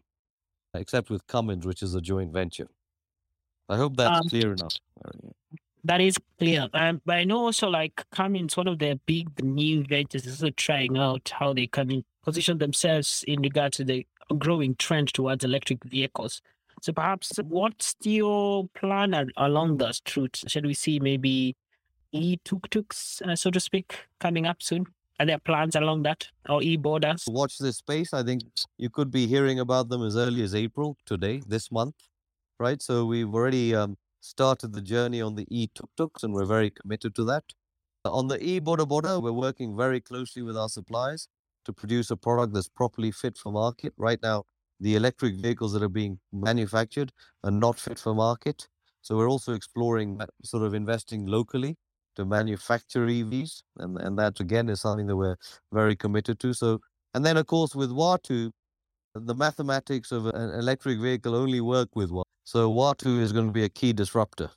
except 0.75 1.11
with 1.11 1.27
Cummins, 1.27 1.67
which 1.67 1.83
is 1.83 1.95
a 1.95 2.01
joint 2.01 2.33
venture. 2.33 2.69
I 3.69 3.77
hope 3.77 3.97
that's 3.97 4.21
um, 4.21 4.29
clear 4.29 4.53
enough. 4.53 4.75
That 5.85 6.01
is 6.01 6.19
clear. 6.39 6.69
Um, 6.75 7.01
but 7.07 7.17
I 7.17 7.25
know 7.25 7.39
also 7.39 7.69
like 7.69 8.05
Cummins, 8.11 8.57
one 8.57 8.69
of 8.69 8.79
their 8.79 8.97
big 9.07 9.43
new 9.43 9.85
ventures 9.85 10.27
is 10.27 10.43
also 10.43 10.51
trying 10.51 10.99
out 10.99 11.33
how 11.35 11.55
they 11.55 11.67
can 11.67 12.05
position 12.23 12.59
themselves 12.59 13.25
in 13.27 13.41
regard 13.41 13.73
to 13.75 13.85
the 13.85 14.07
growing 14.39 14.75
trend 14.77 15.13
towards 15.15 15.45
electric 15.45 15.83
vehicles. 15.85 16.43
So 16.81 16.93
perhaps 16.93 17.39
what's 17.49 17.95
your 18.03 18.69
plan 18.75 19.31
along 19.37 19.79
those 19.79 20.01
routes? 20.17 20.45
Should 20.47 20.67
we 20.67 20.75
see 20.75 20.99
maybe 20.99 21.57
e-tuk-tuks, 22.13 23.23
uh, 23.23 23.37
so 23.37 23.51
to 23.51 23.61
speak, 23.61 24.07
coming 24.19 24.47
up 24.47 24.63
soon? 24.63 24.87
Are 25.19 25.27
there 25.27 25.39
plans 25.39 25.77
along 25.77 26.05
that 26.05 26.27
or 26.49 26.63
e-bodas? 26.63 27.25
Watch 27.29 27.59
this 27.59 27.77
space. 27.77 28.15
I 28.15 28.23
think 28.23 28.43
you 28.79 28.89
could 28.89 29.11
be 29.11 29.27
hearing 29.27 29.61
about 29.61 29.91
them 29.91 30.03
as 30.03 30.17
early 30.17 30.43
as 30.43 30.55
April 30.55 30.97
today, 31.05 31.43
this 31.47 31.71
month, 31.71 31.95
right? 32.59 32.81
So 32.81 33.05
we've 33.05 33.33
already 33.35 33.75
um, 33.75 33.99
started 34.21 34.73
the 34.73 34.81
journey 34.81 35.21
on 35.21 35.35
the 35.35 35.47
e-tuk-tuks 35.51 36.23
and 36.23 36.33
we're 36.33 36.47
very 36.47 36.71
committed 36.71 37.15
to 37.17 37.25
that. 37.25 37.45
On 38.07 38.29
the 38.29 38.43
e 38.43 38.59
border 38.61 38.87
boda, 38.87 39.23
we're 39.23 39.33
working 39.33 39.77
very 39.77 40.01
closely 40.01 40.41
with 40.41 40.57
our 40.57 40.71
suppliers 40.71 41.29
to 41.67 41.73
produce 41.75 42.11
a 42.11 42.17
product 42.17 42.55
that's 42.55 42.71
properly 42.71 43.11
fit 43.11 43.37
for 43.37 43.53
market. 43.53 43.93
Right 43.99 44.19
now, 44.23 44.45
the 44.81 44.97
electric 44.97 45.37
vehicles 45.37 45.73
that 45.75 45.83
are 45.83 45.89
being 45.89 46.19
manufactured 46.33 47.13
are 47.45 47.51
not 47.51 47.79
fit 47.79 47.99
for 47.99 48.15
market. 48.15 48.69
So 49.03 49.17
we're 49.17 49.31
also 49.31 49.53
exploring 49.55 50.21
sort 50.43 50.63
of 50.63 50.75
investing 50.75 51.27
locally 51.27 51.77
to 52.17 52.25
manufacture 52.25 53.07
EVs, 53.07 53.63
and 53.79 53.99
and 53.99 54.19
that 54.19 54.41
again 54.41 54.69
is 54.69 54.81
something 54.81 55.07
that 55.07 55.17
we're 55.17 55.37
very 55.73 55.97
committed 55.97 56.39
to. 56.41 56.53
So 56.55 56.81
and 57.15 57.25
then 57.25 57.37
of 57.37 57.47
course 57.47 57.75
with 57.75 57.91
Watu, 57.91 58.51
the 59.15 59.35
mathematics 59.35 60.13
of 60.13 60.27
an 60.27 60.51
electric 60.51 60.99
vehicle 61.01 61.35
only 61.35 61.61
work 61.61 61.89
with 61.95 62.11
Watu. 62.11 62.25
So 62.45 62.71
Watu 62.71 63.21
is 63.21 63.33
going 63.33 63.47
to 63.47 63.53
be 63.53 63.65
a 63.65 63.69
key 63.69 63.93
disruptor 63.93 64.51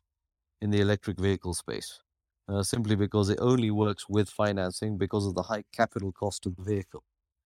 in 0.62 0.72
the 0.72 0.80
electric 0.82 1.20
vehicle 1.20 1.54
space, 1.54 2.00
uh, 2.48 2.64
simply 2.64 2.96
because 2.96 3.30
it 3.30 3.40
only 3.42 3.72
works 3.72 4.08
with 4.10 4.30
financing 4.30 4.98
because 4.98 5.26
of 5.26 5.36
the 5.36 5.44
high 5.44 5.64
capital 5.74 6.12
cost 6.12 6.46
of 6.46 6.56
the 6.56 6.64
vehicle. 6.64 7.04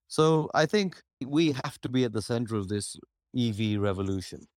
So 0.08 0.50
I 0.54 0.66
think 0.66 1.02
we 1.26 1.52
have 1.64 1.80
to 1.82 1.90
be 1.90 2.04
at 2.04 2.14
the 2.14 2.22
center 2.22 2.56
of 2.56 2.68
this 2.68 2.98
EV 3.38 3.80
revolution. 3.80 4.48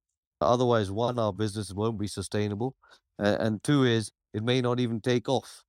Otherwise, 0.40 0.90
one, 0.90 1.18
our 1.18 1.32
business 1.32 1.72
won't 1.72 1.98
be 1.98 2.07
sustainable. 2.07 2.76
And 3.18 3.62
two 3.62 3.84
is 3.84 4.11
it 4.32 4.42
may 4.42 4.61
not 4.61 4.80
even 4.80 5.01
take 5.01 5.28
off. 5.28 5.62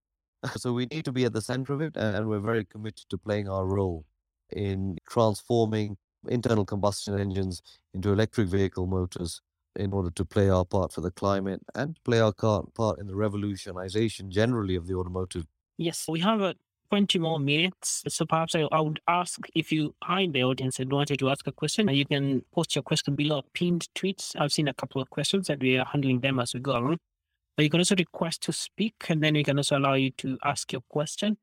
so 0.55 0.73
we 0.73 0.85
need 0.87 1.05
to 1.05 1.11
be 1.11 1.25
at 1.25 1.33
the 1.33 1.41
center 1.41 1.73
of 1.73 1.81
it. 1.81 1.97
And 1.97 2.27
we're 2.27 2.39
very 2.39 2.65
committed 2.65 3.09
to 3.09 3.17
playing 3.17 3.49
our 3.49 3.65
role 3.65 4.05
in 4.51 4.97
transforming 5.09 5.97
internal 6.27 6.65
combustion 6.65 7.19
engines 7.19 7.61
into 7.93 8.11
electric 8.11 8.47
vehicle 8.47 8.85
motors 8.85 9.41
in 9.75 9.93
order 9.93 10.11
to 10.11 10.25
play 10.25 10.49
our 10.49 10.65
part 10.65 10.91
for 10.91 11.01
the 11.01 11.11
climate 11.11 11.61
and 11.75 11.97
play 12.03 12.19
our 12.19 12.33
part 12.33 12.99
in 12.99 13.07
the 13.07 13.15
revolutionization 13.15 14.29
generally 14.29 14.75
of 14.75 14.87
the 14.87 14.93
automotive. 14.93 15.45
Yes, 15.77 16.05
we 16.07 16.19
have 16.19 16.41
a 16.41 16.55
20 16.91 17.19
more 17.19 17.39
minutes. 17.39 18.03
So 18.09 18.25
perhaps 18.25 18.53
I, 18.53 18.67
I 18.69 18.81
would 18.81 18.99
ask 19.07 19.39
if 19.55 19.71
you 19.71 19.95
are 20.01 20.19
in 20.19 20.33
the 20.33 20.43
audience 20.43 20.77
and 20.77 20.91
wanted 20.91 21.19
to 21.19 21.29
ask 21.29 21.47
a 21.47 21.51
question, 21.53 21.87
you 21.87 22.05
can 22.05 22.43
post 22.53 22.75
your 22.75 22.83
question 22.83 23.15
below 23.15 23.43
pinned 23.53 23.87
tweets. 23.95 24.35
I've 24.37 24.51
seen 24.51 24.67
a 24.67 24.73
couple 24.73 25.01
of 25.01 25.09
questions 25.09 25.49
and 25.49 25.61
we 25.61 25.77
are 25.77 25.85
handling 25.85 26.19
them 26.19 26.37
as 26.37 26.53
we 26.53 26.59
go 26.59 26.73
along. 26.73 26.97
But 27.55 27.63
you 27.63 27.69
can 27.69 27.79
also 27.79 27.95
request 27.97 28.43
to 28.43 28.51
speak 28.51 28.95
and 29.07 29.23
then 29.23 29.35
we 29.35 29.43
can 29.45 29.57
also 29.57 29.77
allow 29.77 29.93
you 29.93 30.11
to 30.17 30.37
ask 30.43 30.73
your 30.73 30.81
question. 30.89 31.37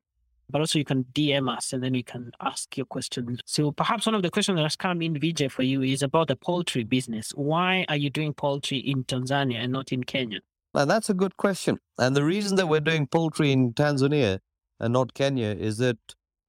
but 0.50 0.60
also 0.60 0.78
you 0.78 0.84
can 0.84 1.04
DM 1.14 1.54
us 1.54 1.72
and 1.72 1.82
then 1.82 1.94
you 1.94 2.04
can 2.04 2.30
ask 2.40 2.76
your 2.76 2.86
question. 2.86 3.38
So 3.44 3.72
perhaps 3.72 4.06
one 4.06 4.14
of 4.14 4.22
the 4.22 4.30
questions 4.30 4.56
that 4.56 4.62
has 4.62 4.76
come 4.76 5.00
in, 5.02 5.14
Vijay, 5.14 5.50
for 5.50 5.62
you 5.62 5.82
is 5.82 6.02
about 6.02 6.28
the 6.28 6.36
poultry 6.36 6.84
business. 6.84 7.32
Why 7.34 7.84
are 7.88 7.96
you 7.96 8.10
doing 8.10 8.32
poultry 8.34 8.78
in 8.78 9.04
Tanzania 9.04 9.62
and 9.64 9.72
not 9.72 9.92
in 9.92 10.04
Kenya? 10.04 10.40
And 10.74 10.90
that's 10.90 11.10
a 11.10 11.14
good 11.14 11.36
question. 11.36 11.78
And 11.98 12.14
the 12.14 12.24
reason 12.24 12.56
that 12.56 12.66
we're 12.66 12.80
doing 12.80 13.06
poultry 13.06 13.52
in 13.52 13.72
Tanzania 13.72 14.40
and 14.80 14.92
not 14.92 15.14
Kenya 15.14 15.48
is 15.48 15.78
that 15.78 15.98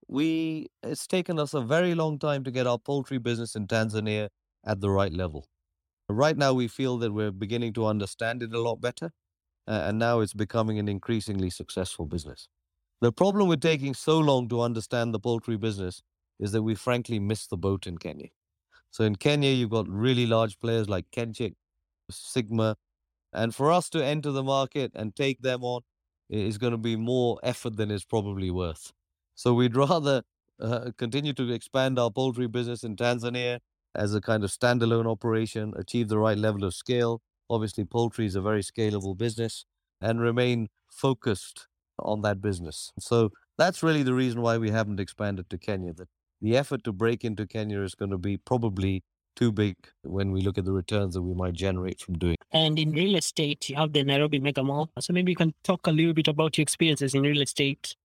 we 0.08 0.68
it's 0.82 1.06
taken 1.06 1.38
us 1.38 1.54
a 1.54 1.60
very 1.60 1.94
long 1.94 2.18
time 2.18 2.44
to 2.44 2.50
get 2.50 2.66
our 2.66 2.78
poultry 2.78 3.18
business 3.18 3.54
in 3.54 3.66
Tanzania 3.66 4.28
at 4.64 4.80
the 4.80 4.90
right 4.90 5.12
level. 5.12 5.46
Right 6.08 6.36
now, 6.36 6.52
we 6.52 6.66
feel 6.66 6.98
that 6.98 7.12
we're 7.12 7.30
beginning 7.30 7.72
to 7.74 7.86
understand 7.86 8.42
it 8.42 8.52
a 8.52 8.60
lot 8.60 8.80
better, 8.80 9.12
uh, 9.68 9.84
and 9.86 9.98
now 9.98 10.20
it's 10.20 10.34
becoming 10.34 10.78
an 10.80 10.88
increasingly 10.88 11.50
successful 11.50 12.04
business. 12.04 12.48
The 13.00 13.12
problem 13.12 13.48
with 13.48 13.60
taking 13.60 13.94
so 13.94 14.18
long 14.18 14.48
to 14.48 14.60
understand 14.60 15.14
the 15.14 15.20
poultry 15.20 15.56
business 15.56 16.02
is 16.40 16.52
that 16.52 16.62
we 16.62 16.74
frankly 16.74 17.20
missed 17.20 17.50
the 17.50 17.56
boat 17.56 17.86
in 17.86 17.96
Kenya. 17.96 18.28
So 18.90 19.04
in 19.04 19.16
Kenya, 19.16 19.50
you've 19.50 19.70
got 19.70 19.88
really 19.88 20.26
large 20.26 20.58
players 20.58 20.88
like 20.88 21.06
Kenchic, 21.12 21.54
Sigma, 22.10 22.76
and 23.32 23.54
for 23.54 23.70
us 23.70 23.88
to 23.90 24.04
enter 24.04 24.32
the 24.32 24.42
market 24.42 24.90
and 24.94 25.14
take 25.14 25.40
them 25.40 25.62
on 25.62 25.82
is 26.30 26.58
going 26.58 26.72
to 26.72 26.78
be 26.78 26.96
more 26.96 27.38
effort 27.42 27.76
than 27.76 27.90
it's 27.90 28.04
probably 28.04 28.50
worth. 28.50 28.92
So 29.34 29.54
we'd 29.54 29.76
rather 29.88 30.22
uh, 30.60 30.92
continue 30.96 31.32
to 31.34 31.52
expand 31.52 31.98
our 31.98 32.10
poultry 32.10 32.46
business 32.46 32.84
in 32.84 32.96
Tanzania 32.96 33.58
as 33.94 34.14
a 34.14 34.20
kind 34.20 34.44
of 34.44 34.50
standalone 34.50 35.10
operation, 35.10 35.74
achieve 35.76 36.08
the 36.08 36.18
right 36.18 36.38
level 36.38 36.64
of 36.64 36.74
scale. 36.74 37.20
Obviously, 37.48 37.84
poultry 37.84 38.26
is 38.26 38.36
a 38.36 38.40
very 38.40 38.62
scalable 38.62 39.16
business 39.16 39.64
and 40.00 40.20
remain 40.20 40.68
focused 40.88 41.66
on 41.98 42.22
that 42.22 42.40
business. 42.40 42.92
So 42.98 43.30
that's 43.58 43.82
really 43.82 44.02
the 44.02 44.14
reason 44.14 44.40
why 44.40 44.58
we 44.58 44.70
haven't 44.70 45.00
expanded 45.00 45.50
to 45.50 45.58
Kenya. 45.58 45.92
That 45.92 46.08
the 46.40 46.56
effort 46.56 46.84
to 46.84 46.92
break 46.92 47.24
into 47.24 47.46
Kenya 47.46 47.80
is 47.82 47.94
going 47.94 48.10
to 48.12 48.18
be 48.18 48.36
probably 48.36 49.02
too 49.36 49.52
big 49.52 49.76
when 50.02 50.32
we 50.32 50.42
look 50.42 50.58
at 50.58 50.64
the 50.64 50.72
returns 50.72 51.14
that 51.14 51.22
we 51.22 51.34
might 51.34 51.54
generate 51.54 52.00
from 52.00 52.18
doing. 52.18 52.36
And 52.52 52.78
in 52.78 52.92
real 52.92 53.16
estate, 53.16 53.68
you 53.68 53.76
have 53.76 53.92
the 53.92 54.02
Nairobi 54.02 54.38
Mega 54.38 54.62
Mall. 54.62 54.90
So 54.98 55.12
maybe 55.12 55.32
you 55.32 55.36
can 55.36 55.54
talk 55.64 55.86
a 55.86 55.90
little 55.90 56.12
bit 56.12 56.28
about 56.28 56.58
your 56.58 56.62
experiences 56.62 57.14
in 57.14 57.22
real 57.22 57.40
estate. 57.40 57.96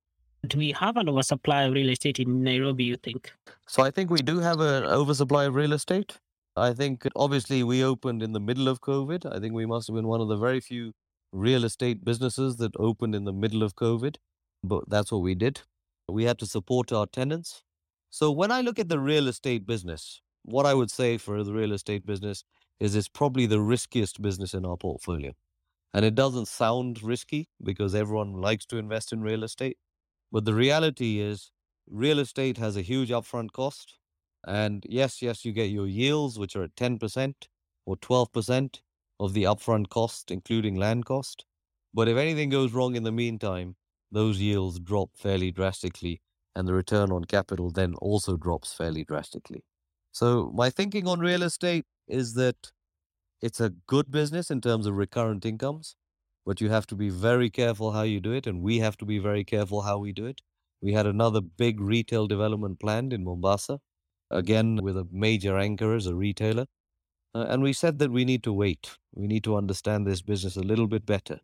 Do 0.48 0.58
we 0.58 0.72
have 0.74 0.98
an 0.98 1.10
oversupply 1.10 1.64
of 1.64 1.74
real 1.74 1.90
estate 1.90 2.20
in 2.20 2.44
Nairobi, 2.44 2.84
you 2.84 2.98
think? 2.98 3.34
So 3.68 3.84
I 3.84 3.92
think 3.92 4.12
we 4.12 4.20
do 4.20 4.40
have 4.40 4.60
an 4.60 4.84
oversupply 4.86 5.46
of 5.46 5.56
real 5.56 5.74
estate. 5.74 6.20
I 6.56 6.74
think 6.74 7.08
obviously 7.16 7.64
we 7.64 7.84
opened 7.84 8.24
in 8.24 8.32
the 8.32 8.40
middle 8.40 8.68
of 8.68 8.80
COVID. 8.82 9.26
I 9.36 9.40
think 9.40 9.54
we 9.54 9.66
must 9.66 9.88
have 9.88 9.96
been 9.96 10.08
one 10.08 10.22
of 10.22 10.28
the 10.28 10.38
very 10.38 10.60
few 10.60 10.94
real 11.34 11.66
estate 11.66 12.06
businesses 12.06 12.58
that 12.58 12.72
opened 12.78 13.14
in 13.14 13.26
the 13.26 13.34
middle 13.34 13.62
of 13.62 13.76
COVID, 13.76 14.16
but 14.64 14.90
that's 14.90 15.12
what 15.12 15.22
we 15.22 15.36
did. 15.36 15.62
We 16.08 16.24
had 16.24 16.40
to 16.40 16.46
support 16.46 16.94
our 16.94 17.08
tenants. 17.08 17.64
So 18.10 18.32
when 18.32 18.52
I 18.52 18.62
look 18.62 18.80
at 18.80 18.88
the 18.88 19.00
real 19.00 19.28
estate 19.28 19.66
business, 19.66 20.22
what 20.46 20.66
I 20.66 20.74
would 20.74 20.92
say 20.92 21.18
for 21.18 21.44
the 21.44 21.54
real 21.54 21.74
estate 21.74 22.06
business 22.06 22.44
is 22.80 22.96
it's 22.96 23.08
probably 23.08 23.46
the 23.48 23.60
riskiest 23.60 24.22
business 24.22 24.54
in 24.54 24.66
our 24.66 24.78
portfolio. 24.78 25.34
And 25.94 26.06
it 26.06 26.14
doesn't 26.14 26.48
sound 26.48 27.02
risky 27.02 27.50
because 27.64 27.96
everyone 27.96 28.34
likes 28.34 28.66
to 28.68 28.78
invest 28.78 29.12
in 29.12 29.22
real 29.22 29.44
estate. 29.44 29.78
But 30.32 30.46
the 30.46 30.54
reality 30.54 31.20
is, 31.20 31.52
real 31.90 32.20
estate 32.20 32.58
has 32.58 32.78
a 32.78 32.82
huge 32.82 33.10
upfront 33.10 33.54
cost. 33.54 33.98
And 34.46 34.86
yes, 34.88 35.22
yes, 35.22 35.46
you 35.46 35.52
get 35.52 35.70
your 35.72 35.88
yields, 35.88 36.38
which 36.38 36.56
are 36.56 36.64
at 36.64 36.76
10% 36.76 37.34
or 37.86 37.96
12% 37.98 38.82
of 39.20 39.34
the 39.34 39.44
upfront 39.44 39.90
cost, 39.90 40.30
including 40.30 40.76
land 40.76 41.06
cost. 41.06 41.46
But 41.94 42.08
if 42.08 42.18
anything 42.18 42.50
goes 42.50 42.74
wrong 42.74 42.96
in 42.96 43.04
the 43.04 43.12
meantime, 43.12 43.78
those 44.12 44.40
yields 44.40 44.80
drop 44.80 45.12
fairly 45.16 45.52
drastically, 45.52 46.22
and 46.56 46.68
the 46.68 46.74
return 46.74 47.12
on 47.12 47.24
capital 47.24 47.72
then 47.72 47.96
also 47.96 48.38
drops 48.38 48.74
fairly 48.74 49.04
drastically. 49.04 49.64
So, 50.16 50.50
my 50.56 50.70
thinking 50.70 51.10
on 51.10 51.20
real 51.20 51.44
estate 51.44 51.84
is 52.08 52.36
that 52.36 52.72
it's 53.42 53.60
a 53.60 53.72
good 53.72 54.12
business 54.12 54.50
in 54.50 54.62
terms 54.62 54.86
of 54.86 54.96
recurrent 54.96 55.46
incomes, 55.46 55.98
but 56.46 56.62
you 56.62 56.70
have 56.70 56.88
to 56.88 56.96
be 56.96 57.10
very 57.10 57.50
careful 57.50 57.92
how 57.92 58.04
you 58.04 58.22
do 58.22 58.32
it, 58.32 58.48
and 58.48 58.62
we 58.62 58.78
have 58.80 58.96
to 59.00 59.06
be 59.06 59.20
very 59.20 59.44
careful 59.44 59.82
how 59.82 59.98
we 59.98 60.14
do 60.14 60.26
it. 60.26 60.40
We 60.82 60.94
had 60.94 61.06
another 61.06 61.42
big 61.42 61.82
retail 61.82 62.28
development 62.28 62.80
planned 62.80 63.12
in 63.12 63.26
Mombasa, 63.26 63.82
again 64.32 64.78
with 64.82 64.96
a 64.96 65.06
major 65.12 65.58
anchor 65.58 65.94
as 65.94 66.08
a 66.08 66.16
retailer. 66.16 66.68
Uh, 67.34 67.48
and 67.50 67.62
we 67.62 67.74
said 67.74 68.00
that 68.00 68.12
we 68.12 68.24
need 68.24 68.44
to 68.44 68.54
wait. 68.54 68.92
We 69.14 69.28
need 69.28 69.44
to 69.44 69.58
understand 69.58 70.08
this 70.08 70.22
business 70.22 70.56
a 70.56 70.64
little 70.64 70.88
bit 70.88 71.06
better 71.06 71.42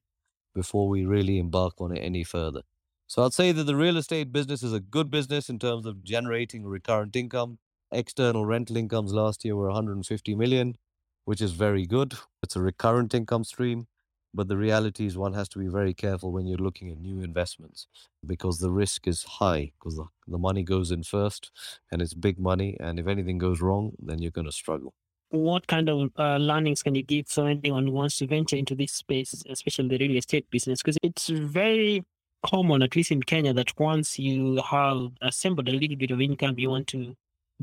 before 0.55 0.87
we 0.87 1.05
really 1.05 1.39
embark 1.39 1.81
on 1.81 1.91
it 1.97 1.99
any 1.99 2.23
further. 2.23 2.61
So 3.07 3.23
I'd 3.25 3.33
say 3.33 3.51
that 3.51 3.65
the 3.65 3.75
real 3.75 3.97
estate 3.97 4.31
business 4.31 4.63
is 4.63 4.71
a 4.73 4.79
good 4.79 5.11
business 5.11 5.49
in 5.49 5.59
terms 5.59 5.85
of 5.85 6.03
generating 6.05 6.65
recurrent 6.65 7.17
income. 7.17 7.59
External 7.91 8.45
rental 8.45 8.77
incomes 8.77 9.13
last 9.13 9.43
year 9.43 9.55
were 9.55 9.67
150 9.67 10.35
million, 10.35 10.77
which 11.25 11.41
is 11.41 11.51
very 11.51 11.85
good. 11.85 12.13
It's 12.41 12.55
a 12.55 12.61
recurrent 12.61 13.13
income 13.13 13.43
stream. 13.43 13.87
But 14.33 14.47
the 14.47 14.55
reality 14.55 15.05
is, 15.05 15.17
one 15.17 15.33
has 15.33 15.49
to 15.49 15.59
be 15.59 15.67
very 15.67 15.93
careful 15.93 16.31
when 16.31 16.45
you're 16.45 16.57
looking 16.57 16.89
at 16.89 16.97
new 16.97 17.21
investments 17.21 17.87
because 18.25 18.59
the 18.59 18.71
risk 18.71 19.05
is 19.05 19.23
high 19.23 19.73
because 19.77 19.97
the, 19.97 20.05
the 20.25 20.37
money 20.37 20.63
goes 20.63 20.89
in 20.89 21.03
first 21.03 21.51
and 21.91 22.01
it's 22.01 22.13
big 22.13 22.39
money. 22.39 22.77
And 22.79 22.97
if 22.97 23.07
anything 23.07 23.37
goes 23.37 23.59
wrong, 23.59 23.91
then 23.99 24.19
you're 24.19 24.31
going 24.31 24.45
to 24.45 24.53
struggle. 24.53 24.93
What 25.31 25.67
kind 25.67 25.89
of 25.89 26.11
uh, 26.17 26.37
learnings 26.37 26.81
can 26.81 26.95
you 26.95 27.03
give 27.03 27.27
for 27.27 27.47
anyone 27.47 27.87
who 27.87 27.91
wants 27.91 28.17
to 28.17 28.27
venture 28.27 28.55
into 28.55 28.75
this 28.75 28.93
space, 28.93 29.43
especially 29.49 29.89
the 29.89 29.97
real 29.97 30.17
estate 30.17 30.49
business? 30.49 30.81
Because 30.81 30.97
it's 31.03 31.27
very 31.27 32.05
common, 32.45 32.81
at 32.81 32.95
least 32.95 33.11
in 33.11 33.23
Kenya, 33.23 33.53
that 33.53 33.77
once 33.79 34.17
you 34.17 34.61
have 34.61 35.09
assembled 35.21 35.67
a 35.67 35.73
little 35.73 35.97
bit 35.97 36.11
of 36.11 36.21
income, 36.21 36.57
you 36.57 36.69
want 36.69 36.87
to 36.87 37.15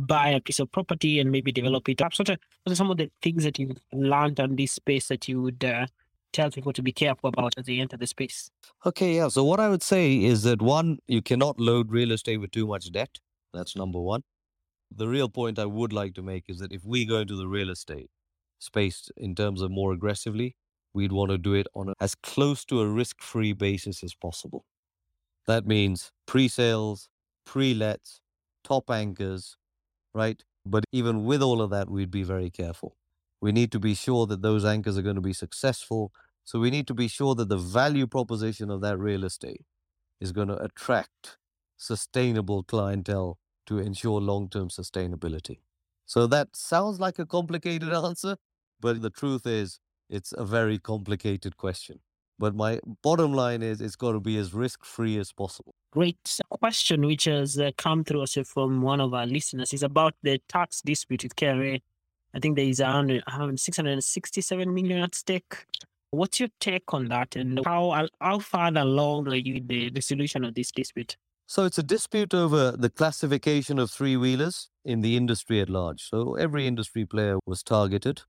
buy 0.07 0.29
a 0.31 0.41
piece 0.41 0.61
of 0.61 0.71
property 0.71 1.19
and 1.19 1.31
maybe 1.31 1.53
develop 1.53 1.89
it 1.89 2.01
up. 2.01 2.13
What 2.19 2.31
are, 2.31 2.39
what 2.63 2.73
are 2.73 2.77
some 2.77 2.91
of 2.91 2.97
the 2.97 3.11
things 3.23 3.45
that 3.45 3.59
you've 3.59 3.79
learned 3.93 4.41
on 4.41 4.57
this 4.57 4.73
space 4.73 5.09
that 5.09 5.29
you 5.29 5.43
would 5.43 5.65
uh, 5.65 5.87
tell 6.33 6.51
people 6.51 6.73
to 6.73 6.83
be 6.83 6.93
careful 6.93 7.29
about 7.29 7.55
as 7.57 7.67
they 7.67 7.81
enter 7.81 7.97
the 7.97 8.07
space? 8.07 8.51
Okay, 8.87 9.17
yeah. 9.17 9.29
So 9.29 9.45
what 9.45 9.61
I 9.61 9.69
would 9.69 9.83
say 9.83 10.17
is 10.17 10.43
that 10.45 10.63
one, 10.63 10.99
you 11.07 11.23
cannot 11.23 11.59
load 11.59 11.91
real 11.91 12.13
estate 12.13 12.39
with 12.39 12.51
too 12.51 12.67
much 12.67 12.93
debt. 12.93 13.19
That's 13.53 13.77
number 13.77 14.01
one. 14.01 14.23
The 14.95 15.09
real 15.09 15.29
point 15.29 15.59
I 15.59 15.67
would 15.67 15.93
like 15.93 16.15
to 16.15 16.23
make 16.23 16.45
is 16.49 16.59
that 16.61 16.73
if 16.73 16.85
we 16.85 17.05
go 17.05 17.19
into 17.19 17.37
the 17.37 17.49
real 17.49 17.71
estate 17.71 18.11
space 18.59 19.11
in 19.17 19.35
terms 19.35 19.63
of 19.63 19.71
more 19.71 19.93
aggressively, 19.93 20.57
we'd 20.95 21.13
want 21.13 21.31
to 21.31 21.39
do 21.39 21.55
it 21.55 21.67
on 21.75 21.91
a, 21.91 21.93
as 22.01 22.15
close 22.15 22.65
to 22.67 22.81
a 22.81 22.89
risk-free 22.89 23.53
basis 23.53 24.03
as 24.03 24.15
possible. 24.15 24.65
That 25.47 25.67
means 25.67 26.13
pre-sales, 26.27 27.09
pre-lets, 27.45 28.21
top 28.65 28.91
anchors, 28.91 29.57
right? 30.15 30.43
But 30.67 30.85
even 30.93 31.25
with 31.25 31.43
all 31.43 31.63
of 31.63 31.71
that, 31.71 31.91
we'd 31.91 32.11
be 32.11 32.23
very 32.23 32.51
careful. 32.51 32.97
We 33.41 33.53
need 33.53 33.73
to 33.73 33.79
be 33.81 33.95
sure 33.95 34.27
that 34.27 34.43
those 34.43 34.65
anchors 34.65 34.99
are 34.99 35.03
going 35.03 35.17
to 35.17 35.23
be 35.23 35.33
successful. 35.33 36.13
So 36.45 36.59
we 36.59 36.71
need 36.71 36.87
to 36.89 36.95
be 36.95 37.09
sure 37.09 37.35
that 37.37 37.49
the 37.49 37.57
value 37.59 38.07
proposition 38.07 38.71
of 38.71 38.81
that 38.83 38.99
real 38.99 39.25
estate 39.25 39.63
is 40.21 40.33
going 40.33 40.49
to 40.49 40.57
attract 40.63 41.39
sustainable 41.77 42.63
clientele 42.63 43.39
to 43.67 43.79
ensure 43.79 44.21
long 44.21 44.49
term 44.49 44.69
sustainability. 44.69 45.61
So 46.07 46.27
that 46.29 46.57
sounds 46.57 47.01
like 47.01 47.19
a 47.19 47.27
complicated 47.27 47.93
answer, 48.05 48.37
but 48.81 49.03
the 49.03 49.11
truth 49.11 49.47
is, 49.47 49.79
it's 50.09 50.33
a 50.33 50.45
very 50.45 50.79
complicated 50.79 51.57
question. 51.59 52.01
But 52.39 52.55
my 52.55 52.81
bottom 53.03 53.35
line 53.35 53.63
is 53.63 53.81
it's 53.81 53.97
got 53.97 54.13
to 54.13 54.21
be 54.21 54.39
as 54.39 54.55
risk 54.55 54.85
free 54.85 55.19
as 55.19 55.33
possible. 55.33 55.75
Great 55.91 56.39
question, 56.51 57.07
which 57.07 57.25
has 57.25 57.59
uh, 57.59 57.71
come 57.77 58.05
through 58.05 58.21
also 58.21 58.45
from 58.45 58.83
one 58.83 59.01
of 59.01 59.15
our 59.15 59.27
listeners, 59.27 59.73
is 59.73 59.83
about 59.83 60.15
the 60.23 60.41
tax 60.49 60.83
dispute 60.83 61.23
with 61.23 61.35
KRA 61.35 61.81
I 62.35 62.41
think 62.41 62.57
there 62.57 62.65
is 62.65 62.81
around, 62.81 63.11
around 63.11 63.59
667 63.59 64.73
million 64.75 65.03
at 65.03 65.15
stake. 65.15 65.67
What's 66.11 66.41
your 66.41 66.49
take 66.61 66.95
on 66.95 67.09
that, 67.09 67.37
and 67.37 67.61
how 67.67 68.09
how 68.21 68.39
far 68.39 68.69
along 68.69 69.29
are 69.29 69.35
you 69.35 69.61
the 69.61 69.91
resolution 69.91 70.45
of 70.45 70.55
this 70.55 70.71
dispute? 70.71 71.17
So 71.47 71.65
it's 71.65 71.79
a 71.79 71.83
dispute 71.83 72.35
over 72.35 72.73
the 72.73 72.91
classification 72.91 73.79
of 73.79 73.91
three 73.91 74.17
wheelers 74.17 74.71
in 74.85 75.01
the 75.01 75.17
industry 75.17 75.61
at 75.61 75.69
large. 75.69 76.03
So 76.03 76.35
every 76.35 76.67
industry 76.67 77.05
player 77.07 77.39
was 77.47 77.63
targeted. 77.63 78.23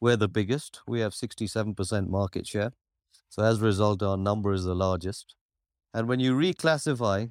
We're 0.00 0.16
the 0.16 0.28
biggest. 0.28 0.80
We 0.86 1.00
have 1.00 1.12
67% 1.12 2.08
market 2.08 2.46
share. 2.46 2.72
So 3.28 3.42
as 3.42 3.60
a 3.60 3.64
result, 3.64 4.02
our 4.02 4.16
number 4.16 4.52
is 4.52 4.64
the 4.64 4.74
largest. 4.74 5.34
And 5.94 6.08
when 6.08 6.20
you 6.20 6.34
reclassify 6.34 7.30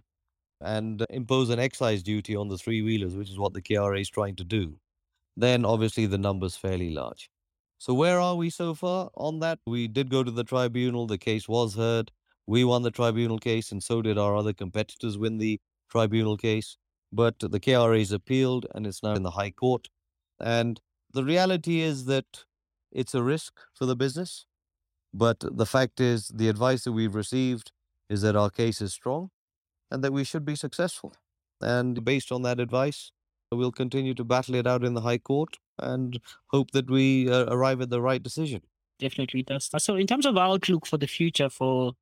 and 0.60 1.06
impose 1.10 1.50
an 1.50 1.60
excise 1.60 2.04
duty 2.04 2.36
on 2.36 2.48
the 2.48 2.58
three 2.58 2.82
wheelers, 2.82 3.16
which 3.16 3.30
is 3.30 3.40
what 3.40 3.54
the 3.54 3.62
KRA 3.62 4.00
is 4.00 4.10
trying 4.10 4.36
to 4.36 4.44
do, 4.44 4.78
then 5.36 5.66
obviously 5.66 6.06
the 6.06 6.18
number's 6.18 6.56
fairly 6.56 6.92
large. 6.92 7.30
So 7.80 7.94
where 7.96 8.20
are 8.20 8.36
we 8.36 8.52
so 8.52 8.76
far 8.76 9.10
on 9.16 9.40
that? 9.40 9.60
We 9.66 9.88
did 9.88 10.12
go 10.12 10.24
to 10.24 10.30
the 10.30 10.44
tribunal. 10.44 11.08
The 11.08 11.18
case 11.18 11.50
was 11.50 11.76
heard. 11.76 12.12
We 12.46 12.64
won 12.64 12.84
the 12.84 12.92
tribunal 12.92 13.40
case, 13.40 13.72
and 13.72 13.82
so 13.82 14.02
did 14.02 14.18
our 14.18 14.36
other 14.36 14.54
competitors 14.54 15.18
win 15.18 15.40
the 15.40 15.60
tribunal 15.90 16.38
case. 16.38 16.78
But 17.12 17.40
the 17.40 17.60
KRA's 17.60 18.12
appealed, 18.12 18.68
and 18.76 18.86
it's 18.86 19.02
now 19.02 19.14
in 19.14 19.24
the 19.24 19.32
High 19.32 19.52
Court. 19.52 19.88
And 20.40 20.80
the 21.12 21.24
reality 21.24 21.82
is 21.82 22.06
that 22.06 22.46
it's 22.92 23.16
a 23.16 23.24
risk 23.24 23.54
for 23.74 23.86
the 23.86 23.96
business. 23.96 24.46
But 25.14 25.38
the 25.40 25.66
fact 25.66 26.00
is, 26.00 26.28
the 26.28 26.50
advice 26.50 26.84
that 26.84 26.92
we've 26.92 27.16
received 27.16 27.72
is 28.12 28.22
that 28.22 28.36
our 28.36 28.50
case 28.50 28.82
is 28.82 28.94
strong 28.94 29.30
and 29.90 30.04
that 30.04 30.14
we 30.14 30.24
should 30.24 30.46
be 30.46 30.56
successful. 30.56 31.14
And 31.62 32.04
based 32.04 32.32
on 32.32 32.42
that 32.42 32.60
advice, 32.60 33.12
we'll 33.52 33.72
continue 33.72 34.14
to 34.16 34.24
battle 34.24 34.56
it 34.56 34.68
out 34.68 34.84
in 34.84 34.94
the 34.94 35.02
High 35.02 35.18
Court 35.18 35.58
and 35.80 36.20
hope 36.48 36.72
that 36.72 36.90
we 36.90 37.30
uh, 37.30 37.46
arrive 37.46 37.82
at 37.82 37.90
the 37.90 38.02
right 38.02 38.22
decision. 38.22 38.62
Definitely 39.00 39.44
does. 39.44 39.70
So, 39.78 39.96
in 39.96 40.08
terms 40.08 40.26
of 40.26 40.38
outlook 40.38 40.86
for 40.86 40.98
the 40.98 41.08
future 41.08 41.50
for 41.50 41.94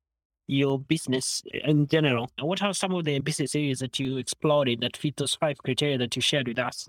your 0.46 0.78
business 0.78 1.42
in 1.64 1.86
general, 1.86 2.30
what 2.40 2.62
are 2.62 2.74
some 2.74 2.92
of 2.92 3.04
the 3.04 3.20
business 3.20 3.54
areas 3.54 3.78
that 3.78 3.98
you 3.98 4.16
explored 4.16 4.68
that 4.80 4.96
fit 4.96 5.16
those 5.16 5.34
five 5.34 5.58
criteria 5.58 5.96
that 5.98 6.16
you 6.16 6.22
shared 6.22 6.48
with 6.48 6.58
us 6.58 6.88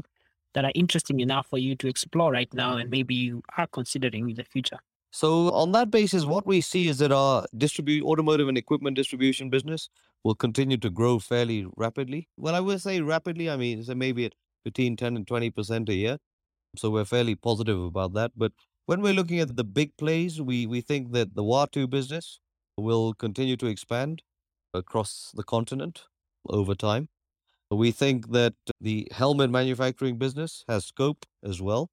that 0.53 0.65
are 0.65 0.71
interesting 0.75 1.19
enough 1.19 1.47
for 1.47 1.59
you 1.59 1.75
to 1.75 1.87
explore 1.87 2.31
right 2.31 2.53
now 2.53 2.75
and 2.75 2.89
maybe 2.89 3.15
you 3.15 3.41
are 3.57 3.67
considering 3.67 4.29
in 4.29 4.35
the 4.35 4.43
future? 4.43 4.79
So 5.11 5.51
on 5.51 5.71
that 5.73 5.91
basis, 5.91 6.25
what 6.25 6.45
we 6.47 6.61
see 6.61 6.87
is 6.87 6.99
that 6.99 7.11
our 7.11 7.45
distribute 7.57 8.05
automotive 8.05 8.47
and 8.47 8.57
equipment 8.57 8.95
distribution 8.95 9.49
business 9.49 9.89
will 10.23 10.35
continue 10.35 10.77
to 10.77 10.89
grow 10.89 11.19
fairly 11.19 11.65
rapidly. 11.75 12.29
When 12.35 12.55
I 12.55 12.61
will 12.61 12.79
say 12.79 13.01
rapidly, 13.01 13.49
I 13.49 13.57
mean 13.57 13.83
so 13.83 13.93
maybe 13.95 14.25
at 14.25 14.33
between 14.63 14.95
10 14.95 15.15
and 15.17 15.27
20 15.27 15.49
percent 15.49 15.89
a 15.89 15.93
year. 15.93 16.17
So 16.77 16.89
we're 16.89 17.05
fairly 17.05 17.35
positive 17.35 17.81
about 17.81 18.13
that. 18.13 18.31
But 18.37 18.53
when 18.85 19.01
we're 19.01 19.13
looking 19.13 19.39
at 19.39 19.55
the 19.57 19.63
big 19.63 19.97
plays, 19.97 20.41
we 20.41 20.65
we 20.67 20.81
think 20.81 21.11
that 21.13 21.35
the 21.35 21.43
Watu 21.43 21.89
business 21.89 22.39
will 22.77 23.13
continue 23.13 23.57
to 23.57 23.67
expand 23.67 24.23
across 24.73 25.31
the 25.35 25.43
continent 25.43 26.03
over 26.49 26.75
time. 26.75 27.09
We 27.71 27.91
think 27.91 28.31
that 28.31 28.53
the 28.81 29.07
helmet 29.11 29.49
manufacturing 29.49 30.17
business 30.17 30.63
has 30.67 30.85
scope 30.85 31.25
as 31.43 31.61
well 31.61 31.89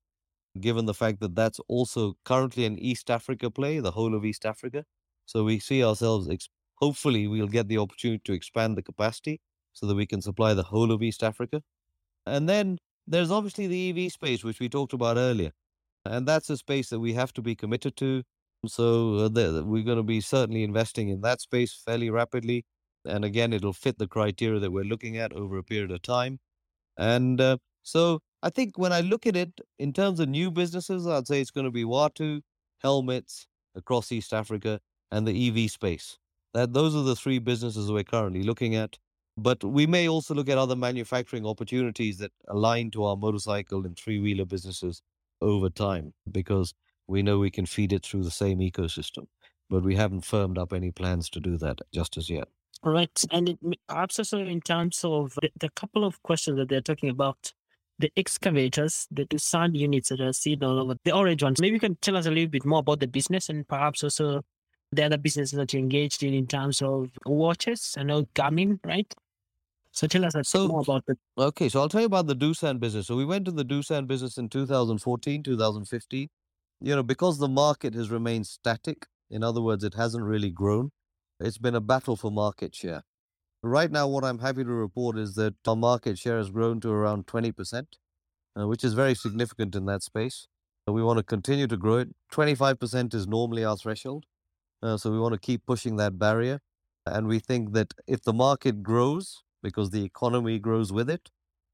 given 0.60 0.86
the 0.86 0.94
fact 0.94 1.20
that 1.20 1.34
that's 1.34 1.60
also 1.68 2.16
currently 2.24 2.64
an 2.64 2.78
East 2.78 3.10
Africa 3.10 3.50
play, 3.50 3.80
the 3.80 3.90
whole 3.90 4.14
of 4.14 4.24
East 4.24 4.46
Africa. 4.46 4.84
So 5.26 5.44
we 5.44 5.58
see 5.58 5.84
ourselves, 5.84 6.28
ex- 6.28 6.48
hopefully, 6.76 7.26
we'll 7.26 7.48
get 7.48 7.68
the 7.68 7.78
opportunity 7.78 8.22
to 8.24 8.32
expand 8.32 8.76
the 8.76 8.82
capacity 8.82 9.40
so 9.72 9.86
that 9.86 9.94
we 9.94 10.06
can 10.06 10.22
supply 10.22 10.54
the 10.54 10.62
whole 10.62 10.90
of 10.92 11.02
East 11.02 11.22
Africa. 11.22 11.62
And 12.26 12.48
then 12.48 12.78
there's 13.06 13.30
obviously 13.30 13.66
the 13.66 14.04
EV 14.06 14.12
space, 14.12 14.44
which 14.44 14.60
we 14.60 14.68
talked 14.68 14.92
about 14.92 15.16
earlier. 15.16 15.52
And 16.04 16.26
that's 16.26 16.50
a 16.50 16.56
space 16.56 16.88
that 16.90 17.00
we 17.00 17.12
have 17.14 17.32
to 17.34 17.42
be 17.42 17.54
committed 17.54 17.96
to. 17.96 18.22
So 18.66 19.14
uh, 19.16 19.62
we're 19.64 19.84
going 19.84 19.98
to 19.98 20.02
be 20.02 20.20
certainly 20.20 20.62
investing 20.62 21.08
in 21.08 21.20
that 21.22 21.40
space 21.40 21.80
fairly 21.86 22.10
rapidly. 22.10 22.64
And 23.04 23.24
again, 23.24 23.52
it'll 23.52 23.72
fit 23.72 23.98
the 23.98 24.08
criteria 24.08 24.60
that 24.60 24.72
we're 24.72 24.84
looking 24.84 25.16
at 25.16 25.32
over 25.32 25.58
a 25.58 25.62
period 25.62 25.90
of 25.90 26.02
time. 26.02 26.38
And 26.96 27.40
uh, 27.40 27.58
so 27.82 28.20
I 28.42 28.50
think 28.50 28.78
when 28.78 28.92
I 28.92 29.00
look 29.00 29.26
at 29.26 29.36
it 29.36 29.60
in 29.78 29.92
terms 29.92 30.20
of 30.20 30.28
new 30.28 30.50
businesses, 30.50 31.06
I'd 31.06 31.26
say 31.26 31.40
it's 31.40 31.50
going 31.50 31.66
to 31.66 31.72
be 31.72 31.84
Watu, 31.84 32.42
helmets 32.78 33.46
across 33.74 34.12
East 34.12 34.32
Africa, 34.32 34.80
and 35.10 35.26
the 35.26 35.48
EV 35.48 35.70
space. 35.70 36.18
That 36.54 36.72
those 36.72 36.94
are 36.94 37.02
the 37.02 37.16
three 37.16 37.38
businesses 37.38 37.90
we're 37.90 38.04
currently 38.04 38.42
looking 38.42 38.74
at. 38.74 38.98
But 39.36 39.62
we 39.62 39.86
may 39.86 40.08
also 40.08 40.34
look 40.34 40.48
at 40.48 40.58
other 40.58 40.74
manufacturing 40.74 41.46
opportunities 41.46 42.18
that 42.18 42.32
align 42.48 42.90
to 42.92 43.04
our 43.04 43.16
motorcycle 43.16 43.86
and 43.86 43.96
three 43.96 44.18
wheeler 44.18 44.44
businesses 44.44 45.00
over 45.40 45.70
time 45.70 46.12
because 46.32 46.74
we 47.06 47.22
know 47.22 47.38
we 47.38 47.50
can 47.50 47.64
feed 47.64 47.92
it 47.92 48.04
through 48.04 48.24
the 48.24 48.32
same 48.32 48.58
ecosystem. 48.58 49.26
But 49.70 49.84
we 49.84 49.94
haven't 49.94 50.24
firmed 50.24 50.58
up 50.58 50.72
any 50.72 50.90
plans 50.90 51.28
to 51.30 51.40
do 51.40 51.56
that 51.58 51.78
just 51.94 52.16
as 52.16 52.28
yet. 52.28 52.48
Right. 52.82 53.22
And 53.30 53.50
it, 53.50 53.58
perhaps 53.88 54.18
also 54.18 54.38
in 54.38 54.60
terms 54.60 55.04
of 55.04 55.34
the, 55.40 55.50
the 55.58 55.68
couple 55.70 56.04
of 56.04 56.22
questions 56.22 56.58
that 56.58 56.68
they're 56.68 56.80
talking 56.80 57.08
about 57.08 57.52
the 57.98 58.12
excavators, 58.16 59.06
the 59.10 59.24
Doosan 59.24 59.76
units 59.76 60.10
that 60.10 60.20
are 60.20 60.32
seen 60.32 60.62
all 60.62 60.78
over, 60.78 60.96
the 61.04 61.12
orange 61.12 61.42
ones. 61.42 61.60
Maybe 61.60 61.74
you 61.74 61.80
can 61.80 61.96
tell 61.96 62.16
us 62.16 62.26
a 62.26 62.30
little 62.30 62.48
bit 62.48 62.64
more 62.64 62.80
about 62.80 63.00
the 63.00 63.08
business 63.08 63.48
and 63.48 63.66
perhaps 63.66 64.04
also 64.04 64.42
the 64.92 65.04
other 65.04 65.18
businesses 65.18 65.56
that 65.56 65.72
you're 65.72 65.82
engaged 65.82 66.22
in 66.22 66.32
in 66.32 66.46
terms 66.46 66.80
of 66.80 67.10
watches. 67.26 67.94
and 67.98 68.08
know 68.08 68.24
Garmin, 68.34 68.78
right? 68.84 69.12
So 69.90 70.06
tell 70.06 70.24
us 70.24 70.34
so, 70.42 70.68
more 70.68 70.80
about 70.80 71.04
it. 71.08 71.18
Okay, 71.36 71.68
so 71.68 71.80
I'll 71.80 71.88
tell 71.88 72.02
you 72.02 72.06
about 72.06 72.26
the 72.26 72.36
Doosan 72.36 72.78
business. 72.78 73.06
So 73.06 73.16
we 73.16 73.24
went 73.24 73.44
to 73.46 73.50
the 73.50 73.64
Doosan 73.64 74.06
business 74.06 74.38
in 74.38 74.48
2014, 74.48 75.42
2015. 75.42 76.28
You 76.80 76.94
know, 76.94 77.02
because 77.02 77.38
the 77.38 77.48
market 77.48 77.94
has 77.94 78.08
remained 78.10 78.46
static, 78.46 79.06
in 79.30 79.42
other 79.42 79.60
words, 79.60 79.82
it 79.82 79.94
hasn't 79.94 80.22
really 80.22 80.50
grown, 80.50 80.90
it's 81.40 81.58
been 81.58 81.74
a 81.74 81.80
battle 81.80 82.16
for 82.16 82.30
market 82.30 82.74
share. 82.74 83.02
Right 83.62 83.90
now, 83.90 84.06
what 84.06 84.24
I'm 84.24 84.38
happy 84.38 84.62
to 84.62 84.70
report 84.70 85.18
is 85.18 85.34
that 85.34 85.54
our 85.66 85.74
market 85.74 86.16
share 86.16 86.38
has 86.38 86.48
grown 86.48 86.78
to 86.80 86.90
around 86.90 87.26
20%, 87.26 87.86
uh, 88.56 88.68
which 88.68 88.84
is 88.84 88.94
very 88.94 89.16
significant 89.16 89.74
in 89.74 89.84
that 89.86 90.04
space. 90.04 90.46
Uh, 90.88 90.92
we 90.92 91.02
want 91.02 91.18
to 91.18 91.24
continue 91.24 91.66
to 91.66 91.76
grow 91.76 91.98
it. 91.98 92.08
25% 92.32 93.14
is 93.14 93.26
normally 93.26 93.64
our 93.64 93.76
threshold. 93.76 94.26
Uh, 94.80 94.96
so 94.96 95.10
we 95.10 95.18
want 95.18 95.32
to 95.32 95.40
keep 95.40 95.66
pushing 95.66 95.96
that 95.96 96.20
barrier. 96.20 96.60
And 97.04 97.26
we 97.26 97.40
think 97.40 97.72
that 97.72 97.94
if 98.06 98.22
the 98.22 98.32
market 98.32 98.82
grows, 98.84 99.42
because 99.60 99.90
the 99.90 100.04
economy 100.04 100.60
grows 100.60 100.92
with 100.92 101.10
it, 101.10 101.30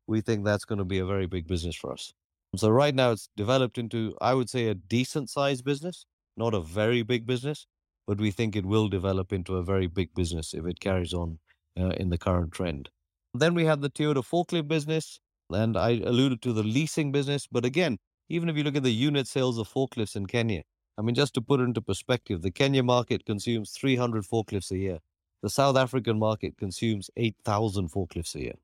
we 0.07 0.23
think 0.23 0.45
that's 0.45 0.65
going 0.65 0.79
to 0.79 0.85
be 0.85 0.99
a 0.99 1.05
very 1.05 1.27
big 1.27 1.47
business 1.47 1.77
for 1.77 1.93
us. 1.93 2.15
So 2.57 2.71
right 2.71 2.95
now 2.95 3.11
it's 3.11 3.29
developed 3.37 3.77
into, 3.77 4.17
I 4.23 4.33
would 4.33 4.49
say, 4.49 4.69
a 4.69 4.75
decent 4.75 5.29
sized 5.29 5.65
business, 5.65 6.07
not 6.35 6.55
a 6.55 6.61
very 6.61 7.03
big 7.03 7.27
business, 7.27 7.67
but 8.07 8.19
we 8.19 8.31
think 8.31 8.57
it 8.57 8.65
will 8.65 8.89
develop 8.89 9.35
into 9.35 9.57
a 9.57 9.63
very 9.63 9.87
big 9.87 10.15
business 10.15 10.55
if 10.55 10.65
it 10.65 10.81
carries 10.81 11.13
on 11.13 11.41
uh, 11.79 11.91
in 11.91 12.11
the 12.11 12.19
current 12.19 12.53
trend. 12.53 12.89
Then 13.33 13.55
we 13.55 13.65
have 13.65 13.81
the 13.81 13.91
Toyota 13.91 14.25
forklift 14.25 14.69
business, 14.69 15.19
and 15.51 15.77
I 15.77 16.01
alluded 16.05 16.41
to 16.43 16.53
the 16.53 16.63
leasing 16.63 17.13
business. 17.13 17.47
But 17.51 17.65
again, 17.65 17.99
even 18.29 18.49
if 18.49 18.57
you 18.57 18.63
look 18.63 18.77
at 18.77 18.83
the 18.83 18.93
unit 18.93 19.27
sales 19.27 19.59
of 19.59 19.69
forklifts 19.69 20.17
in 20.17 20.27
Kenya, 20.27 20.63
I 20.97 21.03
mean, 21.03 21.15
just 21.15 21.35
to 21.35 21.41
put 21.41 21.61
it 21.61 21.65
into 21.65 21.83
perspective, 21.83 22.43
the 22.43 22.53
Kenya 22.53 22.83
market 22.83 23.25
consumes 23.25 23.73
300 23.73 24.25
forklifts 24.25 24.71
a 24.71 24.79
year. 24.79 24.99
The 25.43 25.51
South 25.51 25.77
African 25.77 26.19
market 26.19 26.57
consumes 26.57 27.11
8,000 27.17 27.91
forklifts 27.91 28.35
a 28.35 28.41
year. 28.41 28.55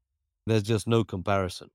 There's 0.47 0.63
just 0.63 0.87
no 0.87 1.05
comparison. 1.05 1.69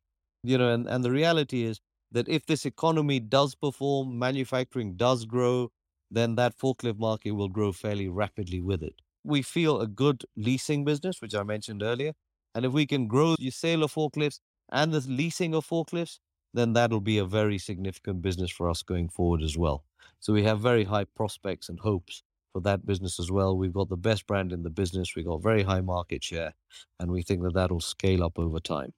You 0.44 0.58
know, 0.58 0.74
and, 0.74 0.88
and 0.88 1.04
the 1.04 1.12
reality 1.12 1.64
is 1.64 1.82
that 2.12 2.30
if 2.30 2.46
this 2.46 2.66
economy 2.66 3.20
does 3.20 3.56
perform, 3.56 4.18
manufacturing 4.18 4.96
does 4.96 5.26
grow, 5.26 5.72
then 6.10 6.36
that 6.36 6.58
forklift 6.58 6.98
market 6.98 7.32
will 7.32 7.50
grow 7.50 7.72
fairly 7.72 8.08
rapidly 8.08 8.62
with 8.62 8.82
it 8.82 9.02
we 9.26 9.42
feel 9.42 9.82
a 9.82 9.88
good 9.88 10.24
leasing 10.36 10.86
business, 10.86 11.22
which 11.22 11.36
I 11.36 11.44
mentioned 11.44 11.82
earlier. 11.84 12.14
And 12.54 12.66
if 12.66 12.72
we 12.72 12.86
can 12.86 13.08
grow 13.08 13.36
the 13.38 13.50
sale 13.50 13.84
of 13.84 13.94
forklifts 13.94 14.40
and 14.72 14.94
the 14.94 15.04
leasing 15.08 15.54
of 15.54 15.68
forklifts, 15.68 16.20
then 16.54 16.74
that'll 16.74 17.02
be 17.02 17.18
a 17.18 17.26
very 17.26 17.58
significant 17.58 18.22
business 18.22 18.50
for 18.50 18.70
us 18.70 18.82
going 18.82 19.10
forward 19.10 19.42
as 19.42 19.58
well. 19.58 19.84
So 20.20 20.32
we 20.32 20.44
have 20.44 20.60
very 20.60 20.86
high 20.86 21.04
prospects 21.04 21.68
and 21.68 21.80
hopes 21.80 22.24
for 22.54 22.62
that 22.62 22.86
business 22.86 23.20
as 23.20 23.30
well. 23.30 23.58
We've 23.58 23.74
got 23.74 23.90
the 23.90 23.98
best 23.98 24.26
brand 24.28 24.54
in 24.54 24.64
the 24.64 24.70
business. 24.70 25.14
We've 25.16 25.26
got 25.26 25.44
very 25.44 25.64
high 25.64 25.82
market 25.82 26.24
share, 26.24 26.54
and 27.00 27.12
we 27.12 27.22
think 27.22 27.44
that 27.44 27.54
that'll 27.54 27.82
scale 27.82 28.24
up 28.24 28.40
over 28.40 28.62
time. 28.62 28.94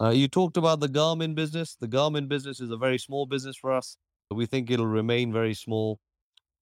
Uh, 0.00 0.10
you 0.10 0.26
talked 0.26 0.56
about 0.56 0.80
the 0.80 0.88
Garmin 0.88 1.34
business. 1.34 1.76
The 1.78 1.88
Garmin 1.88 2.28
business 2.28 2.60
is 2.60 2.70
a 2.70 2.76
very 2.76 2.98
small 2.98 3.26
business 3.26 3.56
for 3.56 3.72
us. 3.72 3.96
We 4.30 4.46
think 4.46 4.70
it'll 4.70 4.86
remain 4.86 5.32
very 5.32 5.54
small. 5.54 6.00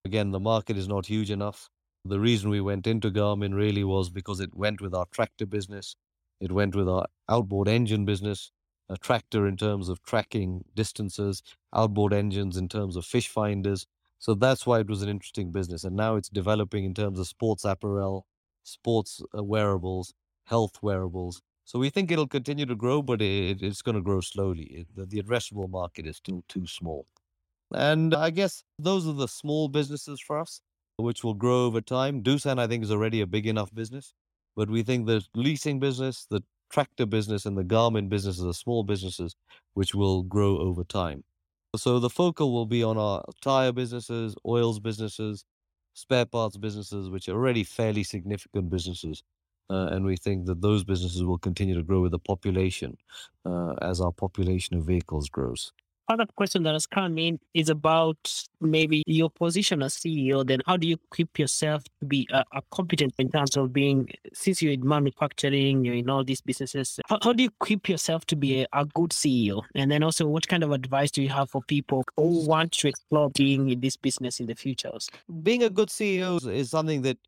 Again, 0.05 0.33
the 0.33 0.41
market 0.41 0.77
is 0.77 0.89
not 0.89 1.07
huge 1.07 1.31
enough. 1.31 1.71
The 2.05 2.19
reason 2.19 2.51
we 2.51 2.61
went 2.61 2.89
into 2.89 3.13
Garmin 3.13 3.55
really 3.55 3.85
was 3.85 4.11
because 4.11 4.41
it 4.41 4.55
went 4.55 4.81
with 4.81 4.93
our 4.93 5.07
tractor 5.13 5.47
business. 5.47 5.95
It 6.41 6.51
went 6.51 6.75
with 6.75 6.89
our 6.89 7.07
outboard 7.29 7.69
engine 7.69 8.05
business, 8.05 8.51
a 8.89 8.97
tractor 8.97 9.47
in 9.47 9.57
terms 9.57 9.89
of 9.89 10.03
tracking 10.03 10.65
distances, 10.75 11.43
outboard 11.73 12.13
engines 12.13 12.57
in 12.57 12.69
terms 12.69 12.97
of 12.97 13.07
fish 13.07 13.29
finders. 13.29 13.87
So 14.19 14.35
that's 14.35 14.67
why 14.67 14.81
it 14.81 14.89
was 14.89 15.03
an 15.03 15.09
interesting 15.09 15.53
business. 15.53 15.85
And 15.85 15.95
now 15.95 16.17
it's 16.17 16.29
developing 16.29 16.85
in 16.85 16.93
terms 16.93 17.21
of 17.21 17.29
sports 17.29 17.65
apparel, 17.65 18.27
sports 18.65 19.23
uh, 19.37 19.45
wearables, 19.45 20.13
health 20.47 20.83
wearables. 20.83 21.41
So 21.65 21.79
we 21.79 21.89
think 21.91 22.11
it'll 22.11 22.27
continue 22.27 22.67
to 22.67 22.75
grow, 22.75 23.03
but 23.03 23.23
it, 23.23 23.63
it's 23.63 23.83
going 23.83 23.95
to 23.95 24.03
grow 24.03 24.21
slowly. 24.21 24.65
It, 24.65 24.89
the, 24.97 25.07
the 25.07 25.23
addressable 25.23 25.71
market 25.71 26.09
is 26.09 26.17
still 26.17 26.43
too 26.49 26.67
small. 26.67 27.07
And 27.73 28.13
I 28.13 28.31
guess 28.31 28.65
those 28.77 29.07
are 29.07 29.13
the 29.13 29.29
small 29.29 29.69
businesses 29.69 30.21
for 30.21 30.41
us 30.41 30.61
which 30.97 31.25
will 31.25 31.35
grow 31.35 31.65
over 31.67 31.81
time. 31.81 32.23
Doosan, 32.23 32.59
I 32.59 32.67
think, 32.67 32.85
is 32.85 32.91
already 32.91 33.21
a 33.21 33.27
big 33.27 33.47
enough 33.47 33.75
business, 33.75 34.15
but 34.57 34.71
we 34.71 34.83
think 34.83 35.07
the 35.07 35.25
leasing 35.35 35.81
business, 35.81 36.27
the 36.31 36.43
tractor 36.71 37.07
business, 37.07 37.47
and 37.47 37.57
the 37.57 37.65
Garmin 37.65 38.09
business 38.09 38.41
are 38.43 38.53
small 38.53 38.85
businesses 38.85 39.35
which 39.75 39.95
will 39.95 40.23
grow 40.23 40.59
over 40.59 40.85
time. 40.85 41.25
So 41.77 41.99
the 41.99 42.11
focal 42.11 42.53
will 42.53 42.67
be 42.67 42.83
on 42.83 42.99
our 42.99 43.25
tire 43.41 43.73
businesses, 43.73 44.35
oils 44.47 44.79
businesses, 44.79 45.45
spare 45.95 46.27
parts 46.27 46.57
businesses, 46.57 47.09
which 47.09 47.29
are 47.29 47.33
already 47.33 47.65
fairly 47.65 48.03
significant 48.05 48.71
businesses. 48.71 49.23
Uh, 49.71 49.87
and 49.93 50.05
we 50.05 50.17
think 50.17 50.45
that 50.47 50.61
those 50.61 50.85
businesses 50.85 51.25
will 51.25 51.39
continue 51.39 51.75
to 51.75 51.83
grow 51.83 52.03
with 52.03 52.13
the 52.13 52.19
population 52.19 52.99
uh, 53.47 53.73
as 53.81 54.01
our 54.01 54.13
population 54.13 54.77
of 54.77 54.85
vehicles 54.85 55.31
grows 55.31 55.73
other 56.09 56.27
question 56.37 56.63
that 56.65 56.73
has 56.73 56.87
come 56.87 57.19
in 57.19 57.39
is 57.55 57.69
about 57.69 58.17
maybe 58.61 59.03
your 59.07 59.31
position 59.31 59.83
as 59.83 59.95
CEO. 59.97 60.47
Then, 60.47 60.61
how 60.67 60.77
do 60.77 60.87
you 60.87 60.97
equip 61.11 61.39
yourself 61.39 61.85
to 62.01 62.07
be 62.07 62.29
a, 62.33 62.45
a 62.53 62.63
competent 62.71 63.15
in 63.19 63.31
terms 63.31 63.57
of 63.57 63.73
being, 63.73 64.11
since 64.33 64.63
you're 64.63 64.73
in 64.73 64.87
manufacturing, 64.87 65.85
you're 65.85 65.95
in 65.95 66.11
all 66.11 66.25
these 66.25 66.41
businesses, 66.41 66.99
how, 67.09 67.19
how 67.23 67.33
do 67.33 67.43
you 67.43 67.51
equip 67.61 67.89
yourself 67.89 68.25
to 68.27 68.37
be 68.37 68.63
a, 68.63 68.67
a, 68.73 68.85
good 68.85 69.11
CEO? 69.11 69.63
And 69.75 69.91
then 69.91 70.03
also, 70.03 70.27
what 70.27 70.47
kind 70.49 70.63
of 70.63 70.73
advice 70.73 71.11
do 71.11 71.23
you 71.23 71.29
have 71.31 71.51
for 71.51 71.63
people 71.63 72.05
who 72.17 72.47
want 72.47 72.73
to 72.73 72.89
explore 72.89 73.31
being 73.31 73.71
in 73.71 73.81
this 73.81 73.97
business 73.97 74.41
in 74.41 74.47
the 74.47 74.55
future? 74.55 74.91
Being 75.43 75.63
a 75.63 75.71
good 75.71 75.89
CEO 75.89 76.47
is 76.47 76.71
something 76.71 77.03
that 77.03 77.19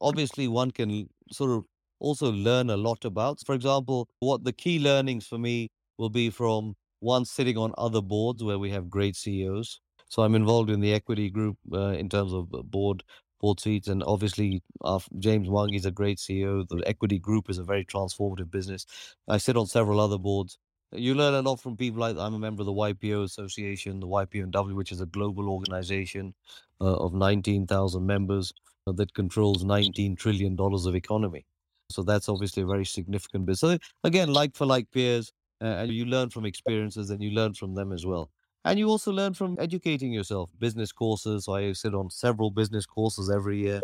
obviously 0.00 0.48
one 0.48 0.70
can 0.70 1.08
sort 1.30 1.50
of 1.50 1.64
also 2.00 2.32
learn 2.32 2.70
a 2.70 2.76
lot 2.76 3.04
about. 3.04 3.40
For 3.44 3.54
example, 3.54 4.08
what 4.20 4.44
the 4.44 4.52
key 4.52 4.78
learnings 4.78 5.26
for 5.26 5.38
me 5.38 5.68
will 5.98 6.10
be 6.10 6.30
from 6.30 6.74
one 7.04 7.24
sitting 7.24 7.58
on 7.58 7.74
other 7.78 8.00
boards 8.00 8.42
where 8.42 8.58
we 8.58 8.70
have 8.70 8.90
great 8.90 9.14
CEOs. 9.14 9.80
So 10.08 10.22
I'm 10.22 10.34
involved 10.34 10.70
in 10.70 10.80
the 10.80 10.92
equity 10.92 11.30
group 11.30 11.56
uh, 11.72 11.88
in 11.88 12.08
terms 12.08 12.32
of 12.32 12.50
board 12.70 13.02
board 13.40 13.60
seats, 13.60 13.88
and 13.88 14.02
obviously 14.06 14.62
uh, 14.84 14.98
James 15.18 15.48
Mwangi 15.48 15.76
is 15.76 15.84
a 15.84 15.90
great 15.90 16.18
CEO. 16.18 16.66
The 16.66 16.82
equity 16.86 17.18
group 17.18 17.50
is 17.50 17.58
a 17.58 17.64
very 17.64 17.84
transformative 17.84 18.50
business. 18.50 18.86
I 19.28 19.36
sit 19.38 19.56
on 19.56 19.66
several 19.66 20.00
other 20.00 20.18
boards. 20.18 20.58
You 20.92 21.14
learn 21.14 21.34
a 21.34 21.42
lot 21.42 21.60
from 21.60 21.76
people 21.76 22.00
like 22.00 22.16
I'm 22.16 22.34
a 22.34 22.38
member 22.38 22.62
of 22.62 22.66
the 22.66 22.72
YPO 22.72 23.24
Association, 23.24 24.00
the 24.00 24.06
YPO&W, 24.06 24.74
which 24.76 24.92
is 24.92 25.00
a 25.00 25.06
global 25.06 25.50
organization 25.50 26.32
uh, 26.80 26.94
of 26.94 27.12
19,000 27.12 28.06
members 28.06 28.52
uh, 28.86 28.92
that 28.92 29.12
controls 29.12 29.64
19 29.64 30.16
trillion 30.16 30.56
dollars 30.56 30.86
of 30.86 30.94
economy. 30.94 31.44
So 31.90 32.02
that's 32.02 32.28
obviously 32.28 32.62
a 32.62 32.66
very 32.66 32.86
significant 32.86 33.46
business. 33.46 33.72
So 33.72 33.78
again, 34.04 34.32
like 34.32 34.56
for 34.56 34.66
like 34.66 34.90
peers, 34.90 35.32
uh, 35.62 35.66
and 35.66 35.92
you 35.92 36.04
learn 36.04 36.30
from 36.30 36.44
experiences 36.44 37.10
and 37.10 37.22
you 37.22 37.30
learn 37.30 37.54
from 37.54 37.74
them 37.74 37.92
as 37.92 38.04
well. 38.04 38.30
And 38.64 38.78
you 38.78 38.88
also 38.88 39.12
learn 39.12 39.34
from 39.34 39.56
educating 39.60 40.12
yourself. 40.12 40.50
Business 40.58 40.90
courses. 40.90 41.48
I 41.48 41.72
sit 41.72 41.94
on 41.94 42.10
several 42.10 42.50
business 42.50 42.86
courses 42.86 43.30
every 43.30 43.58
year 43.58 43.82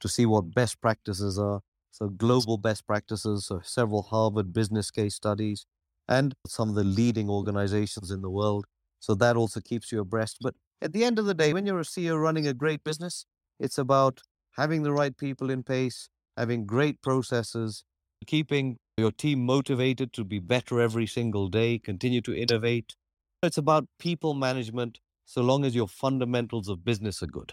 to 0.00 0.08
see 0.08 0.26
what 0.26 0.54
best 0.54 0.80
practices 0.80 1.38
are. 1.38 1.60
So 1.90 2.08
global 2.08 2.58
best 2.58 2.86
practices, 2.86 3.46
so 3.46 3.60
several 3.64 4.02
Harvard 4.02 4.52
business 4.52 4.90
case 4.90 5.14
studies, 5.14 5.66
and 6.08 6.34
some 6.46 6.68
of 6.68 6.74
the 6.74 6.84
leading 6.84 7.28
organizations 7.28 8.10
in 8.10 8.22
the 8.22 8.30
world. 8.30 8.66
So 9.00 9.14
that 9.16 9.36
also 9.36 9.60
keeps 9.60 9.90
you 9.90 10.00
abreast. 10.00 10.38
But 10.40 10.54
at 10.82 10.92
the 10.92 11.04
end 11.04 11.18
of 11.18 11.26
the 11.26 11.34
day, 11.34 11.52
when 11.52 11.66
you're 11.66 11.80
a 11.80 11.84
CEO 11.84 12.20
running 12.20 12.46
a 12.46 12.54
great 12.54 12.84
business, 12.84 13.26
it's 13.58 13.78
about 13.78 14.20
having 14.56 14.82
the 14.82 14.92
right 14.92 15.16
people 15.16 15.50
in 15.50 15.62
place, 15.62 16.08
having 16.36 16.66
great 16.66 17.00
processes, 17.02 17.84
keeping 18.26 18.78
your 18.98 19.12
team 19.12 19.46
motivated 19.46 20.12
to 20.14 20.24
be 20.24 20.40
better 20.40 20.80
every 20.80 21.06
single 21.06 21.48
day, 21.48 21.78
continue 21.78 22.20
to 22.22 22.36
innovate. 22.36 22.96
It's 23.42 23.56
about 23.56 23.86
people 23.98 24.34
management 24.34 24.98
so 25.24 25.42
long 25.42 25.64
as 25.64 25.74
your 25.74 25.88
fundamentals 25.88 26.68
of 26.68 26.84
business 26.84 27.22
are 27.22 27.26
good, 27.26 27.52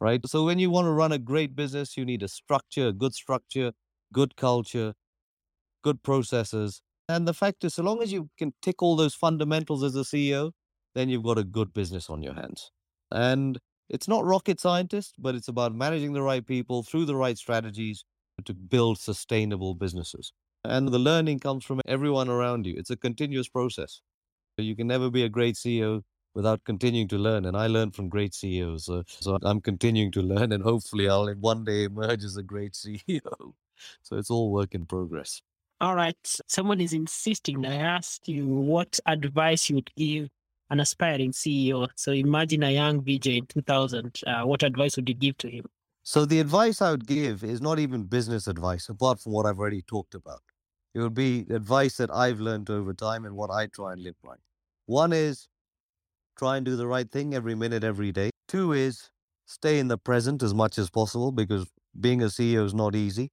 right? 0.00 0.20
So 0.26 0.44
when 0.44 0.58
you 0.58 0.70
want 0.70 0.86
to 0.86 0.92
run 0.92 1.12
a 1.12 1.18
great 1.18 1.56
business, 1.56 1.96
you 1.96 2.04
need 2.04 2.22
a 2.22 2.28
structure, 2.28 2.88
a 2.88 2.92
good 2.92 3.14
structure, 3.14 3.72
good 4.12 4.36
culture, 4.36 4.94
good 5.82 6.02
processes. 6.02 6.82
And 7.08 7.26
the 7.26 7.34
fact 7.34 7.64
is, 7.64 7.74
so 7.74 7.82
long 7.82 8.02
as 8.02 8.12
you 8.12 8.30
can 8.38 8.52
tick 8.62 8.82
all 8.82 8.94
those 8.94 9.14
fundamentals 9.14 9.82
as 9.82 9.96
a 9.96 10.00
CEO, 10.00 10.52
then 10.94 11.08
you've 11.08 11.24
got 11.24 11.38
a 11.38 11.44
good 11.44 11.72
business 11.74 12.10
on 12.10 12.22
your 12.22 12.34
hands. 12.34 12.70
And 13.10 13.58
it's 13.88 14.06
not 14.08 14.24
rocket 14.24 14.60
scientist, 14.60 15.14
but 15.18 15.34
it's 15.34 15.48
about 15.48 15.74
managing 15.74 16.12
the 16.12 16.22
right 16.22 16.46
people 16.46 16.82
through 16.82 17.06
the 17.06 17.16
right 17.16 17.38
strategies 17.38 18.04
to 18.44 18.54
build 18.54 18.98
sustainable 18.98 19.74
businesses. 19.74 20.32
And 20.64 20.88
the 20.88 20.98
learning 20.98 21.40
comes 21.40 21.64
from 21.64 21.80
everyone 21.86 22.28
around 22.28 22.66
you. 22.66 22.74
It's 22.76 22.90
a 22.90 22.96
continuous 22.96 23.48
process. 23.48 24.00
You 24.56 24.74
can 24.74 24.88
never 24.88 25.08
be 25.10 25.22
a 25.22 25.28
great 25.28 25.54
CEO 25.54 26.02
without 26.34 26.64
continuing 26.64 27.08
to 27.08 27.16
learn. 27.16 27.44
And 27.46 27.56
I 27.56 27.68
learned 27.68 27.94
from 27.94 28.08
great 28.08 28.34
CEOs. 28.34 28.86
So, 28.86 29.04
so 29.06 29.38
I'm 29.42 29.60
continuing 29.60 30.12
to 30.12 30.22
learn, 30.32 30.52
and 30.52 30.62
hopefully, 30.62 31.08
I'll 31.08 31.32
one 31.34 31.64
day 31.64 31.84
emerge 31.84 32.24
as 32.24 32.36
a 32.36 32.42
great 32.42 32.72
CEO. 32.84 33.52
So 34.02 34.16
it's 34.16 34.30
all 34.30 34.50
work 34.50 34.74
in 34.74 34.86
progress. 34.86 35.40
All 35.80 35.94
right. 35.94 36.16
Someone 36.48 36.80
is 36.80 36.92
insisting. 36.92 37.64
I 37.64 37.76
asked 37.76 38.28
you 38.28 38.46
what 38.46 38.98
advice 39.06 39.70
you'd 39.70 39.90
give 39.96 40.28
an 40.70 40.80
aspiring 40.80 41.32
CEO. 41.32 41.88
So 41.94 42.12
imagine 42.12 42.64
a 42.64 42.70
young 42.70 43.00
Vijay 43.02 43.38
in 43.38 43.46
2000. 43.46 44.20
Uh, 44.26 44.42
what 44.42 44.64
advice 44.64 44.96
would 44.96 45.08
you 45.08 45.14
give 45.14 45.38
to 45.38 45.48
him? 45.48 45.66
So 46.08 46.24
the 46.24 46.40
advice 46.40 46.80
I 46.80 46.90
would 46.90 47.06
give 47.06 47.44
is 47.44 47.60
not 47.60 47.78
even 47.78 48.04
business 48.04 48.46
advice, 48.46 48.88
apart 48.88 49.20
from 49.20 49.32
what 49.32 49.44
I've 49.44 49.58
already 49.58 49.82
talked 49.82 50.14
about. 50.14 50.40
It 50.94 51.00
would 51.00 51.12
be 51.12 51.40
advice 51.50 51.98
that 51.98 52.10
I've 52.10 52.40
learned 52.40 52.70
over 52.70 52.94
time 52.94 53.26
and 53.26 53.36
what 53.36 53.50
I 53.50 53.66
try 53.66 53.92
and 53.92 54.02
live 54.02 54.14
by. 54.24 54.36
One 54.86 55.12
is 55.12 55.48
try 56.38 56.56
and 56.56 56.64
do 56.64 56.76
the 56.76 56.86
right 56.86 57.10
thing 57.10 57.34
every 57.34 57.54
minute, 57.54 57.84
every 57.84 58.10
day. 58.10 58.30
Two 58.48 58.72
is 58.72 59.10
stay 59.44 59.78
in 59.78 59.88
the 59.88 59.98
present 59.98 60.42
as 60.42 60.54
much 60.54 60.78
as 60.78 60.88
possible 60.88 61.30
because 61.30 61.66
being 62.00 62.22
a 62.22 62.30
CEO 62.30 62.64
is 62.64 62.72
not 62.72 62.96
easy. 62.96 63.28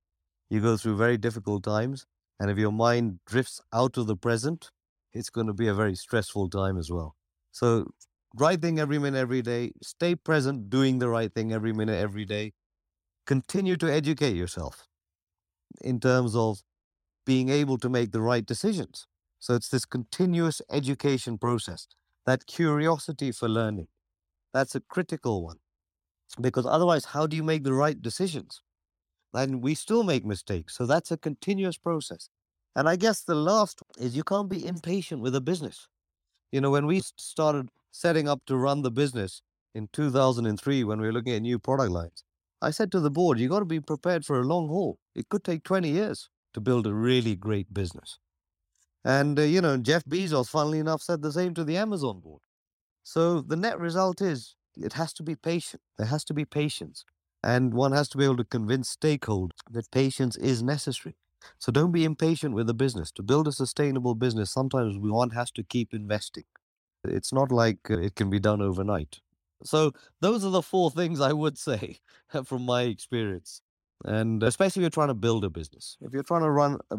You 0.49 0.59
go 0.59 0.75
through 0.75 0.97
very 0.97 1.17
difficult 1.17 1.63
times. 1.63 2.05
And 2.41 2.51
if 2.51 2.57
your 2.57 2.73
mind 2.73 3.19
drifts 3.25 3.61
out 3.71 3.95
of 3.95 4.07
the 4.07 4.17
present, 4.17 4.69
it's 5.13 5.29
going 5.29 5.47
to 5.47 5.53
be 5.53 5.69
a 5.69 5.73
very 5.73 5.95
stressful 5.95 6.49
time 6.49 6.77
as 6.77 6.91
well. 6.91 7.15
So, 7.53 7.87
right 8.35 8.61
thing 8.61 8.81
every 8.81 8.99
minute, 8.99 9.17
every 9.17 9.41
day. 9.41 9.71
Stay 9.81 10.13
present, 10.13 10.69
doing 10.69 10.99
the 10.99 11.07
right 11.07 11.33
thing 11.33 11.53
every 11.53 11.71
minute, 11.71 11.95
every 11.95 12.25
day. 12.25 12.51
Continue 13.25 13.75
to 13.77 13.91
educate 13.91 14.35
yourself 14.35 14.87
in 15.81 15.99
terms 15.99 16.35
of 16.35 16.61
being 17.25 17.49
able 17.49 17.77
to 17.79 17.89
make 17.89 18.11
the 18.11 18.21
right 18.21 18.45
decisions. 18.45 19.07
So, 19.39 19.55
it's 19.55 19.69
this 19.69 19.85
continuous 19.85 20.61
education 20.71 21.37
process, 21.37 21.87
that 22.25 22.47
curiosity 22.47 23.31
for 23.31 23.49
learning. 23.49 23.87
That's 24.53 24.75
a 24.75 24.79
critical 24.79 25.43
one. 25.43 25.57
Because 26.41 26.65
otherwise, 26.65 27.05
how 27.05 27.27
do 27.27 27.35
you 27.35 27.43
make 27.43 27.63
the 27.63 27.73
right 27.73 28.01
decisions? 28.01 28.61
And 29.33 29.61
we 29.61 29.75
still 29.75 30.03
make 30.03 30.25
mistakes. 30.25 30.75
So, 30.75 30.85
that's 30.85 31.11
a 31.11 31.17
continuous 31.17 31.77
process. 31.77 32.29
And 32.75 32.89
I 32.89 32.95
guess 32.95 33.21
the 33.21 33.35
last 33.35 33.81
is 33.97 34.15
you 34.15 34.23
can't 34.23 34.49
be 34.49 34.65
impatient 34.65 35.21
with 35.21 35.35
a 35.35 35.41
business. 35.41 35.87
You 36.51 36.61
know, 36.61 36.71
when 36.71 36.85
we 36.85 37.01
started 37.17 37.69
setting 37.91 38.27
up 38.27 38.41
to 38.45 38.57
run 38.57 38.81
the 38.81 38.91
business 38.91 39.41
in 39.73 39.89
2003, 39.93 40.83
when 40.83 40.99
we 40.99 41.07
were 41.07 41.13
looking 41.13 41.33
at 41.33 41.41
new 41.41 41.59
product 41.59 41.91
lines, 41.91 42.23
I 42.65 42.71
said 42.71 42.91
to 42.93 42.99
the 42.99 43.11
board, 43.11 43.39
you 43.39 43.47
got 43.47 43.59
to 43.59 43.65
be 43.65 43.79
prepared 43.79 44.25
for 44.25 44.41
a 44.41 44.43
long 44.43 44.67
haul. 44.69 44.97
It 45.13 45.29
could 45.29 45.43
take 45.43 45.63
20 45.63 45.87
years 45.87 46.29
to 46.55 46.59
build 46.59 46.87
a 46.87 46.93
really 46.95 47.35
great 47.35 47.71
business. 47.71 48.17
And, 49.03 49.37
uh, 49.37 49.43
you 49.43 49.61
know, 49.61 49.77
Jeff 49.77 50.03
Bezos, 50.05 50.49
funnily 50.49 50.79
enough, 50.79 51.03
said 51.03 51.21
the 51.21 51.31
same 51.31 51.53
to 51.53 51.63
the 51.63 51.77
Amazon 51.77 52.21
board. 52.21 52.41
So 53.03 53.41
the 53.41 53.55
net 53.55 53.79
result 53.79 54.19
is 54.19 54.55
it 54.75 54.93
has 54.93 55.13
to 55.13 55.23
be 55.23 55.35
patient. 55.35 55.83
There 55.99 56.07
has 56.07 56.23
to 56.25 56.33
be 56.33 56.43
patience. 56.43 57.05
And 57.43 57.71
one 57.75 57.91
has 57.91 58.09
to 58.09 58.17
be 58.17 58.23
able 58.23 58.37
to 58.37 58.43
convince 58.43 58.95
stakeholders 58.95 59.59
that 59.69 59.91
patience 59.91 60.35
is 60.35 60.63
necessary. 60.63 61.15
So 61.59 61.71
don't 61.71 61.91
be 61.91 62.03
impatient 62.03 62.55
with 62.55 62.65
the 62.65 62.73
business. 62.73 63.11
To 63.11 63.21
build 63.21 63.47
a 63.47 63.51
sustainable 63.51 64.15
business, 64.15 64.51
sometimes 64.51 64.97
one 64.97 65.29
has 65.31 65.51
to 65.51 65.63
keep 65.63 65.93
investing. 65.93 66.45
It's 67.03 67.31
not 67.31 67.51
like 67.51 67.91
uh, 67.91 67.99
it 67.99 68.15
can 68.15 68.31
be 68.31 68.39
done 68.39 68.63
overnight. 68.63 69.19
So 69.63 69.91
those 70.21 70.43
are 70.45 70.51
the 70.51 70.61
four 70.61 70.91
things 70.91 71.21
I 71.21 71.33
would 71.33 71.57
say 71.57 71.99
from 72.45 72.63
my 72.65 72.83
experience. 72.83 73.61
And 74.03 74.43
uh, 74.43 74.47
especially 74.47 74.81
if 74.81 74.83
you're 74.83 74.89
trying 74.91 75.07
to 75.09 75.13
build 75.13 75.45
a 75.45 75.49
business. 75.49 75.97
If 76.01 76.13
you're 76.13 76.23
trying 76.23 76.41
to 76.43 76.51
run 76.51 76.79
a, 76.91 76.97